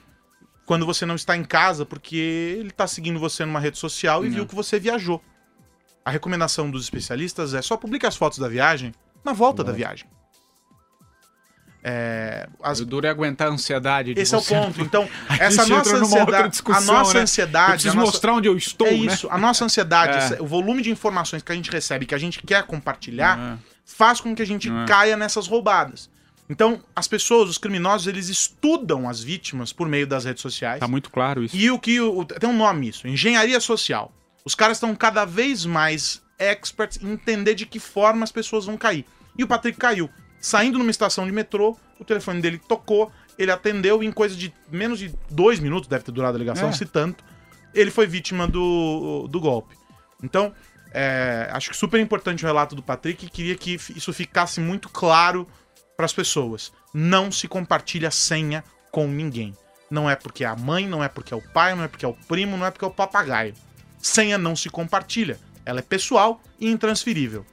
quando 0.67 0.85
você 0.85 1.07
não 1.07 1.15
está 1.15 1.37
em 1.37 1.45
casa 1.45 1.87
porque 1.87 2.17
ele 2.59 2.69
está 2.69 2.87
seguindo 2.87 3.19
você 3.19 3.45
numa 3.45 3.61
rede 3.61 3.79
social 3.79 4.25
e 4.25 4.29
Não. 4.29 4.35
viu 4.35 4.47
que 4.47 4.55
você 4.55 4.79
viajou. 4.79 5.23
A 6.05 6.11
recomendação 6.11 6.71
dos 6.71 6.85
especialistas 6.85 7.55
é 7.55 7.63
só 7.63 7.77
publique 7.77 8.07
as 8.07 8.17
fotos 8.17 8.39
da 8.39 8.49
viagem 8.49 8.93
na 9.25 9.33
volta 9.33 9.65
da 9.65 9.73
viagem. 9.73 10.09
É, 11.83 12.49
as- 12.63 12.81
O 12.81 12.85
duro 12.87 13.07
é 13.07 13.11
aguentar 13.11 13.49
a 13.49 13.51
ansiedade 13.51 14.13
de 14.15 14.21
esse 14.21 14.35
é 14.35 14.39
o 14.39 14.41
você. 14.41 14.55
ponto. 14.55 14.81
Então, 14.81 15.09
essa 15.39 15.65
nossa 15.67 15.97
ansiedade, 15.97 16.63
a 16.67 16.81
nossa 16.81 17.13
né? 17.15 17.19
Eu 17.19 17.23
ansiedade, 17.23 17.67
a 17.67 17.73
preciso 17.75 17.95
nossa, 17.97 18.11
mostrar 18.11 18.33
onde 18.35 18.49
eu 18.49 18.57
estou, 18.57 18.87
é 18.89 18.91
né? 18.93 18.97
isso, 18.97 19.29
a 19.31 19.39
nossa 19.39 19.65
ansiedade, 19.65 20.35
É. 20.35 20.43
o 20.43 20.47
volume 20.47 20.83
de 20.83 20.91
informações 20.91 21.43
que 21.43 21.53
a 21.53 21.55
gente 21.55 21.71
recebe, 21.71 22.05
que 22.07 22.15
a 22.15 22.19
gente 22.19 22.43
quer 22.43 22.63
compartilhar, 22.65 23.39
É. 23.39 23.59
faz 23.85 24.21
com 24.21 24.35
que 24.35 24.43
a 24.43 24.47
gente 24.47 24.69
É. 24.69 24.85
caia 24.87 25.17
nessas 25.17 25.47
roubadas. 25.47 26.11
Então, 26.49 26.81
as 26.95 27.09
pessoas, 27.09 27.49
os 27.51 27.59
criminosos, 27.59 28.07
eles 28.07 28.29
estudam 28.29 29.09
as 29.09 29.21
vítimas 29.23 29.73
por 29.73 29.89
meio 29.89 30.07
das 30.07 30.25
redes 30.25 30.43
sociais. 30.43 30.79
Tá 30.81 30.87
muito 30.89 31.11
claro 31.11 31.43
isso. 31.43 31.57
E 31.57 31.71
o 31.71 31.79
que 31.79 32.01
o- 32.01 32.25
tem 32.25 32.49
um 32.49 32.57
nome 32.57 32.89
isso, 32.89 33.07
engenharia 33.09 33.59
social. 33.61 34.13
Os 34.45 34.55
caras 34.55 34.77
estão 34.77 34.95
cada 34.95 35.25
vez 35.25 35.65
mais 35.67 36.23
experts 36.39 36.99
em 37.03 37.11
entender 37.13 37.55
de 37.55 37.67
que 37.67 37.81
forma 37.81 38.23
as 38.23 38.31
pessoas 38.31 38.65
vão 38.67 38.77
cair. 38.77 39.05
E 39.37 39.43
o 39.43 39.47
Patrick 39.49 39.77
caiu. 39.79 40.09
Saindo 40.47 40.79
numa 40.79 40.93
estação 40.93 41.27
de 41.27 41.33
metrô, 41.33 41.77
o 41.99 42.05
telefone 42.05 42.41
dele 42.41 42.57
tocou, 42.57 43.11
ele 43.37 43.51
atendeu 43.51 44.01
e 44.01 44.07
em 44.07 44.13
coisa 44.13 44.37
de 44.37 44.55
menos 44.71 45.01
de 45.01 45.13
dois 45.29 45.59
minutos, 45.59 45.89
deve 45.89 46.05
ter 46.05 46.13
durado 46.13 46.37
a 46.37 46.39
ligação, 46.39 46.69
É. 46.69 46.73
se 46.73 46.87
tanto, 46.87 47.25
ele 47.75 47.91
foi 47.91 48.07
vítima 48.07 48.47
do, 48.47 49.27
do 49.29 49.41
golpe. 49.41 49.77
Então, 50.23 50.55
é, 50.93 51.49
acho 51.51 51.71
que 51.71 51.77
super 51.77 51.99
importante 51.99 52.45
o 52.45 52.47
relato 52.47 52.77
do 52.77 52.83
Patrick 52.83 53.27
e 53.27 53.29
queria 53.29 53.57
que 53.57 53.73
isso 53.75 54.13
ficasse 54.13 54.61
muito 54.61 54.89
claro 54.89 55.49
para 55.97 56.07
as 56.07 56.13
pessoas. 56.13 56.73
Não 56.95 57.33
se 57.33 57.49
compartilha 57.49 58.13
senha 58.13 58.63
com 58.93 59.09
ninguém. 59.09 59.53
Não 59.91 60.09
é 60.09 60.15
porque 60.15 60.45
é 60.45 60.47
a 60.47 60.55
mãe, 60.55 60.87
não 60.87 61.03
é 61.03 61.09
porque 61.09 61.35
é 61.35 61.37
o 61.37 61.43
pai, 61.43 61.75
não 61.75 61.83
é 61.83 61.89
porque 61.89 62.05
é 62.05 62.09
o 62.09 62.15
primo, 62.15 62.57
não 62.57 62.67
é 62.67 62.71
porque 62.71 62.85
é 62.85 62.89
o 62.89 62.93
papagaio. 62.93 63.53
Senha 63.99 64.39
não 64.39 64.55
se 64.55 64.71
compartilha. 64.71 65.41
Ela 65.65 65.81
é 65.81 65.83
pessoal 65.83 66.41
e 66.61 66.71
intransferível. 66.71 67.45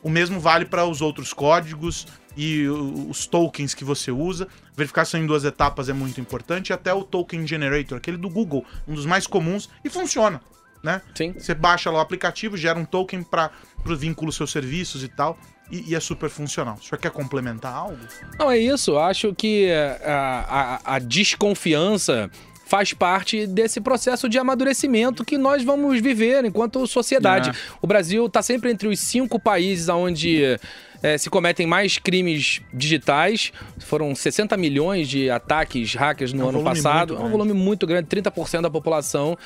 O 0.00 0.08
mesmo 0.08 0.38
vale 0.40 0.64
para 0.64 0.86
os 0.86 1.02
outros 1.02 1.34
códigos 1.34 2.06
e 2.36 2.66
os 2.68 3.26
tokens 3.26 3.74
que 3.74 3.84
você 3.84 4.10
usa. 4.10 4.46
Verificação 4.76 5.20
em 5.20 5.26
duas 5.26 5.44
etapas 5.44 5.88
é 5.88 5.92
muito 5.92 6.20
importante. 6.20 6.70
E 6.70 6.72
até 6.72 6.92
o 6.94 7.02
token 7.02 7.46
generator, 7.46 7.98
aquele 7.98 8.16
do 8.16 8.28
Google, 8.30 8.64
um 8.86 8.94
dos 8.94 9.04
mais 9.06 9.26
comuns, 9.26 9.68
e 9.84 9.90
funciona. 9.90 10.40
Né? 10.82 11.02
Sim. 11.14 11.34
Você 11.36 11.54
baixa 11.54 11.90
lá 11.90 11.98
o 11.98 12.00
aplicativo, 12.00 12.56
gera 12.56 12.78
um 12.78 12.86
token 12.86 13.22
para 13.22 13.50
o 13.84 13.94
vínculo 13.94 14.32
seus 14.32 14.50
serviços 14.50 15.04
e 15.04 15.08
tal. 15.08 15.38
E, 15.70 15.90
e 15.90 15.94
é 15.94 16.00
super 16.00 16.30
funcional. 16.30 16.76
O 16.80 16.82
senhor 16.82 16.98
quer 16.98 17.10
complementar 17.10 17.72
algo? 17.74 17.98
Não, 18.38 18.50
é 18.50 18.58
isso. 18.58 18.96
Acho 18.98 19.34
que 19.34 19.66
eh, 19.66 20.00
a, 20.04 20.78
a- 20.84 20.94
a 20.96 20.98
desconfiança 20.98 22.30
faz 22.66 22.92
parte 22.92 23.46
desse 23.48 23.80
processo 23.80 24.28
de 24.28 24.38
amadurecimento 24.38 25.24
que 25.24 25.36
nós 25.36 25.62
vamos 25.64 26.00
viver 26.00 26.44
enquanto 26.44 26.86
sociedade. 26.86 27.50
É. 27.50 27.52
O 27.82 27.86
Brasil 27.86 28.24
está 28.26 28.40
sempre 28.42 28.70
entre 28.70 28.88
os 28.88 28.98
cinco 29.00 29.38
países 29.40 29.88
onde 29.88 30.58
eh, 31.02 31.18
se 31.18 31.30
cometem 31.30 31.66
mais 31.66 31.98
crimes 31.98 32.60
digitais. 32.72 33.52
Foram 33.78 34.14
60 34.14 34.56
milhões 34.56 35.08
de 35.08 35.30
ataques 35.30 35.94
hackers 35.94 36.32
no 36.32 36.42
É 36.42 36.44
um 36.46 36.48
ano 36.50 36.64
passado. 36.64 37.16
É 37.16 37.20
um 37.20 37.30
volume 37.30 37.52
muito 37.52 37.86
grande, 37.86 38.08
30% 38.08 38.62
da 38.62 38.70
população. 38.70 39.36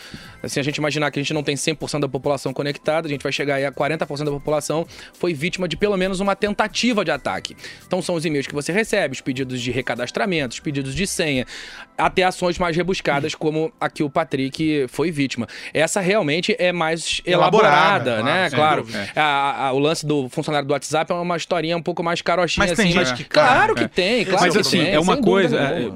Assim, 0.43 0.61
a 0.61 0.63
gente 0.63 0.77
imaginar 0.77 1.11
que 1.11 1.19
a 1.19 1.23
gente 1.23 1.33
não 1.33 1.43
tem 1.43 1.55
100% 1.55 2.01
da 2.01 2.09
população 2.09 2.53
conectada, 2.53 3.07
a 3.07 3.11
gente 3.11 3.23
vai 3.23 3.33
chegar 3.33 3.57
aí 3.57 3.65
a 3.65 3.73
40% 3.73 4.25
da 4.25 4.31
população 4.31 4.87
foi 5.13 5.35
vítima 5.35 5.69
de 5.69 5.77
pelo 5.77 5.97
menos 5.97 6.21
uma 6.21 6.37
tentativa 6.37 7.05
de 7.05 7.11
ataque. 7.11 7.57
Então 7.87 8.03
são 8.03 8.15
os 8.15 8.25
e-mails 8.25 8.47
que 8.47 8.55
você 8.55 8.73
recebe, 8.73 9.15
os 9.15 9.21
pedidos 9.21 9.61
de 9.61 9.71
recadastramento, 9.71 10.55
os 10.55 10.61
pedidos 10.61 10.95
de 10.95 11.07
senha, 11.07 11.47
até 11.97 12.25
ações 12.25 12.59
mais 12.59 12.77
rebuscadas 12.77 13.35
como 13.35 13.73
a 13.81 13.89
que 13.89 14.03
o 14.03 14.11
Patrick 14.11 14.87
foi 14.89 15.11
vítima. 15.11 15.47
Essa 15.73 16.01
realmente 16.01 16.55
é 16.59 16.73
mais 16.73 17.21
Elaborada, 17.25 18.11
elaborada, 18.11 18.23
claro, 18.23 18.25
né? 18.25 18.49
sem 18.51 18.59
Claro. 18.59 18.83
dúvida. 18.83 19.09
A- 19.17 19.67
a- 19.69 19.73
o 19.73 19.79
lance 19.79 20.05
do 20.07 20.29
funcionário 20.29 20.67
do 20.67 20.73
WhatsApp 20.73 21.13
é 21.13 21.15
uma 21.15 21.37
historinha 21.37 21.77
um 21.77 21.83
pouco 21.83 22.03
mais 22.03 22.21
carochinha 22.23 22.67
Mas 22.67 22.77
tem 22.77 22.89
assim. 22.89 22.99
gente 23.07 23.15
que 23.15 23.25
Claro 23.25 23.75
que 23.75 23.85
é. 23.85 23.89
tem, 23.89 24.25
claro 24.25 24.41
mas 24.43 24.55
que 24.55 24.61
assim, 24.61 24.79
tem, 24.79 24.93
é 24.95 24.99
uma 25.01 25.17
coisa. 25.17 25.57
é, 25.59 25.85
é, 25.85 25.91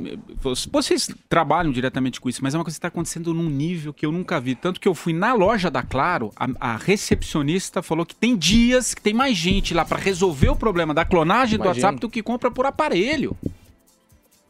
vocês 0.71 1.09
trabalham 1.29 1.73
diretamente 1.73 2.21
com 2.21 2.29
isso, 2.29 2.41
mas 2.43 2.55
é 2.55 2.59
uma 2.59 2.65
coisa 2.65 2.77
que 2.77 2.79
está 2.79 2.89
acontecendo 2.89 3.35
num 3.35 3.49
nível 3.51 3.93
que 3.93 4.07
eu 4.07 4.13
nunca 4.13 4.41
vi. 4.41 4.55
Tanto 4.55 4.81
que 4.81 4.87
eu 4.89 4.95
fui 4.95 5.13
na 5.13 5.33
loja 5.35 5.71
da 5.71 5.83
Claro, 5.83 6.31
a, 6.37 6.47
a 6.75 6.77
recepcionista 6.77 7.83
falou 7.83 8.05
que 8.07 8.15
tem 8.15 8.37
dias 8.37 8.95
que 8.95 9.01
tem 9.03 9.15
mais 9.15 9.37
gente 9.37 9.75
lá 9.75 9.85
para 9.85 9.99
resolver 9.99 10.49
o 10.51 10.57
problema 10.57 10.93
da 10.95 11.05
clonagem 11.05 11.59
do 11.59 11.65
Imagino. 11.65 11.85
WhatsApp 11.87 12.01
do 12.01 12.09
que 12.09 12.23
compra 12.23 12.51
por 12.51 12.67
aparelho. 12.67 13.37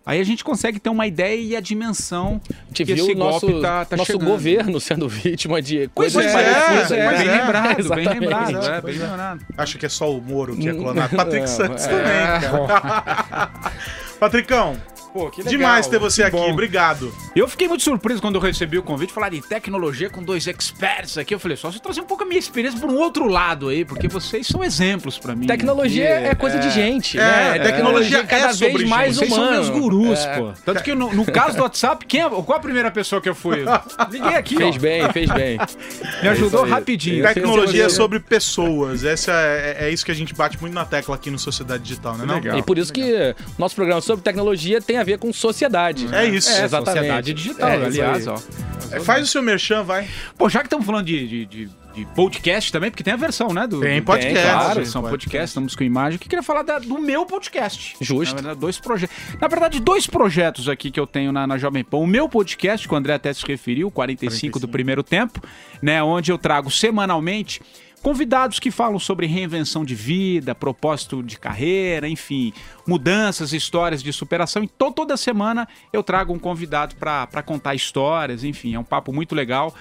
Aí 0.09 0.23
a 0.23 0.25
gente 0.25 0.43
consegue 0.43 0.81
ter 0.81 0.89
uma 0.89 1.07
ideia 1.07 1.39
e 1.39 1.55
a 1.55 1.61
dimensão 1.61 2.41
Te 2.73 2.83
que 2.83 2.95
viu 2.95 3.05
esse 3.05 3.15
o 3.15 3.19
nosso, 3.19 3.47
golpe 3.47 3.61
tá, 3.61 3.85
tá 3.85 3.95
nosso 3.95 4.13
chegando. 4.13 4.27
governo 4.27 4.81
sendo 4.81 5.07
vítima 5.07 5.61
de 5.61 5.91
Pois 5.95 6.15
coisas 6.15 6.33
é, 6.33 6.33
parecidas. 6.33 6.93
é, 6.93 6.97
né? 6.97 7.19
bem 7.19 7.29
é, 7.29 7.41
lembrado, 7.43 7.89
bem 7.95 8.09
lembrado. 8.09 8.67
É, 8.67 8.81
bem 8.81 8.95
é. 8.95 8.99
lembrado. 9.01 9.47
Acho 9.59 9.77
que 9.77 9.85
é 9.85 9.89
só 9.91 10.11
o 10.11 10.19
Moro 10.19 10.57
que 10.57 10.65
é 10.67 10.73
clonado. 10.73 11.15
Patrick 11.15 11.45
é, 11.45 11.47
Santos 11.47 11.85
é. 11.85 11.89
também, 11.89 12.41
cara. 12.41 13.51
Patricão, 14.19 14.79
Pô, 15.13 15.31
que 15.31 15.41
legal, 15.43 15.51
demais 15.51 15.87
ter 15.87 15.99
você 15.99 16.23
que 16.23 16.29
aqui. 16.29 16.37
bom. 16.37 16.51
Obrigado. 16.53 17.13
Eu 17.35 17.49
fiquei 17.49 17.67
muito 17.69 17.83
surpreso 17.83 18.21
quando 18.21 18.35
eu 18.37 18.41
recebi 18.41 18.79
o 18.79 18.83
convite, 18.83 19.13
falar 19.13 19.31
de 19.31 19.41
tecnologia 19.41 20.11
com 20.11 20.23
dois 20.23 20.47
experts 20.47 21.17
aqui. 21.19 21.35
Eu 21.35 21.39
falei, 21.41 21.57
só 21.57 21.71
se 21.71 21.79
eu 21.79 21.83
trazer 21.83 22.01
um 22.01 22.05
pouco 22.05 22.25
a 22.25 22.27
minha 22.27 22.39
experiência 22.39 22.79
por 22.81 22.91
um 22.91 22.97
outro 22.97 23.27
lado 23.27 23.69
aí, 23.69 23.85
porque 23.85 24.07
vocês 24.09 24.47
são 24.47 24.63
exemplos 24.63 25.19
pra 25.19 25.35
mim. 25.35 25.47
Tecnologia 25.47 26.19
aqui. 26.19 26.27
é 26.27 26.35
coisa 26.35 26.59
de 26.59 26.71
gente, 26.71 27.19
É, 27.19 27.23
né? 27.23 27.59
tecnologia 27.61 28.19
é 28.19 28.25
cada 28.25 28.53
sobre 28.53 28.79
vez 28.79 28.89
mais 28.89 29.15
gente. 29.17 29.29
Vocês 29.29 29.31
são 29.35 29.43
humano. 29.43 29.57
meus 29.65 29.71
gurus, 29.71 30.19
É. 30.21 30.39
pô. 30.39 30.53
Tanto 30.65 30.83
que 30.83 30.95
no, 30.95 31.13
no 31.15 31.25
caso 31.25 31.57
do 31.57 31.63
WhatsApp, 31.63 32.05
quem 32.07 32.21
é, 32.23 32.29
qual 32.29 32.53
a 32.55 32.61
primeira 32.61 32.91
pessoa 32.91 33.21
que 33.21 33.29
eu 33.29 33.35
fui? 33.35 33.65
Liguei 34.11 34.35
aqui, 34.35 34.57
Fez 34.57 34.77
ó. 34.77 34.79
bem, 34.79 35.13
fez 35.13 35.31
bem. 35.31 35.59
Me 36.23 36.29
ajudou 36.29 36.61
isso 36.61 36.65
aí. 36.67 36.71
rapidinho. 36.71 37.27
É. 37.27 37.35
Tecnologia 37.35 37.85
é 37.87 37.89
sobre 37.89 38.21
pessoas. 38.21 39.05
Essa 39.05 39.33
é, 39.33 39.87
é 39.87 39.91
isso 39.91 40.05
que 40.05 40.11
a 40.11 40.15
gente 40.15 40.35
bate 40.35 40.61
muito 40.61 40.75
na 40.75 40.85
tecla 40.85 41.15
aqui 41.15 41.31
no 41.31 41.39
Sociedade 41.39 41.83
Digital, 41.83 42.17
né? 42.17 42.35
Legal. 42.35 42.59
E 42.59 42.63
por 42.63 42.79
isso 42.79 42.93
que 42.93 43.35
nosso 43.59 43.75
programa 43.75 44.01
sobre 44.01 44.23
tecnologia 44.23 44.81
tem 44.81 44.98
a 44.99 45.05
ver 45.05 45.19
com 45.19 45.33
sociedade. 45.33 46.07
É 46.15 46.25
isso. 46.27 46.51
É, 46.51 46.65
Exatamente. 46.65 46.97
sociedade 46.99 47.33
digital, 47.35 47.69
É, 47.71 47.85
aliás, 47.87 48.27
ó. 48.27 48.37
É, 48.91 49.01
faz 49.01 49.25
o 49.25 49.27
seu 49.27 49.43
merchan, 49.43 49.83
vai. 49.83 50.09
Pô, 50.37 50.49
já 50.49 50.61
que 50.61 50.67
estamos 50.67 50.87
falando 50.87 51.07
de, 51.07 51.27
de, 51.27 51.45
de- 51.47 51.79
de 51.99 52.05
podcast 52.15 52.71
também, 52.71 52.93
porque 52.93 53.03
tem 53.03 53.13
a 53.13 53.17
versão, 53.17 53.49
né? 53.49 53.67
Do, 53.67 53.81
Tem 53.81 54.01
podcast. 54.01 54.41
Claro, 54.41 54.67
Tem 54.67 54.75
versão 54.77 55.03
podcast, 55.03 55.49
estamos 55.49 55.75
com 55.75 55.83
imagem. 55.83 56.15
Eu 56.15 56.21
queria 56.21 56.43
falar 56.45 56.63
da- 56.63 56.79
do 56.79 56.97
meu 56.97 57.27
podcast. 57.27 57.97
Justo. 58.01 58.37
Na 58.37 58.41
verdade, 58.41 58.61
dois 58.61 58.79
projetos. 58.79 59.17
Na 59.41 59.49
verdade, 59.49 59.81
dois 59.81 60.07
projetos 60.07 60.69
aqui 60.69 60.93
que 60.93 61.01
eu 61.01 61.09
tenho 61.09 61.33
na, 61.33 61.45
na 61.45 61.59
Jovem 61.59 61.83
Pan. 61.83 61.97
O 61.97 62.07
meu 62.07 62.29
podcast, 62.29 62.87
que 62.87 62.95
o 62.95 62.97
André 62.97 63.15
até 63.15 63.33
se 63.33 63.45
referiu, 63.45 63.91
45, 63.91 64.61
do 64.61 64.69
primeiro 64.69 65.03
tempo, 65.03 65.43
né? 65.83 66.01
Onde 66.01 66.31
eu 66.31 66.39
trago 66.39 66.71
semanalmente 66.71 67.61
convidados 68.03 68.59
que 68.59 68.71
falam 68.71 68.99
sobre 68.99 69.27
reinvenção 69.27 69.85
de 69.85 69.95
vida, 69.95 70.55
propósito 70.55 71.23
de 71.23 71.39
carreira, 71.39 72.09
enfim, 72.09 72.53
mudanças, 72.87 73.53
histórias 73.53 74.03
de 74.03 74.13
superação. 74.13 74.63
Então, 74.63 74.93
toda 74.93 75.17
semana 75.17 75.69
eu 75.93 76.03
trago 76.03 76.33
um 76.33 76.39
convidado 76.39 76.95
para 76.97 77.43
contar 77.43 77.75
histórias, 77.75 78.45
enfim, 78.45 78.75
é 78.75 78.79
um 78.79 78.85
papo 78.85 79.13
muito 79.13 79.35
legal 79.35 79.75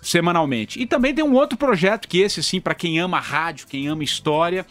semanalmente. 0.00 0.80
E 0.80 0.86
também 0.86 1.14
tem 1.14 1.24
um 1.24 1.34
outro 1.34 1.58
projeto 1.58 2.06
que 2.06 2.18
esse 2.18 2.42
sim 2.42 2.60
para 2.60 2.74
quem 2.74 2.98
ama 2.98 3.18
rádio, 3.18 3.66
quem 3.66 3.88
ama 3.88 4.04
história, 4.04 4.64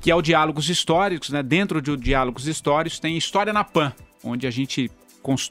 que 0.00 0.10
é 0.10 0.14
o 0.14 0.22
Diálogos 0.22 0.70
Históricos, 0.70 1.30
né? 1.30 1.42
Dentro 1.42 1.82
de 1.82 1.96
Diálogos 1.96 2.46
Históricos 2.46 2.98
tem 2.98 3.16
História 3.16 3.52
na 3.52 3.64
Pan, 3.64 3.92
onde 4.24 4.46
a 4.46 4.50
gente 4.50 4.90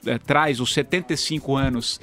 eh, 0.06 0.18
traz 0.18 0.60
os 0.60 0.74
75 0.74 1.56
anos 1.56 2.00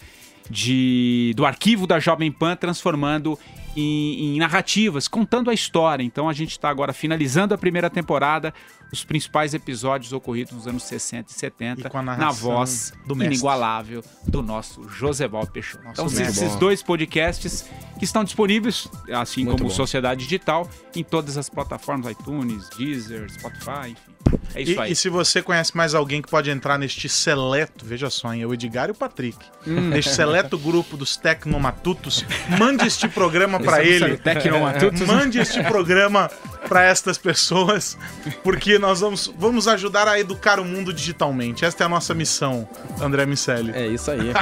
de, 0.48 1.32
do 1.34 1.44
arquivo 1.44 1.86
da 1.86 1.98
Jovem 1.98 2.30
Pan 2.30 2.54
transformando 2.54 3.38
em, 3.76 4.34
em 4.36 4.38
narrativas, 4.38 5.06
contando 5.06 5.50
a 5.50 5.54
história. 5.54 6.02
Então 6.02 6.28
a 6.28 6.32
gente 6.32 6.50
está 6.52 6.68
agora 6.70 6.92
finalizando 6.92 7.54
a 7.54 7.58
primeira 7.58 7.90
temporada, 7.90 8.52
os 8.92 9.04
principais 9.04 9.52
episódios 9.52 10.12
ocorridos 10.12 10.52
nos 10.54 10.66
anos 10.66 10.84
60 10.84 11.30
e 11.30 11.34
70, 11.34 11.80
E 11.86 11.90
com 11.90 11.98
a 11.98 12.02
na 12.02 12.30
voz 12.30 12.92
do 13.06 13.14
inigualável 13.22 14.02
do 14.26 14.42
nosso 14.42 14.88
Joseval 14.88 15.46
Peixoto. 15.46 15.84
Nosso 15.84 16.00
Então, 16.00 16.04
mestre. 16.06 16.24
esses 16.44 16.52
Bom. 16.54 16.58
dois 16.58 16.82
podcasts 16.82 17.66
que 17.98 18.04
estão 18.04 18.24
disponíveis, 18.24 18.88
assim 19.12 19.44
Muito 19.44 19.58
como 19.58 19.70
bom. 19.70 19.76
Sociedade 19.76 20.22
Digital, 20.24 20.68
em 20.94 21.02
todas 21.04 21.36
as 21.36 21.48
plataformas, 21.48 22.10
iTunes, 22.12 22.68
Deezer, 22.76 23.30
Spotify, 23.30 23.90
enfim. 23.90 24.16
É 24.54 24.62
isso 24.62 24.72
E, 24.72 24.78
aí. 24.80 24.92
e 24.92 24.96
se 24.96 25.08
você 25.08 25.40
conhece 25.42 25.76
mais 25.76 25.94
alguém 25.94 26.20
que 26.20 26.28
pode 26.28 26.50
entrar 26.50 26.78
neste 26.78 27.08
seleto, 27.08 27.84
veja 27.84 28.10
só, 28.10 28.32
hein, 28.34 28.42
é 28.42 28.46
o 28.46 28.52
Edgar 28.52 28.88
e 28.88 28.92
o 28.92 28.94
Patrick, 28.94 29.38
neste 29.66 30.12
seleto 30.12 30.58
grupo 30.58 30.96
dos 30.96 31.16
Tecnomatutos, 31.16 32.24
mande 32.58 32.86
este 32.86 33.08
programa 33.08 33.58
para 33.66 33.82
ele. 33.84 34.16
Tecnomatutos. 34.16 35.00
Mande 35.06 35.40
este 35.40 35.62
programa 35.64 36.30
para 36.68 36.84
estas 36.84 37.16
pessoas, 37.18 37.96
porque 38.42 38.78
nós 38.78 39.00
vamos, 39.00 39.32
vamos 39.38 39.68
ajudar 39.68 40.08
a 40.08 40.18
educar 40.18 40.58
o 40.60 40.64
mundo 40.64 40.92
digitalmente. 40.92 41.64
Esta 41.64 41.84
é 41.84 41.86
a 41.86 41.88
nossa 41.88 42.14
missão, 42.14 42.68
André 43.00 43.26
Miceli. 43.26 43.72
É 43.74 43.86
isso 43.86 44.10
aí. 44.10 44.32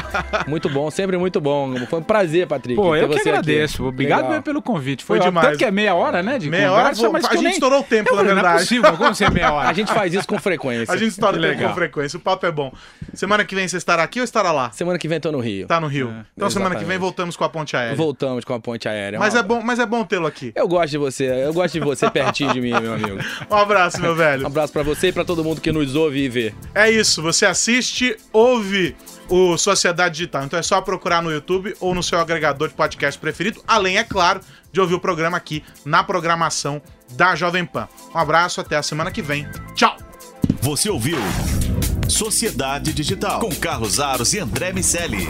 Muito 0.47 0.68
bom, 0.68 0.91
sempre 0.91 1.16
muito 1.16 1.41
bom. 1.41 1.75
Foi 1.87 1.99
um 2.01 2.03
prazer, 2.03 2.47
Patrick. 2.47 2.77
Pô, 2.81 2.93
ter 2.95 3.03
eu 3.03 3.09
que 3.09 3.20
agradeço. 3.20 3.83
aqui. 3.83 3.89
Obrigado 3.89 4.27
Legal. 4.29 4.43
pelo 4.43 4.62
convite. 4.62 5.05
Foi 5.05 5.18
Foi, 5.18 5.27
demais. 5.27 5.47
Tanto 5.49 5.59
que 5.59 5.64
é 5.64 5.70
meia 5.70 5.95
hora, 5.95 6.22
né? 6.22 6.39
De 6.39 6.49
Meia 6.51 6.70
hora, 6.72 6.83
conversa, 6.83 7.03
vou- 7.03 7.12
mas 7.12 7.25
a 7.25 7.33
gente 7.33 7.43
nem- 7.45 7.53
estourou 7.53 7.81
o 7.81 7.83
tempo, 7.85 8.11
Eu 8.11 8.16
na 8.16 8.18
falei, 8.22 8.33
Não 8.35 8.39
é 8.41 8.43
verdade. 8.43 8.62
possível, 8.62 8.97
como 8.97 9.14
ser 9.14 9.31
meia 9.31 9.53
hora? 9.53 9.68
A 9.68 9.72
gente 9.72 9.93
faz 9.93 10.12
isso 10.14 10.27
com 10.27 10.39
frequência. 10.39 10.93
A 10.93 10.97
gente 10.97 11.11
estoura 11.11 11.37
o 11.39 11.41
tempo 11.41 11.62
com 11.62 11.75
frequência, 11.75 12.16
o 12.16 12.20
papo 12.20 12.47
é 12.47 12.51
bom. 12.53 12.72
Semana 13.12 13.45
que 13.45 13.55
vem 13.55 13.66
você 13.68 13.77
estará 13.77 14.03
aqui 14.03 14.18
ou 14.20 14.25
estará 14.25 14.51
lá? 14.53 14.70
Semana 14.72 14.99
que 14.99 15.07
vem 15.09 15.20
tô 15.20 15.31
no 15.31 15.41
Rio. 15.41 15.66
Tá 15.66 15.81
no 15.81 15.87
Rio. 15.87 16.12
então 16.37 16.51
semana 16.51 16.70
que 16.75 16.81
vem 16.81 16.97
exatamente. 16.97 17.01
voltamos 17.01 17.37
com 17.37 17.45
a 17.45 17.49
ponte 17.49 17.77
aérea. 17.77 17.97
Voltamos 17.97 18.45
com 18.45 18.55
a 18.55 18.61
ponte 18.61 18.89
aérea. 18.89 19.18
Mas 19.18 19.35
Um 19.35 19.39
é 19.39 19.43
bom, 19.43 19.61
mas 19.62 19.79
é 19.79 19.87
bom 19.87 20.05
tê-lo 20.05 20.27
aqui. 20.27 20.53
Eu 20.55 20.66
gosto 20.68 20.91
de 20.91 20.99
você, 20.99 21.25
eu 21.47 21.53
gosto 21.53 21.75
de 21.75 21.81
você 21.81 22.11
pertinho 22.15 22.53
de 22.55 22.61
mim, 22.61 22.71
meu 22.71 22.95
amigo. 22.95 23.19
Um 23.51 23.55
abraço, 23.57 24.01
meu 24.01 24.12
Um 24.12 24.17
velho. 24.17 24.47
abraço 24.47 24.73
pra 24.73 24.83
você 24.83 25.09
e 25.09 25.12
pra 25.12 25.25
todo 25.25 25.45
mundo 25.45 25.61
que 25.61 25.71
nos 25.73 25.95
ouve 25.95 26.21
e 26.25 26.29
vê. 26.29 26.55
É 26.75 26.91
isso, 26.91 27.21
você 27.21 27.45
assiste, 27.45 28.17
ouve 28.33 28.97
o 29.29 29.59
Sociedade 29.59 30.15
Digital. 30.15 30.45
Então 30.45 30.59
é 30.59 30.62
só 30.62 30.81
procurar 30.81 31.21
no 31.23 31.31
YouTube 31.31 31.75
ou 31.81 31.95
no 31.95 32.03
seu 32.03 32.19
agregador 32.19 32.69
de 32.69 32.75
podcast 32.75 33.21
preferido, 33.21 33.61
além, 33.67 33.99
é 33.99 34.05
claro, 34.05 34.41
de 34.73 34.81
ouvir 34.81 34.95
o 34.95 35.01
programa 35.01 35.37
aqui 35.37 35.62
na 35.85 36.03
programação 36.03 36.81
da 37.12 37.35
Jovem 37.35 37.65
Pan. 37.67 37.89
Um 38.15 38.19
abraço, 38.19 38.61
até 38.61 38.77
a 38.77 38.83
semana 38.83 39.11
que 39.11 39.21
vem. 39.21 39.47
Tchau! 39.75 39.97
Você 40.62 40.89
ouviu 40.89 41.19
Sociedade 42.09 42.93
Digital 42.93 43.41
com 43.41 43.51
Carlos 43.55 43.99
Aros 44.01 44.33
e 44.35 44.39
André 44.39 44.73
Miceli. 44.73 45.27